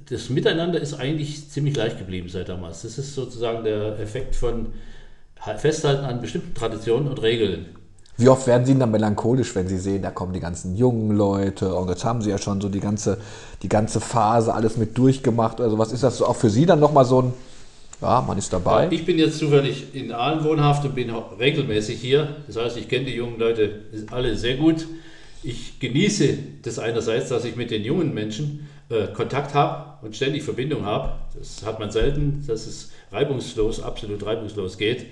das 0.10 0.30
Miteinander 0.30 0.80
ist 0.80 0.96
eigentlich 0.96 1.50
ziemlich 1.50 1.76
gleich 1.76 1.98
geblieben 1.98 2.30
seit 2.30 2.50
damals. 2.50 2.82
Das 2.82 2.98
ist 2.98 3.14
sozusagen 3.14 3.64
der 3.64 4.00
Effekt 4.00 4.36
von 4.36 4.74
Festhalten 5.58 6.04
an 6.04 6.20
bestimmten 6.20 6.54
Traditionen 6.54 7.08
und 7.08 7.22
Regeln. 7.22 7.68
Wie 8.20 8.28
oft 8.28 8.48
werden 8.48 8.66
Sie 8.66 8.78
dann 8.78 8.92
melancholisch, 8.92 9.56
wenn 9.56 9.70
Sie 9.70 9.78
sehen, 9.78 10.02
da 10.02 10.12
kommen 10.12 10.34
die 10.34 10.42
ganzen 10.42 10.76
jungen 10.76 11.16
Leute 11.16 11.74
und 11.74 11.88
jetzt 11.88 12.04
haben 12.04 12.22
Sie 12.22 12.30
ja 12.30 12.38
schon 12.38 12.60
so 12.60 12.68
die 12.68 12.82
ganze, 12.82 13.18
die 13.64 13.70
ganze 13.70 14.02
Phase 14.02 14.54
alles 14.54 14.76
mit 14.76 14.98
durchgemacht 14.98 15.62
oder 15.62 15.70
sowas. 15.70 15.94
Ist 15.94 16.04
das 16.04 16.22
auch 16.22 16.36
für 16.36 16.50
Sie 16.50 16.66
dann 16.66 16.82
nochmal 16.82 17.06
so 17.06 17.22
ein, 17.22 17.34
ja, 18.02 18.22
man 18.28 18.38
ist 18.38 18.52
dabei? 18.52 18.90
Ich 18.92 19.06
bin 19.06 19.18
jetzt 19.18 19.40
zufällig 19.40 19.96
in 19.96 20.12
Aalen 20.12 20.44
wohnhaft 20.44 20.84
und 20.84 20.96
bin 20.96 21.10
regelmäßig 21.10 22.02
hier. 22.02 22.36
Das 22.48 22.58
heißt, 22.58 22.76
ich 22.76 22.90
kenne 22.90 23.06
die 23.06 23.16
jungen 23.16 23.40
Leute 23.40 23.84
alle 24.12 24.36
sehr 24.36 24.58
gut. 24.58 24.86
Ich 25.42 25.80
genieße 25.80 26.38
das 26.64 26.78
einerseits, 26.78 27.30
dass 27.30 27.46
ich 27.46 27.56
mit 27.56 27.72
den 27.72 27.86
jungen 27.86 28.14
Menschen 28.14 28.68
äh, 28.90 29.08
Kontakt 29.14 29.54
habe 29.54 30.06
und 30.06 30.14
ständig 30.14 30.44
Verbindung 30.44 30.86
habe. 30.86 31.14
Das 31.38 31.66
hat 31.66 31.80
man 31.80 31.90
selten, 31.90 32.44
dass 32.46 32.68
es 32.68 32.92
reibungslos, 33.14 33.82
absolut 33.82 34.26
reibungslos 34.26 34.78
geht. 34.78 35.06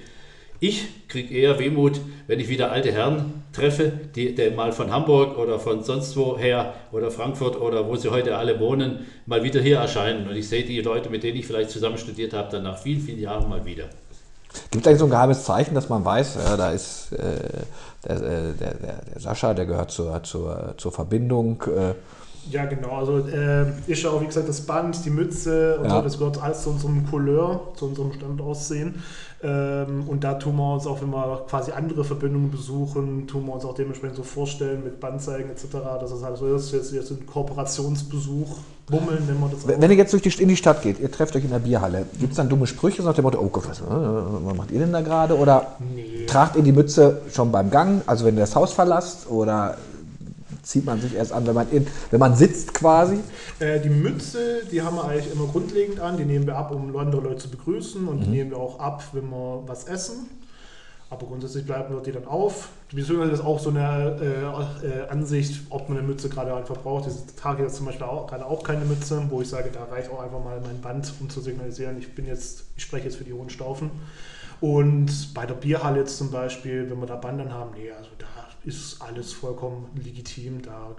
Ich 0.60 1.08
kriege 1.08 1.36
eher 1.36 1.60
Wehmut, 1.60 2.02
wenn 2.26 2.39
ich 2.39 2.50
wieder 2.50 2.72
alte 2.72 2.91
Herren 2.91 3.43
treffe, 3.54 3.91
die, 4.15 4.34
die 4.34 4.50
mal 4.50 4.72
von 4.72 4.91
Hamburg 4.91 5.38
oder 5.38 5.60
von 5.60 5.84
sonst 5.84 6.17
woher 6.17 6.74
oder 6.91 7.12
Frankfurt 7.12 7.60
oder 7.60 7.88
wo 7.88 7.96
sie 7.96 8.10
heute 8.10 8.38
alle 8.38 8.60
wohnen, 8.60 9.06
mal 9.28 9.43
wieder 9.43 9.62
hier 9.62 9.78
erscheinen. 9.78 10.28
Und 10.28 10.36
ich 10.36 10.50
sehe 10.50 10.63
die 10.63 10.82
Leute, 10.82 11.10
mit 11.10 11.24
denen 11.24 11.38
ich 11.38 11.46
vielleicht 11.46 11.70
zusammen 11.70 12.00
studiert 12.00 12.34
habe, 12.34 12.52
dann 12.52 12.63
nach 12.63 12.80
vielen, 12.80 13.02
vielen 13.02 13.20
Jahren 13.20 13.48
mal 13.48 13.65
wieder. 13.65 13.86
Gibt 14.72 14.86
es 14.86 14.88
eigentlich 14.88 15.00
so 15.00 15.06
ein 15.06 15.12
geheimes 15.12 15.43
Zeichen, 15.43 15.76
dass 15.76 15.89
man 15.89 16.04
weiß, 16.04 16.38
ja, 16.43 16.58
da 16.58 16.72
ist 16.72 17.12
äh, 17.13 17.17
der, 18.08 18.15
äh, 18.15 18.54
der, 18.54 18.74
der, 18.74 19.02
der 19.13 19.22
Sascha, 19.22 19.54
der 19.54 19.67
gehört 19.67 19.91
zur, 19.91 20.24
zur, 20.24 20.74
zur 20.78 20.91
Verbindung. 20.91 21.62
Äh, 21.63 21.93
Ja, 22.52 22.66
genau. 22.66 22.98
Also 22.98 23.20
äh, 23.28 23.66
ist 23.88 24.02
ja 24.04 24.10
auch, 24.10 24.22
wie 24.22 24.28
gesagt, 24.28 24.48
das 24.50 24.62
Band, 24.62 25.04
die 25.06 25.10
Mütze 25.10 25.78
und 25.80 25.86
Ja. 25.86 25.98
so, 25.98 26.02
das 26.02 26.18
gehört 26.18 26.42
alles 26.42 26.64
zu 26.64 26.70
unserem 26.72 27.06
Couleur, 27.10 27.60
zu 27.76 27.86
unserem 27.86 28.14
Standaussehen. 28.14 28.96
Ähm, 29.44 30.06
und 30.08 30.24
da 30.24 30.34
tun 30.34 30.56
wir 30.56 30.74
uns 30.74 30.88
auch, 30.88 31.00
wenn 31.02 31.12
wir 31.12 31.46
quasi 31.48 31.72
andere 31.72 32.04
Verbindungen 32.04 32.50
besuchen, 32.50 33.28
tun 33.28 33.46
wir 33.46 33.54
uns 33.54 33.66
auch 33.66 33.76
dementsprechend 33.76 34.18
so 34.18 34.24
vorstellen 34.24 34.84
mit 34.84 35.00
Bandzeigen 35.00 35.52
etc., 35.52 35.66
dass 36.00 36.12
es 36.12 36.24
halt 36.24 36.38
so 36.38 36.48
ist, 36.56 36.72
jetzt, 36.72 36.92
jetzt 36.92 37.12
ein 37.12 37.24
Kooperationsbesuch, 37.28 38.58
Bummeln 38.90 39.26
nennen 39.28 39.40
wir 39.40 39.50
das 39.50 39.64
auch. 39.66 39.80
wenn 39.82 39.92
ihr 39.92 39.98
jetzt 39.98 40.14
durch 40.14 40.24
die, 40.24 40.42
in 40.42 40.48
die 40.48 40.56
Stadt 40.56 40.82
geht, 40.82 41.00
ihr 41.00 41.12
trefft 41.12 41.36
euch 41.36 41.44
in 41.44 41.52
der 41.52 41.60
Bierhalle, 41.60 42.06
gibt 42.20 42.32
es 42.32 42.38
dann 42.38 42.50
dumme 42.50 42.66
Sprüche 42.66 43.04
nach 43.04 43.14
dem 43.14 43.24
Motto, 43.24 43.38
oh 43.40 43.50
Gott, 43.50 43.70
was, 43.70 43.80
äh, 43.82 43.84
was 43.88 44.56
macht 44.56 44.72
ihr 44.72 44.80
denn 44.80 44.94
da 44.94 45.02
gerade? 45.02 45.38
Oder 45.38 45.74
Nee. 45.94 46.26
tragt 46.26 46.56
ihr 46.56 46.64
die 46.64 46.72
Mütze 46.72 47.22
schon 47.32 47.52
beim 47.52 47.70
Gang, 47.70 48.02
also 48.08 48.26
wenn 48.26 48.36
ihr 48.36 48.42
das 48.42 48.56
Haus 48.56 48.74
verlasst? 48.74 49.30
Oder 49.30 49.78
zieht 50.67 50.86
man 50.86 50.99
sich 50.99 51.15
erst 51.15 51.32
an, 51.32 51.47
wenn 51.47 51.56
man, 51.56 51.69
in, 51.71 51.88
wenn 52.12 52.19
man 52.19 52.36
sitzt 52.36 52.73
quasi? 52.73 53.19
Äh, 53.60 53.80
die 53.80 53.89
Mütze, 53.89 54.63
die 54.71 54.82
haben 54.82 54.97
wir 54.97 55.06
eigentlich 55.06 55.32
immer 55.32 55.47
grundlegend 55.47 55.99
an. 55.99 56.17
Die 56.17 56.25
nehmen 56.25 56.45
wir 56.45 56.58
ab, 56.58 56.71
um 56.71 56.95
andere 56.97 57.21
Leute 57.21 57.38
zu 57.38 57.49
begrüßen. 57.49 58.08
Und 58.08 58.19
die 58.21 58.30
nehmen 58.30 58.51
wir 58.51 58.58
auch 58.58 58.80
ab, 58.80 59.03
wenn 59.13 59.30
wir 59.30 59.63
was 59.65 59.86
essen. 59.86 60.27
Aber 61.10 61.25
grundsätzlich 61.25 61.65
bleiben 61.65 61.93
wir 61.93 62.01
die 62.01 62.12
dann 62.12 62.25
auf. 62.25 62.67
Beziehungsweise 62.91 63.32
ist 63.32 63.43
auch 63.43 63.60
so 63.60 63.69
eine 63.69 64.17
äh, 64.21 64.88
äh, 64.88 65.08
Ansicht, 65.08 65.62
ob 65.69 65.88
man 65.88 65.99
eine 65.99 66.08
Mütze 66.08 66.27
gerade 66.27 66.53
einfach 66.53 66.77
braucht. 66.77 67.06
Diese 67.06 67.25
Tage 67.38 67.63
jetzt 67.63 67.77
zum 67.77 67.86
Beispiel 67.86 68.06
auch, 68.06 68.27
gerade 68.27 68.45
auch 68.45 68.62
keine 68.62 68.84
Mütze, 68.84 69.23
wo 69.30 69.41
ich 69.41 69.47
sage, 69.47 69.69
da 69.71 69.86
reicht 69.86 70.12
auch 70.12 70.21
einfach 70.21 70.43
mal 70.43 70.60
mein 70.60 70.82
Band, 70.82 71.13
um 71.21 71.30
zu 71.30 71.39
signalisieren, 71.39 71.97
ich 71.97 72.13
bin 72.13 72.27
jetzt, 72.27 72.65
ich 72.75 72.84
spreche 72.84 73.06
jetzt 73.06 73.15
für 73.15 73.23
die 73.23 73.32
hohen 73.32 73.49
Staufen. 73.49 73.89
Und 74.60 75.34
bei 75.34 75.45
der 75.45 75.53
Bierhalle 75.53 75.99
jetzt 75.99 76.17
zum 76.17 76.30
Beispiel, 76.30 76.89
wenn 76.89 76.99
wir 76.99 77.06
da 77.06 77.15
Band 77.15 77.51
haben, 77.51 77.71
nee, 77.77 77.91
also 77.91 78.10
da 78.17 78.25
ist 78.67 79.01
alles 79.01 79.34
vollkommen 79.34 79.86
legitim. 80.03 80.62
Da 80.62 80.95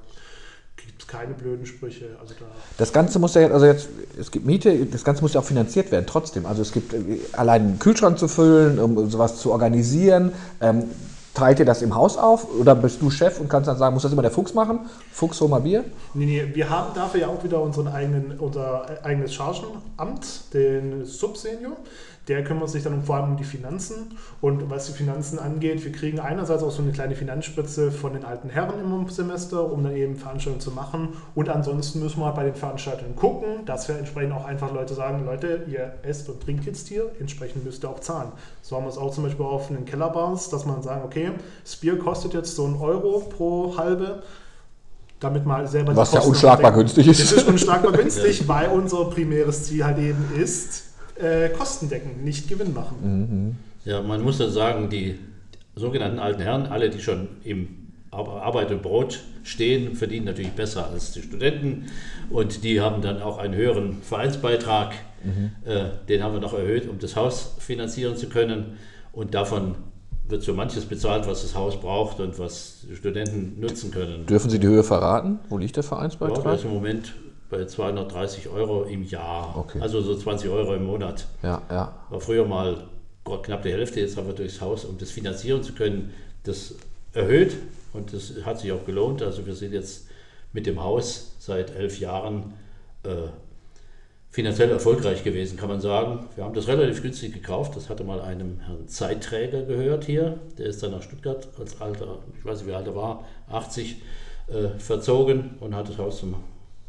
gibt 0.76 1.02
es 1.02 1.06
keine 1.08 1.34
blöden 1.34 1.66
Sprüche. 1.66 2.16
Also 2.20 2.34
da 2.38 2.46
Das 2.78 2.92
Ganze 2.92 3.18
muss 3.18 3.34
ja, 3.34 3.42
jetzt- 3.42 3.52
also 3.52 3.66
jetzt, 3.66 3.88
es 4.18 4.30
gibt 4.30 4.46
Miete, 4.46 4.86
das 4.86 5.04
Ganze 5.04 5.22
muss 5.22 5.34
ja 5.34 5.40
auch 5.40 5.44
finanziert 5.44 5.90
werden, 5.90 6.06
trotzdem. 6.06 6.46
Also 6.46 6.62
es 6.62 6.72
gibt 6.72 6.92
äh, 6.94 6.98
allein 7.32 7.62
einen 7.62 7.78
Kühlschrank 7.78 8.18
zu 8.18 8.28
füllen, 8.28 8.78
um 8.78 9.10
sowas 9.10 9.36
zu 9.38 9.52
organisieren. 9.52 10.32
Ähm, 10.60 10.84
teilt 11.34 11.58
ihr 11.60 11.64
das 11.64 11.82
im 11.82 11.94
Haus 11.94 12.16
auf 12.16 12.48
oder 12.58 12.74
bist 12.74 13.00
du 13.02 13.10
Chef 13.10 13.38
und 13.38 13.48
kannst 13.48 13.68
dann 13.68 13.76
sagen, 13.78 13.94
muss 13.94 14.02
das 14.02 14.12
immer 14.12 14.22
der 14.22 14.30
Fuchs 14.32 14.54
machen? 14.54 14.80
Fuchs, 15.12 15.40
hol 15.40 15.48
mal 15.48 15.60
Bier. 15.60 15.84
Nee, 16.14 16.24
nee, 16.26 16.50
wir 16.54 16.68
haben 16.68 16.94
dafür 16.94 17.20
ja 17.20 17.26
auch 17.28 17.44
wieder 17.44 17.60
unseren 17.62 17.86
eigenen, 17.88 18.38
unser 18.40 19.04
eigenes 19.04 19.34
Chargenamt, 19.34 20.52
den 20.52 21.04
Subsenior. 21.04 21.76
Der 22.28 22.44
kümmert 22.44 22.68
sich 22.68 22.84
dann 22.84 23.02
vor 23.02 23.16
allem 23.16 23.30
um 23.30 23.36
die 23.36 23.44
Finanzen. 23.44 24.18
Und 24.40 24.68
was 24.70 24.86
die 24.86 24.92
Finanzen 24.92 25.38
angeht, 25.38 25.84
wir 25.84 25.92
kriegen 25.92 26.20
einerseits 26.20 26.62
auch 26.62 26.70
so 26.70 26.82
eine 26.82 26.92
kleine 26.92 27.14
Finanzspritze 27.14 27.90
von 27.90 28.12
den 28.12 28.24
alten 28.24 28.50
Herren 28.50 28.80
im 28.80 29.08
Semester, 29.08 29.72
um 29.72 29.82
dann 29.82 29.96
eben 29.96 30.16
Veranstaltungen 30.16 30.60
zu 30.60 30.70
machen. 30.70 31.08
Und 31.34 31.48
ansonsten 31.48 32.00
müssen 32.00 32.20
wir 32.20 32.26
halt 32.26 32.36
bei 32.36 32.44
den 32.44 32.54
Veranstaltungen 32.54 33.16
gucken, 33.16 33.64
dass 33.64 33.88
wir 33.88 33.96
entsprechend 33.98 34.34
auch 34.34 34.44
einfach 34.44 34.72
Leute 34.72 34.94
sagen, 34.94 35.24
Leute, 35.24 35.64
ihr 35.68 35.94
esst 36.02 36.28
und 36.28 36.42
trinkt 36.42 36.66
jetzt 36.66 36.88
hier, 36.88 37.10
entsprechend 37.18 37.64
müsst 37.64 37.84
ihr 37.84 37.90
auch 37.90 38.00
zahlen. 38.00 38.30
So 38.60 38.76
haben 38.76 38.84
wir 38.84 38.90
es 38.90 38.98
auch 38.98 39.12
zum 39.12 39.24
Beispiel 39.24 39.46
auf 39.46 39.68
den 39.68 39.86
Kellerbars, 39.86 40.50
dass 40.50 40.66
man 40.66 40.82
sagen, 40.82 41.02
okay, 41.04 41.30
das 41.64 41.76
Bier 41.76 41.98
kostet 41.98 42.34
jetzt 42.34 42.54
so 42.54 42.66
einen 42.66 42.76
Euro 42.76 43.20
pro 43.20 43.76
halbe 43.76 44.22
damit 45.20 45.44
mal 45.44 45.66
selber 45.66 45.92
die 45.92 45.98
Was 45.98 46.12
ja 46.12 46.20
unschlagbar 46.20 46.70
überdenken. 46.70 46.94
günstig 46.94 47.08
ist. 47.08 47.32
Das 47.32 47.42
ist 47.42 47.48
unschlagbar 47.48 47.92
günstig, 47.96 48.46
weil 48.46 48.68
unser 48.68 49.06
primäres 49.06 49.64
Ziel 49.64 49.84
halt 49.84 49.98
eben 49.98 50.24
ist, 50.40 50.84
äh, 51.20 51.48
Kosten 51.50 51.88
decken, 51.88 52.24
nicht 52.24 52.48
Gewinn 52.48 52.72
machen. 52.74 53.56
Ja, 53.84 54.02
man 54.02 54.22
muss 54.22 54.38
dann 54.38 54.50
sagen, 54.50 54.88
die 54.90 55.18
sogenannten 55.76 56.18
alten 56.18 56.40
Herren, 56.42 56.66
alle, 56.66 56.90
die 56.90 57.00
schon 57.00 57.28
im 57.44 57.68
Ar- 58.10 58.42
Arbeit 58.42 58.70
und 58.70 58.82
Brot 58.82 59.20
stehen, 59.44 59.94
verdienen 59.94 60.26
natürlich 60.26 60.52
besser 60.52 60.88
als 60.90 61.12
die 61.12 61.22
Studenten 61.22 61.86
und 62.30 62.64
die 62.64 62.80
haben 62.80 63.00
dann 63.02 63.22
auch 63.22 63.38
einen 63.38 63.54
höheren 63.54 64.02
Vereinsbeitrag. 64.02 64.92
Äh, 65.64 65.84
den 66.08 66.22
haben 66.22 66.32
wir 66.34 66.40
noch 66.40 66.54
erhöht, 66.54 66.88
um 66.88 66.98
das 67.00 67.16
Haus 67.16 67.54
finanzieren 67.58 68.16
zu 68.16 68.28
können 68.28 68.78
und 69.12 69.34
davon 69.34 69.74
wird 70.28 70.42
so 70.42 70.52
manches 70.54 70.84
bezahlt, 70.84 71.26
was 71.26 71.42
das 71.42 71.54
Haus 71.54 71.80
braucht 71.80 72.20
und 72.20 72.38
was 72.38 72.82
die 72.88 72.94
Studenten 72.94 73.58
nutzen 73.60 73.90
können. 73.90 74.26
Dürfen 74.26 74.50
Sie 74.50 74.58
die 74.58 74.66
Höhe 74.66 74.84
verraten? 74.84 75.38
Wo 75.48 75.56
liegt 75.58 75.74
der 75.76 75.82
Ja, 75.82 75.88
der 75.90 75.96
Vereinsbeitrag? 75.98 76.54
ist 76.54 76.64
im 76.64 76.70
Moment 76.74 77.14
bei 77.50 77.64
230 77.64 78.48
Euro 78.48 78.84
im 78.84 79.04
Jahr, 79.04 79.56
Okay. 79.56 79.80
also 79.80 80.00
so 80.00 80.14
20 80.14 80.50
Euro 80.50 80.74
im 80.74 80.84
Monat. 80.84 81.26
Ja, 81.42 81.62
ja. 81.70 81.94
War 82.10 82.20
früher 82.20 82.44
mal 82.44 82.84
knapp 83.42 83.62
die 83.62 83.72
Hälfte, 83.72 84.00
jetzt 84.00 84.16
haben 84.16 84.26
wir 84.26 84.34
durchs 84.34 84.60
Haus, 84.60 84.84
um 84.84 84.98
das 84.98 85.10
finanzieren 85.10 85.62
zu 85.62 85.72
können, 85.72 86.12
das 86.44 86.74
erhöht 87.12 87.56
und 87.92 88.12
das 88.12 88.32
hat 88.44 88.60
sich 88.60 88.72
auch 88.72 88.84
gelohnt. 88.84 89.22
Also 89.22 89.46
wir 89.46 89.54
sind 89.54 89.72
jetzt 89.72 90.06
mit 90.52 90.66
dem 90.66 90.82
Haus 90.82 91.34
seit 91.38 91.74
elf 91.74 92.00
Jahren 92.00 92.54
äh, 93.02 93.28
finanziell 94.30 94.70
erfolgreich 94.70 95.24
gewesen, 95.24 95.56
kann 95.58 95.68
man 95.68 95.80
sagen. 95.80 96.26
Wir 96.36 96.44
haben 96.44 96.54
das 96.54 96.68
relativ 96.68 97.02
günstig 97.02 97.32
gekauft. 97.32 97.76
Das 97.76 97.88
hatte 97.88 98.04
mal 98.04 98.20
einem 98.20 98.60
Herrn 98.60 98.88
Zeitträger 98.88 99.62
gehört 99.62 100.04
hier. 100.04 100.38
Der 100.58 100.66
ist 100.66 100.82
dann 100.82 100.92
nach 100.92 101.02
Stuttgart 101.02 101.48
als 101.58 101.80
alter, 101.80 102.18
ich 102.38 102.44
weiß 102.44 102.58
nicht 102.60 102.68
wie 102.68 102.74
alt 102.74 102.86
er 102.86 102.94
war, 102.94 103.24
80 103.50 104.02
äh, 104.48 104.68
verzogen 104.78 105.56
und 105.60 105.74
hat 105.74 105.88
das 105.88 105.98
Haus 105.98 106.18
zum 106.20 106.36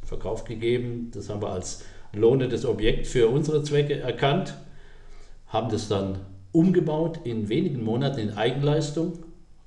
Verkauf 0.09 0.43
gegeben. 0.43 1.11
Das 1.13 1.29
haben 1.29 1.41
wir 1.41 1.51
als 1.51 1.83
lohnendes 2.11 2.65
Objekt 2.65 3.07
für 3.07 3.29
unsere 3.29 3.63
Zwecke 3.63 3.99
erkannt, 3.99 4.55
haben 5.47 5.69
das 5.69 5.87
dann 5.87 6.19
umgebaut 6.51 7.19
in 7.23 7.47
wenigen 7.49 7.83
Monaten 7.83 8.19
in 8.19 8.33
Eigenleistung. 8.33 9.19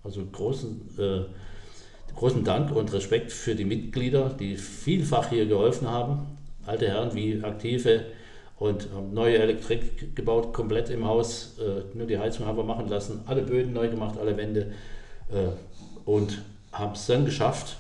Also 0.05 0.25
großen, 0.25 0.81
äh, 0.99 2.15
großen 2.17 2.45
Dank 2.45 2.75
und 2.75 2.93
Respekt 2.93 3.31
für 3.31 3.55
die 3.55 3.65
Mitglieder, 3.65 4.31
die 4.31 4.57
vielfach 4.57 5.31
hier 5.31 5.47
geholfen 5.47 5.89
haben. 5.89 6.27
Alte 6.67 6.89
Herren 6.89 7.15
wie 7.15 7.43
Aktive 7.43 8.07
und 8.59 8.89
haben 8.93 9.15
neue 9.15 9.39
Elektrik 9.39 10.15
gebaut, 10.17 10.53
komplett 10.53 10.91
im 10.91 11.07
Haus. 11.07 11.57
Äh, 11.61 11.97
nur 11.97 12.07
die 12.09 12.19
Heizung 12.19 12.47
haben 12.47 12.57
wir 12.57 12.65
machen 12.65 12.89
lassen, 12.89 13.21
alle 13.27 13.43
Böden 13.43 13.73
neu 13.73 13.89
gemacht, 13.89 14.19
alle 14.19 14.37
Wände 14.37 14.73
äh, 15.31 15.49
und 16.05 16.43
haben 16.73 16.93
es 16.93 17.07
dann 17.07 17.25
geschafft, 17.25 17.77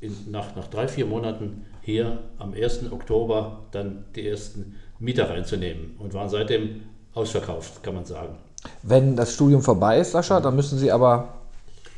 in, 0.00 0.16
nach, 0.30 0.56
nach 0.56 0.66
drei, 0.66 0.88
vier 0.88 1.06
Monaten 1.06 1.64
hier 1.82 2.18
am 2.38 2.54
1. 2.54 2.90
Oktober 2.92 3.58
dann 3.72 4.04
die 4.14 4.26
ersten 4.26 4.76
Mieter 4.98 5.28
reinzunehmen 5.28 5.96
und 5.98 6.14
waren 6.14 6.28
seitdem 6.28 6.82
ausverkauft, 7.12 7.82
kann 7.82 7.94
man 7.94 8.04
sagen. 8.04 8.36
Wenn 8.82 9.16
das 9.16 9.34
Studium 9.34 9.62
vorbei 9.62 9.98
ist, 9.98 10.12
Sascha, 10.12 10.40
dann 10.40 10.54
müssen 10.56 10.78
Sie 10.78 10.92
aber 10.92 11.41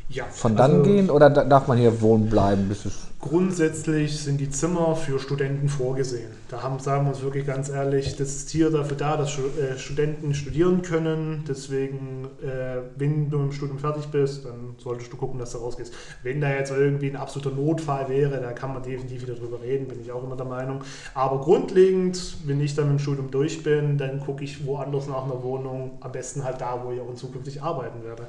Ja, 0.09 0.25
von 0.31 0.55
dann 0.55 0.71
also 0.73 0.83
gehen 0.83 1.11
oder 1.11 1.31
da- 1.31 1.45
darf 1.45 1.67
man 1.67 1.79
hier 1.79 2.01
wohnen 2.01 2.29
bleiben, 2.29 2.69
bis. 2.69 2.85
Grundsätzlich 3.21 4.21
sind 4.21 4.39
die 4.39 4.51
Zimmer 4.51 4.95
für 4.97 5.19
Studenten 5.19 5.71
vorgesehen. 5.71 6.31
Da 6.51 6.63
haben, 6.63 6.79
sagen 6.79 7.07
wir 7.07 7.13
uns 7.13 7.23
wirklich 7.23 7.47
ganz 7.47 7.71
ehrlich, 7.71 8.17
das 8.17 8.29
ist 8.37 8.51
hier 8.51 8.69
dafür 8.71 8.99
da, 8.99 9.17
dass 9.17 9.39
äh, 9.39 9.79
Studenten 9.79 10.35
studieren 10.35 10.83
können. 10.83 11.43
Deswegen, 11.49 12.27
äh, 12.43 12.83
wenn 12.97 13.31
du 13.31 13.39
im 13.39 13.53
Studium 13.53 13.79
fertig 13.79 14.09
bist, 14.09 14.45
dann 14.45 14.75
solltest 14.77 15.11
du 15.11 15.17
gucken, 15.17 15.39
dass 15.39 15.53
du 15.53 15.59
rausgehst. 15.59 15.95
Wenn 16.23 16.43
da 16.43 16.51
jetzt 16.51 16.71
irgendwie 16.71 17.09
ein 17.09 17.17
absoluter 17.17 17.57
Notfall 17.57 18.11
wäre, 18.11 18.43
da 18.43 18.53
kann 18.53 18.75
man 18.75 18.83
definitiv 18.83 19.23
wieder 19.23 19.37
drüber 19.37 19.63
reden, 19.63 19.89
bin 19.89 20.03
ich 20.03 20.13
auch 20.13 20.23
immer 20.23 20.37
der 20.37 20.45
Meinung. 20.45 20.83
Aber 21.15 21.41
grundlegend, 21.41 22.37
wenn 22.45 22.61
ich 22.61 22.75
dann 22.75 22.89
mit 22.89 22.99
dem 22.99 23.03
Studium 23.03 23.31
durch 23.31 23.63
bin, 23.63 23.97
dann 23.97 24.21
gucke 24.21 24.45
ich 24.45 24.67
woanders 24.67 25.07
nach 25.09 25.25
einer 25.25 25.43
Wohnung, 25.43 25.93
am 26.01 26.13
besten 26.13 26.45
halt 26.45 26.61
da, 26.61 26.83
wo 26.85 26.93
ich 26.93 27.01
auch 27.01 27.15
zukünftig 27.15 27.63
arbeiten 27.63 28.05
werde. 28.05 28.27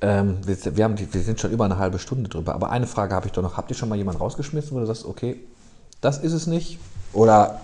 Ähm, 0.00 0.36
wir, 0.46 0.56
wir, 0.76 0.84
haben 0.84 0.94
wir 0.98 1.20
sind 1.22 1.40
schon 1.40 1.50
über 1.50 1.64
eine 1.64 1.78
halbe 1.78 1.98
Stunde 1.98 2.28
drüber, 2.28 2.54
aber 2.54 2.70
eine 2.70 2.86
Frage 2.86 3.14
habe 3.14 3.26
ich 3.26 3.32
doch 3.32 3.42
noch. 3.42 3.56
Habt 3.56 3.70
ihr 3.70 3.76
schon 3.76 3.88
mal 3.88 3.96
jemanden 3.96 4.20
rausgeschmissen, 4.20 4.70
wo 4.76 4.80
du 4.80 4.86
sagst, 4.86 5.04
okay, 5.04 5.36
das 6.00 6.18
ist 6.18 6.32
es 6.32 6.46
nicht? 6.46 6.78
Oder 7.12 7.60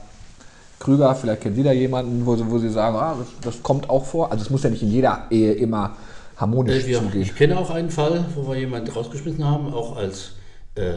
Krüger, 0.80 1.14
vielleicht 1.14 1.42
kennen 1.42 1.54
Sie 1.54 1.62
da 1.62 1.72
jemanden, 1.72 2.26
wo, 2.26 2.34
Sie- 2.36 2.50
wo 2.50 2.58
Sie 2.58 2.68
sagen, 2.70 2.96
ah, 2.96 3.14
das, 3.18 3.28
das 3.54 3.62
kommt 3.62 3.88
auch 3.88 4.04
vor? 4.04 4.32
Also 4.32 4.42
es 4.42 4.50
muss 4.50 4.64
ja 4.64 4.70
nicht 4.70 4.82
in 4.82 4.90
jeder 4.90 5.26
Ehe 5.30 5.52
immer 5.52 5.96
harmonisch 6.36 6.82
Äh, 6.84 6.86
wir, 6.88 6.98
zugehen. 6.98 7.22
ich 7.22 7.34
kenne 7.36 7.56
auch 7.56 7.70
einen 7.70 7.90
Fall, 7.90 8.24
wo 8.34 8.48
wir 8.48 8.56
jemanden 8.58 8.90
rausgeschmissen 8.90 9.44
haben, 9.44 9.72
auch 9.72 9.96
als 9.96 10.32
äh, 10.74 10.94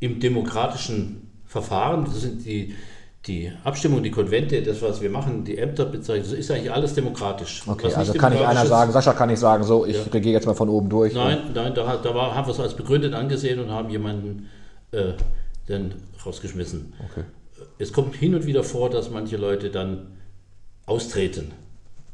im 0.00 0.18
demokratischen 0.18 1.30
Verfahren. 1.46 2.04
Das 2.04 2.20
sind 2.22 2.44
die, 2.44 2.74
die 3.26 3.52
Abstimmungen, 3.62 4.02
die 4.02 4.10
Konvente, 4.10 4.62
das, 4.62 4.82
was 4.82 5.00
wir 5.00 5.08
machen, 5.08 5.44
die 5.44 5.56
Ämter 5.56 5.84
bezeichnen, 5.84 6.24
das 6.28 6.32
ist 6.32 6.50
eigentlich 6.50 6.72
alles 6.72 6.94
demokratisch. 6.94 7.62
Okay, 7.66 7.92
also 7.94 8.12
kann 8.14 8.32
nicht 8.32 8.40
demokratisch 8.40 8.60
einer 8.60 8.66
sagen, 8.66 8.92
Sascha 8.92 9.12
kann 9.12 9.28
nicht 9.28 9.38
sagen, 9.38 9.62
so, 9.62 9.86
ich 9.86 9.96
Ja. 9.96 10.02
regiere 10.12 10.34
jetzt 10.34 10.46
mal 10.46 10.54
von 10.54 10.68
oben 10.68 10.88
durch. 10.88 11.14
Nein, 11.14 11.38
nein, 11.54 11.72
da, 11.74 11.96
da 11.96 12.14
war, 12.14 12.34
haben 12.34 12.48
wir 12.48 12.52
es 12.52 12.58
als 12.58 12.74
begründet 12.74 13.14
angesehen 13.14 13.60
und 13.60 13.70
haben 13.70 13.90
jemanden 13.90 14.48
äh, 14.90 15.12
dann 15.68 15.94
rausgeschmissen. 16.26 16.94
Okay. 17.10 17.24
Es 17.78 17.92
kommt 17.92 18.16
hin 18.16 18.34
und 18.34 18.44
wieder 18.44 18.64
vor, 18.64 18.90
dass 18.90 19.10
manche 19.10 19.36
Leute 19.36 19.70
dann 19.70 20.08
austreten. 20.86 21.52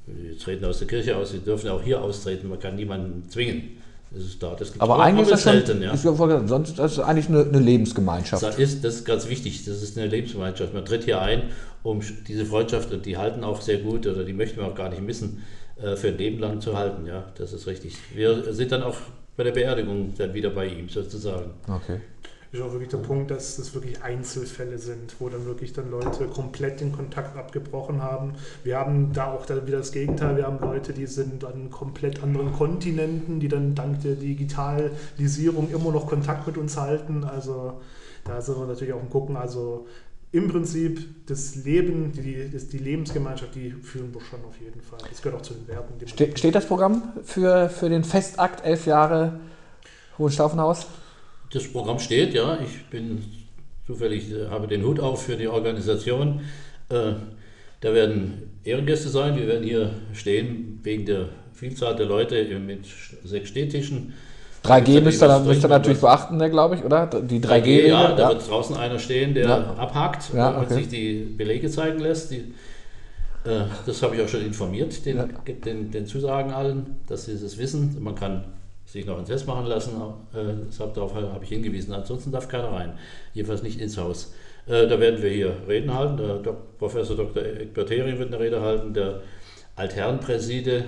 Sie 0.06 0.36
treten 0.36 0.64
aus 0.66 0.78
der 0.78 0.88
Kirche 0.88 1.16
aus, 1.16 1.30
sie 1.30 1.38
dürfen 1.38 1.70
auch 1.70 1.82
hier 1.82 2.02
austreten, 2.02 2.48
man 2.48 2.59
kann 2.59 2.76
niemanden 2.76 3.28
zwingen. 3.30 3.78
Das 4.11 4.24
ist 4.24 4.42
da. 4.42 4.54
Das 4.59 4.80
Aber 4.80 4.96
auch, 4.96 5.00
eigentlich 5.00 5.24
ist 5.26 5.32
das 5.32 5.42
schon, 5.42 5.52
selten, 5.52 5.82
ja. 5.82 5.92
ist 5.92 6.04
ja 6.04 6.12
voll- 6.14 6.48
sonst 6.48 6.70
ist 6.70 6.78
das 6.78 6.98
eigentlich 7.00 7.28
eine, 7.28 7.42
eine 7.44 7.59
Lebensgemeinschaft. 7.59 8.42
Das 8.42 8.59
ist, 8.59 8.82
das 8.84 8.96
ist 8.96 9.04
ganz 9.04 9.28
wichtig, 9.28 9.64
das 9.64 9.82
ist 9.82 9.98
eine 9.98 10.06
Lebensgemeinschaft. 10.06 10.72
Man 10.72 10.84
tritt 10.84 11.04
hier 11.04 11.20
ein, 11.20 11.42
um 11.82 12.00
diese 12.26 12.46
Freundschaft, 12.46 12.92
und 12.92 13.04
die 13.04 13.16
halten 13.18 13.44
auch 13.44 13.61
sehr 13.61 13.78
gut, 13.78 14.06
oder 14.06 14.24
die 14.24 14.32
möchten 14.32 14.59
wir 14.61 14.66
auch 14.66 14.74
gar 14.74 14.88
nicht 14.88 15.02
missen, 15.02 15.42
äh, 15.80 15.94
für 15.96 16.09
ein 16.09 16.16
Leben 16.18 16.38
lang 16.38 16.61
zu 16.61 16.76
halten. 16.76 17.06
Ja, 17.06 17.24
das 17.36 17.52
ist 17.52 17.66
richtig. 17.66 17.96
Wir 18.14 18.52
sind 18.54 18.72
dann 18.72 18.82
auch 18.82 18.96
bei 19.36 19.44
der 19.44 19.52
Beerdigung 19.52 20.14
dann 20.16 20.32
wieder 20.34 20.50
bei 20.50 20.66
ihm, 20.66 20.88
sozusagen. 20.88 21.50
Okay. 21.68 22.00
Ist 22.53 22.62
auch 22.62 22.72
wirklich 22.72 22.88
der 22.88 22.99
Punkt, 22.99 23.30
dass 23.30 23.57
das 23.57 23.74
wirklich 23.74 24.03
Einzelfälle 24.03 24.78
sind, 24.78 25.16
wo 25.18 25.28
dann 25.28 25.44
wirklich 25.44 25.74
dann 25.74 25.90
Leute 25.90 26.26
komplett 26.26 26.80
den 26.80 26.92
Kontakt 26.92 27.36
abgebrochen 27.36 28.03
haben. 28.03 28.34
Wir 28.64 28.78
haben 28.78 29.12
da 29.12 29.32
auch 29.32 29.44
dann 29.44 29.66
wieder 29.66 29.78
das 29.78 29.92
Gegenteil. 29.92 30.36
Wir 30.36 30.46
haben 30.46 30.59
Leute, 30.61 30.94
die 30.94 31.07
sind 31.07 31.44
an 31.44 31.70
komplett 31.70 32.22
anderen 32.22 32.53
Kontinenten, 32.53 33.38
die 33.38 33.49
dann 33.49 33.74
dank 33.74 34.01
der 34.03 34.14
Digitalisierung 34.14 35.70
immer 35.70 35.92
noch 35.92 36.07
Kontakt 36.07 36.46
mit 36.46 36.57
uns 36.57 36.78
halten. 36.78 37.24
Also 37.24 37.80
da 38.24 38.40
sind 38.40 38.59
wir 38.59 38.66
natürlich 38.66 38.94
auch 38.94 39.03
im 39.03 39.11
Gucken. 39.11 39.36
Also 39.36 39.86
im 40.32 40.49
Prinzip 40.49 41.26
das 41.26 41.55
Leben, 41.57 42.12
die, 42.12 42.51
das, 42.51 42.68
die 42.68 42.78
Lebensgemeinschaft, 42.78 43.55
die 43.55 43.70
fühlen 43.70 44.12
wir 44.14 44.20
schon 44.22 44.44
auf 44.46 44.59
jeden 44.61 44.80
Fall. 44.80 44.99
Das 45.09 45.20
gehört 45.20 45.40
auch 45.40 45.44
zu 45.44 45.55
den 45.55 45.66
Werten. 45.68 45.99
die 45.99 46.07
Ste 46.07 46.34
steht 46.36 46.55
das 46.55 46.66
Programm 46.66 47.03
für, 47.24 47.68
für 47.68 47.88
den 47.88 48.05
Festakt 48.05 48.64
elf 48.64 48.86
Jahre 48.86 49.40
Hohenstaufenhaus? 50.18 50.86
Das 51.53 51.66
Programm 51.68 51.99
steht, 51.99 52.34
ja. 52.34 52.59
Ich 52.62 52.84
bin 52.86 53.22
zufällig, 53.86 54.30
äh, 54.30 54.49
habe 54.49 54.66
den 54.66 54.84
Hut 54.84 55.01
auf 55.01 55.22
für 55.24 55.36
die 55.36 55.49
Organisation. 55.49 56.40
Äh, 56.90 57.12
da 57.80 57.94
werden 57.94 58.51
Ehrengäste 58.64 59.09
sein. 59.09 59.36
Wir 59.36 59.46
werden 59.46 59.64
hier 59.64 59.90
stehen 60.12 60.80
wegen 60.82 61.07
der 61.07 61.28
Vielzahl 61.55 61.96
der 61.96 62.07
Leute 62.07 62.44
mit 62.59 62.86
sechs 63.24 63.49
Stehtischen. 63.49 64.14
3G 64.64 64.99
Ist 64.99 65.05
müsst 65.05 65.22
ihr, 65.22 65.38
müsst 65.40 65.64
ihr 65.64 65.68
natürlich 65.68 66.01
beachten, 66.01 66.36
ne, 66.36 66.51
glaube 66.51 66.74
ich, 66.74 66.84
oder? 66.84 67.07
Die 67.07 67.40
3G, 67.40 67.86
ja, 67.86 68.12
da 68.12 68.22
ja. 68.24 68.28
wird 68.30 68.49
draußen 68.49 68.76
einer 68.76 68.99
stehen, 68.99 69.34
der 69.34 69.46
Ja. 69.49 69.74
abhakt 69.74 70.34
Ja, 70.34 70.51
und 70.51 70.64
okay. 70.64 70.74
sich 70.74 70.88
die 70.88 71.34
Belege 71.36 71.70
zeigen 71.70 72.01
lässt. 72.01 72.32
Die, 72.32 72.53
äh, 73.44 73.62
das 73.86 74.03
habe 74.03 74.16
ich 74.16 74.22
auch 74.22 74.28
schon 74.28 74.44
informiert, 74.44 75.07
den, 75.07 75.22
den, 75.64 75.90
den 75.90 76.07
Zusagen 76.07 76.53
allen, 76.53 76.96
dass 77.07 77.26
sie 77.26 77.40
das 77.40 77.57
wissen. 77.57 77.96
Man 78.01 78.14
kann 78.14 78.44
sich 78.89 79.05
noch 79.05 79.18
einen 79.18 79.26
Test 79.26 79.47
machen 79.47 79.66
lassen, 79.66 80.01
äh, 80.32 80.66
das 80.66 80.80
hab, 80.80 80.95
darauf 80.95 81.14
habe 81.14 81.45
ich 81.45 81.51
hingewiesen. 81.51 81.93
Ansonsten 81.93 82.32
darf 82.32 82.49
keiner 82.49 82.72
rein, 82.72 82.99
jedenfalls 83.34 83.62
nicht 83.62 83.80
ins 83.80 83.99
Haus. 83.99 84.32
Äh, 84.66 84.86
da 84.86 84.99
werden 84.99 85.22
wir 85.22 85.30
hier 85.30 85.55
Reden 85.68 85.93
halten. 85.93 86.16
Der 86.16 86.36
Dok 86.36 86.78
Professor 86.78 87.16
Dr. 87.16 87.45
Egbert 87.45 87.91
Hering 87.91 88.18
wird 88.18 88.32
eine 88.32 88.43
Rede 88.43 88.61
halten, 88.61 88.95
der 88.95 89.22
Altherrenpräside 89.76 90.84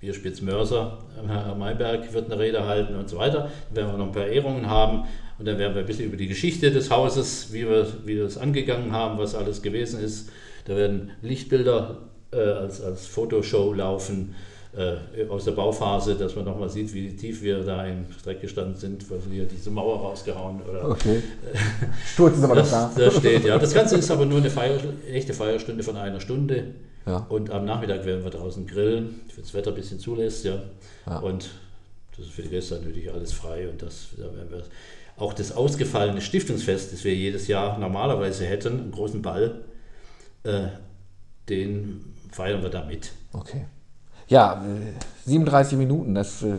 wir 0.00 0.12
Spitzmörser, 0.12 0.98
Herr 1.26 1.54
Mayberg 1.54 2.12
wird 2.12 2.30
eine 2.30 2.38
Rede 2.38 2.66
halten 2.66 2.94
und 2.94 3.08
so 3.08 3.16
weiter. 3.16 3.50
Dann 3.68 3.76
werden 3.76 3.92
wir 3.92 3.98
noch 3.98 4.06
ein 4.08 4.12
paar 4.12 4.26
Ehrungen 4.26 4.68
haben 4.68 5.04
und 5.38 5.46
dann 5.48 5.58
werden 5.58 5.74
wir 5.74 5.80
ein 5.80 5.86
bisschen 5.86 6.04
über 6.04 6.18
die 6.18 6.26
Geschichte 6.26 6.70
des 6.70 6.90
Hauses, 6.90 7.54
wie 7.54 7.66
wir, 7.66 7.86
wie 8.04 8.16
wir 8.16 8.26
es 8.26 8.36
angegangen 8.36 8.92
haben, 8.92 9.18
was 9.18 9.34
alles 9.34 9.62
gewesen 9.62 10.00
ist. 10.00 10.30
Da 10.66 10.76
werden 10.76 11.12
Lichtbilder 11.22 12.02
äh, 12.32 12.36
als, 12.36 12.82
als 12.82 13.06
Fotoshow 13.06 13.72
laufen 13.72 14.34
äh, 14.76 15.26
aus 15.28 15.44
der 15.44 15.52
Bauphase, 15.52 16.16
dass 16.16 16.34
man 16.34 16.44
nochmal 16.44 16.68
sieht, 16.68 16.92
wie 16.94 17.14
tief 17.14 17.42
wir 17.42 17.62
da 17.62 17.86
im 17.86 18.06
Dreck 18.24 18.40
gestanden 18.40 18.74
sind, 18.76 19.08
weil 19.10 19.20
wir 19.30 19.44
diese 19.44 19.70
Mauer 19.70 20.00
rausgehauen 20.00 20.60
oder 20.62 20.90
Okay. 20.90 21.22
Sturz 22.12 22.36
ist 22.36 22.44
aber 22.44 22.56
noch 22.56 22.70
da. 22.70 22.90
das, 22.94 22.94
das 22.94 23.16
steht, 23.18 23.44
ja. 23.44 23.58
Das 23.58 23.72
Ganze 23.72 23.96
ist 23.96 24.10
aber 24.10 24.26
nur 24.26 24.38
eine 24.38 24.50
Feier, 24.50 24.78
echte 25.10 25.32
Feierstunde 25.32 25.82
von 25.82 25.96
einer 25.96 26.20
Stunde. 26.20 26.74
Ja. 27.06 27.18
Und 27.28 27.50
am 27.50 27.64
Nachmittag 27.64 28.04
werden 28.04 28.24
wir 28.24 28.30
draußen 28.30 28.66
grillen, 28.66 29.20
wenn 29.34 29.44
das 29.44 29.54
Wetter 29.54 29.70
ein 29.70 29.76
bisschen 29.76 29.98
zulässt, 29.98 30.44
ja. 30.44 30.62
Ja. 31.06 31.18
Und 31.18 31.50
das 32.16 32.26
ist 32.26 32.32
für 32.34 32.42
die 32.42 32.48
Gäste 32.48 32.76
natürlich 32.76 33.12
alles 33.12 33.32
frei. 33.32 33.68
Und 33.68 33.82
das 33.82 34.08
da 34.16 34.24
werden 34.24 34.50
wir 34.50 34.62
auch 35.16 35.32
das 35.32 35.52
ausgefallene 35.52 36.20
Stiftungsfest, 36.20 36.92
das 36.92 37.04
wir 37.04 37.14
jedes 37.14 37.46
Jahr 37.46 37.78
normalerweise 37.78 38.44
hätten, 38.44 38.80
einen 38.80 38.90
großen 38.90 39.22
Ball, 39.22 39.62
äh, 40.42 40.68
den 41.48 42.14
feiern 42.32 42.62
wir 42.62 42.70
da 42.70 42.84
mit. 42.84 43.12
Okay. 43.32 43.66
Ja, 44.28 44.62
äh, 44.64 44.92
37 45.26 45.76
Minuten. 45.78 46.14
Das, 46.14 46.42
äh, 46.42 46.56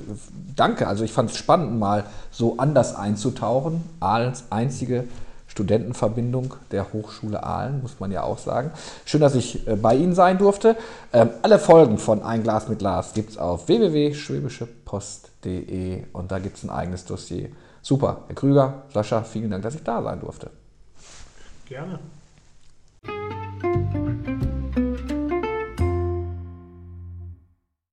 danke. 0.55 0.87
Also 0.87 1.03
ich 1.03 1.11
fand 1.11 1.29
es 1.31 1.37
spannend, 1.37 1.77
mal 1.79 2.05
so 2.31 2.57
anders 2.57 2.95
einzutauchen. 2.95 3.83
Ahlens 3.99 4.45
einzige 4.49 5.03
Studentenverbindung 5.47 6.55
der 6.71 6.91
Hochschule 6.91 7.43
Aalen, 7.43 7.81
muss 7.81 7.99
man 7.99 8.11
ja 8.11 8.23
auch 8.23 8.39
sagen. 8.39 8.71
Schön, 9.05 9.21
dass 9.21 9.35
ich 9.35 9.65
äh, 9.67 9.75
bei 9.75 9.95
Ihnen 9.95 10.13
sein 10.13 10.37
durfte. 10.37 10.75
Ähm, 11.13 11.29
alle 11.43 11.59
Folgen 11.59 11.97
von 11.97 12.21
Ein 12.23 12.43
Glas 12.43 12.67
mit 12.67 12.79
Glas 12.79 13.13
gibt 13.13 13.29
es 13.31 13.37
auf 13.37 13.69
www.schwäbischepost.de 13.69 16.03
und 16.11 16.29
da 16.31 16.39
gibt 16.39 16.57
es 16.57 16.63
ein 16.63 16.69
eigenes 16.69 17.05
Dossier. 17.05 17.51
Super. 17.81 18.23
Herr 18.27 18.35
Krüger, 18.35 18.83
Sascha, 18.93 19.23
vielen 19.23 19.51
Dank, 19.51 19.63
dass 19.63 19.75
ich 19.75 19.83
da 19.83 20.03
sein 20.03 20.19
durfte. 20.19 20.49
Gerne. 21.67 21.99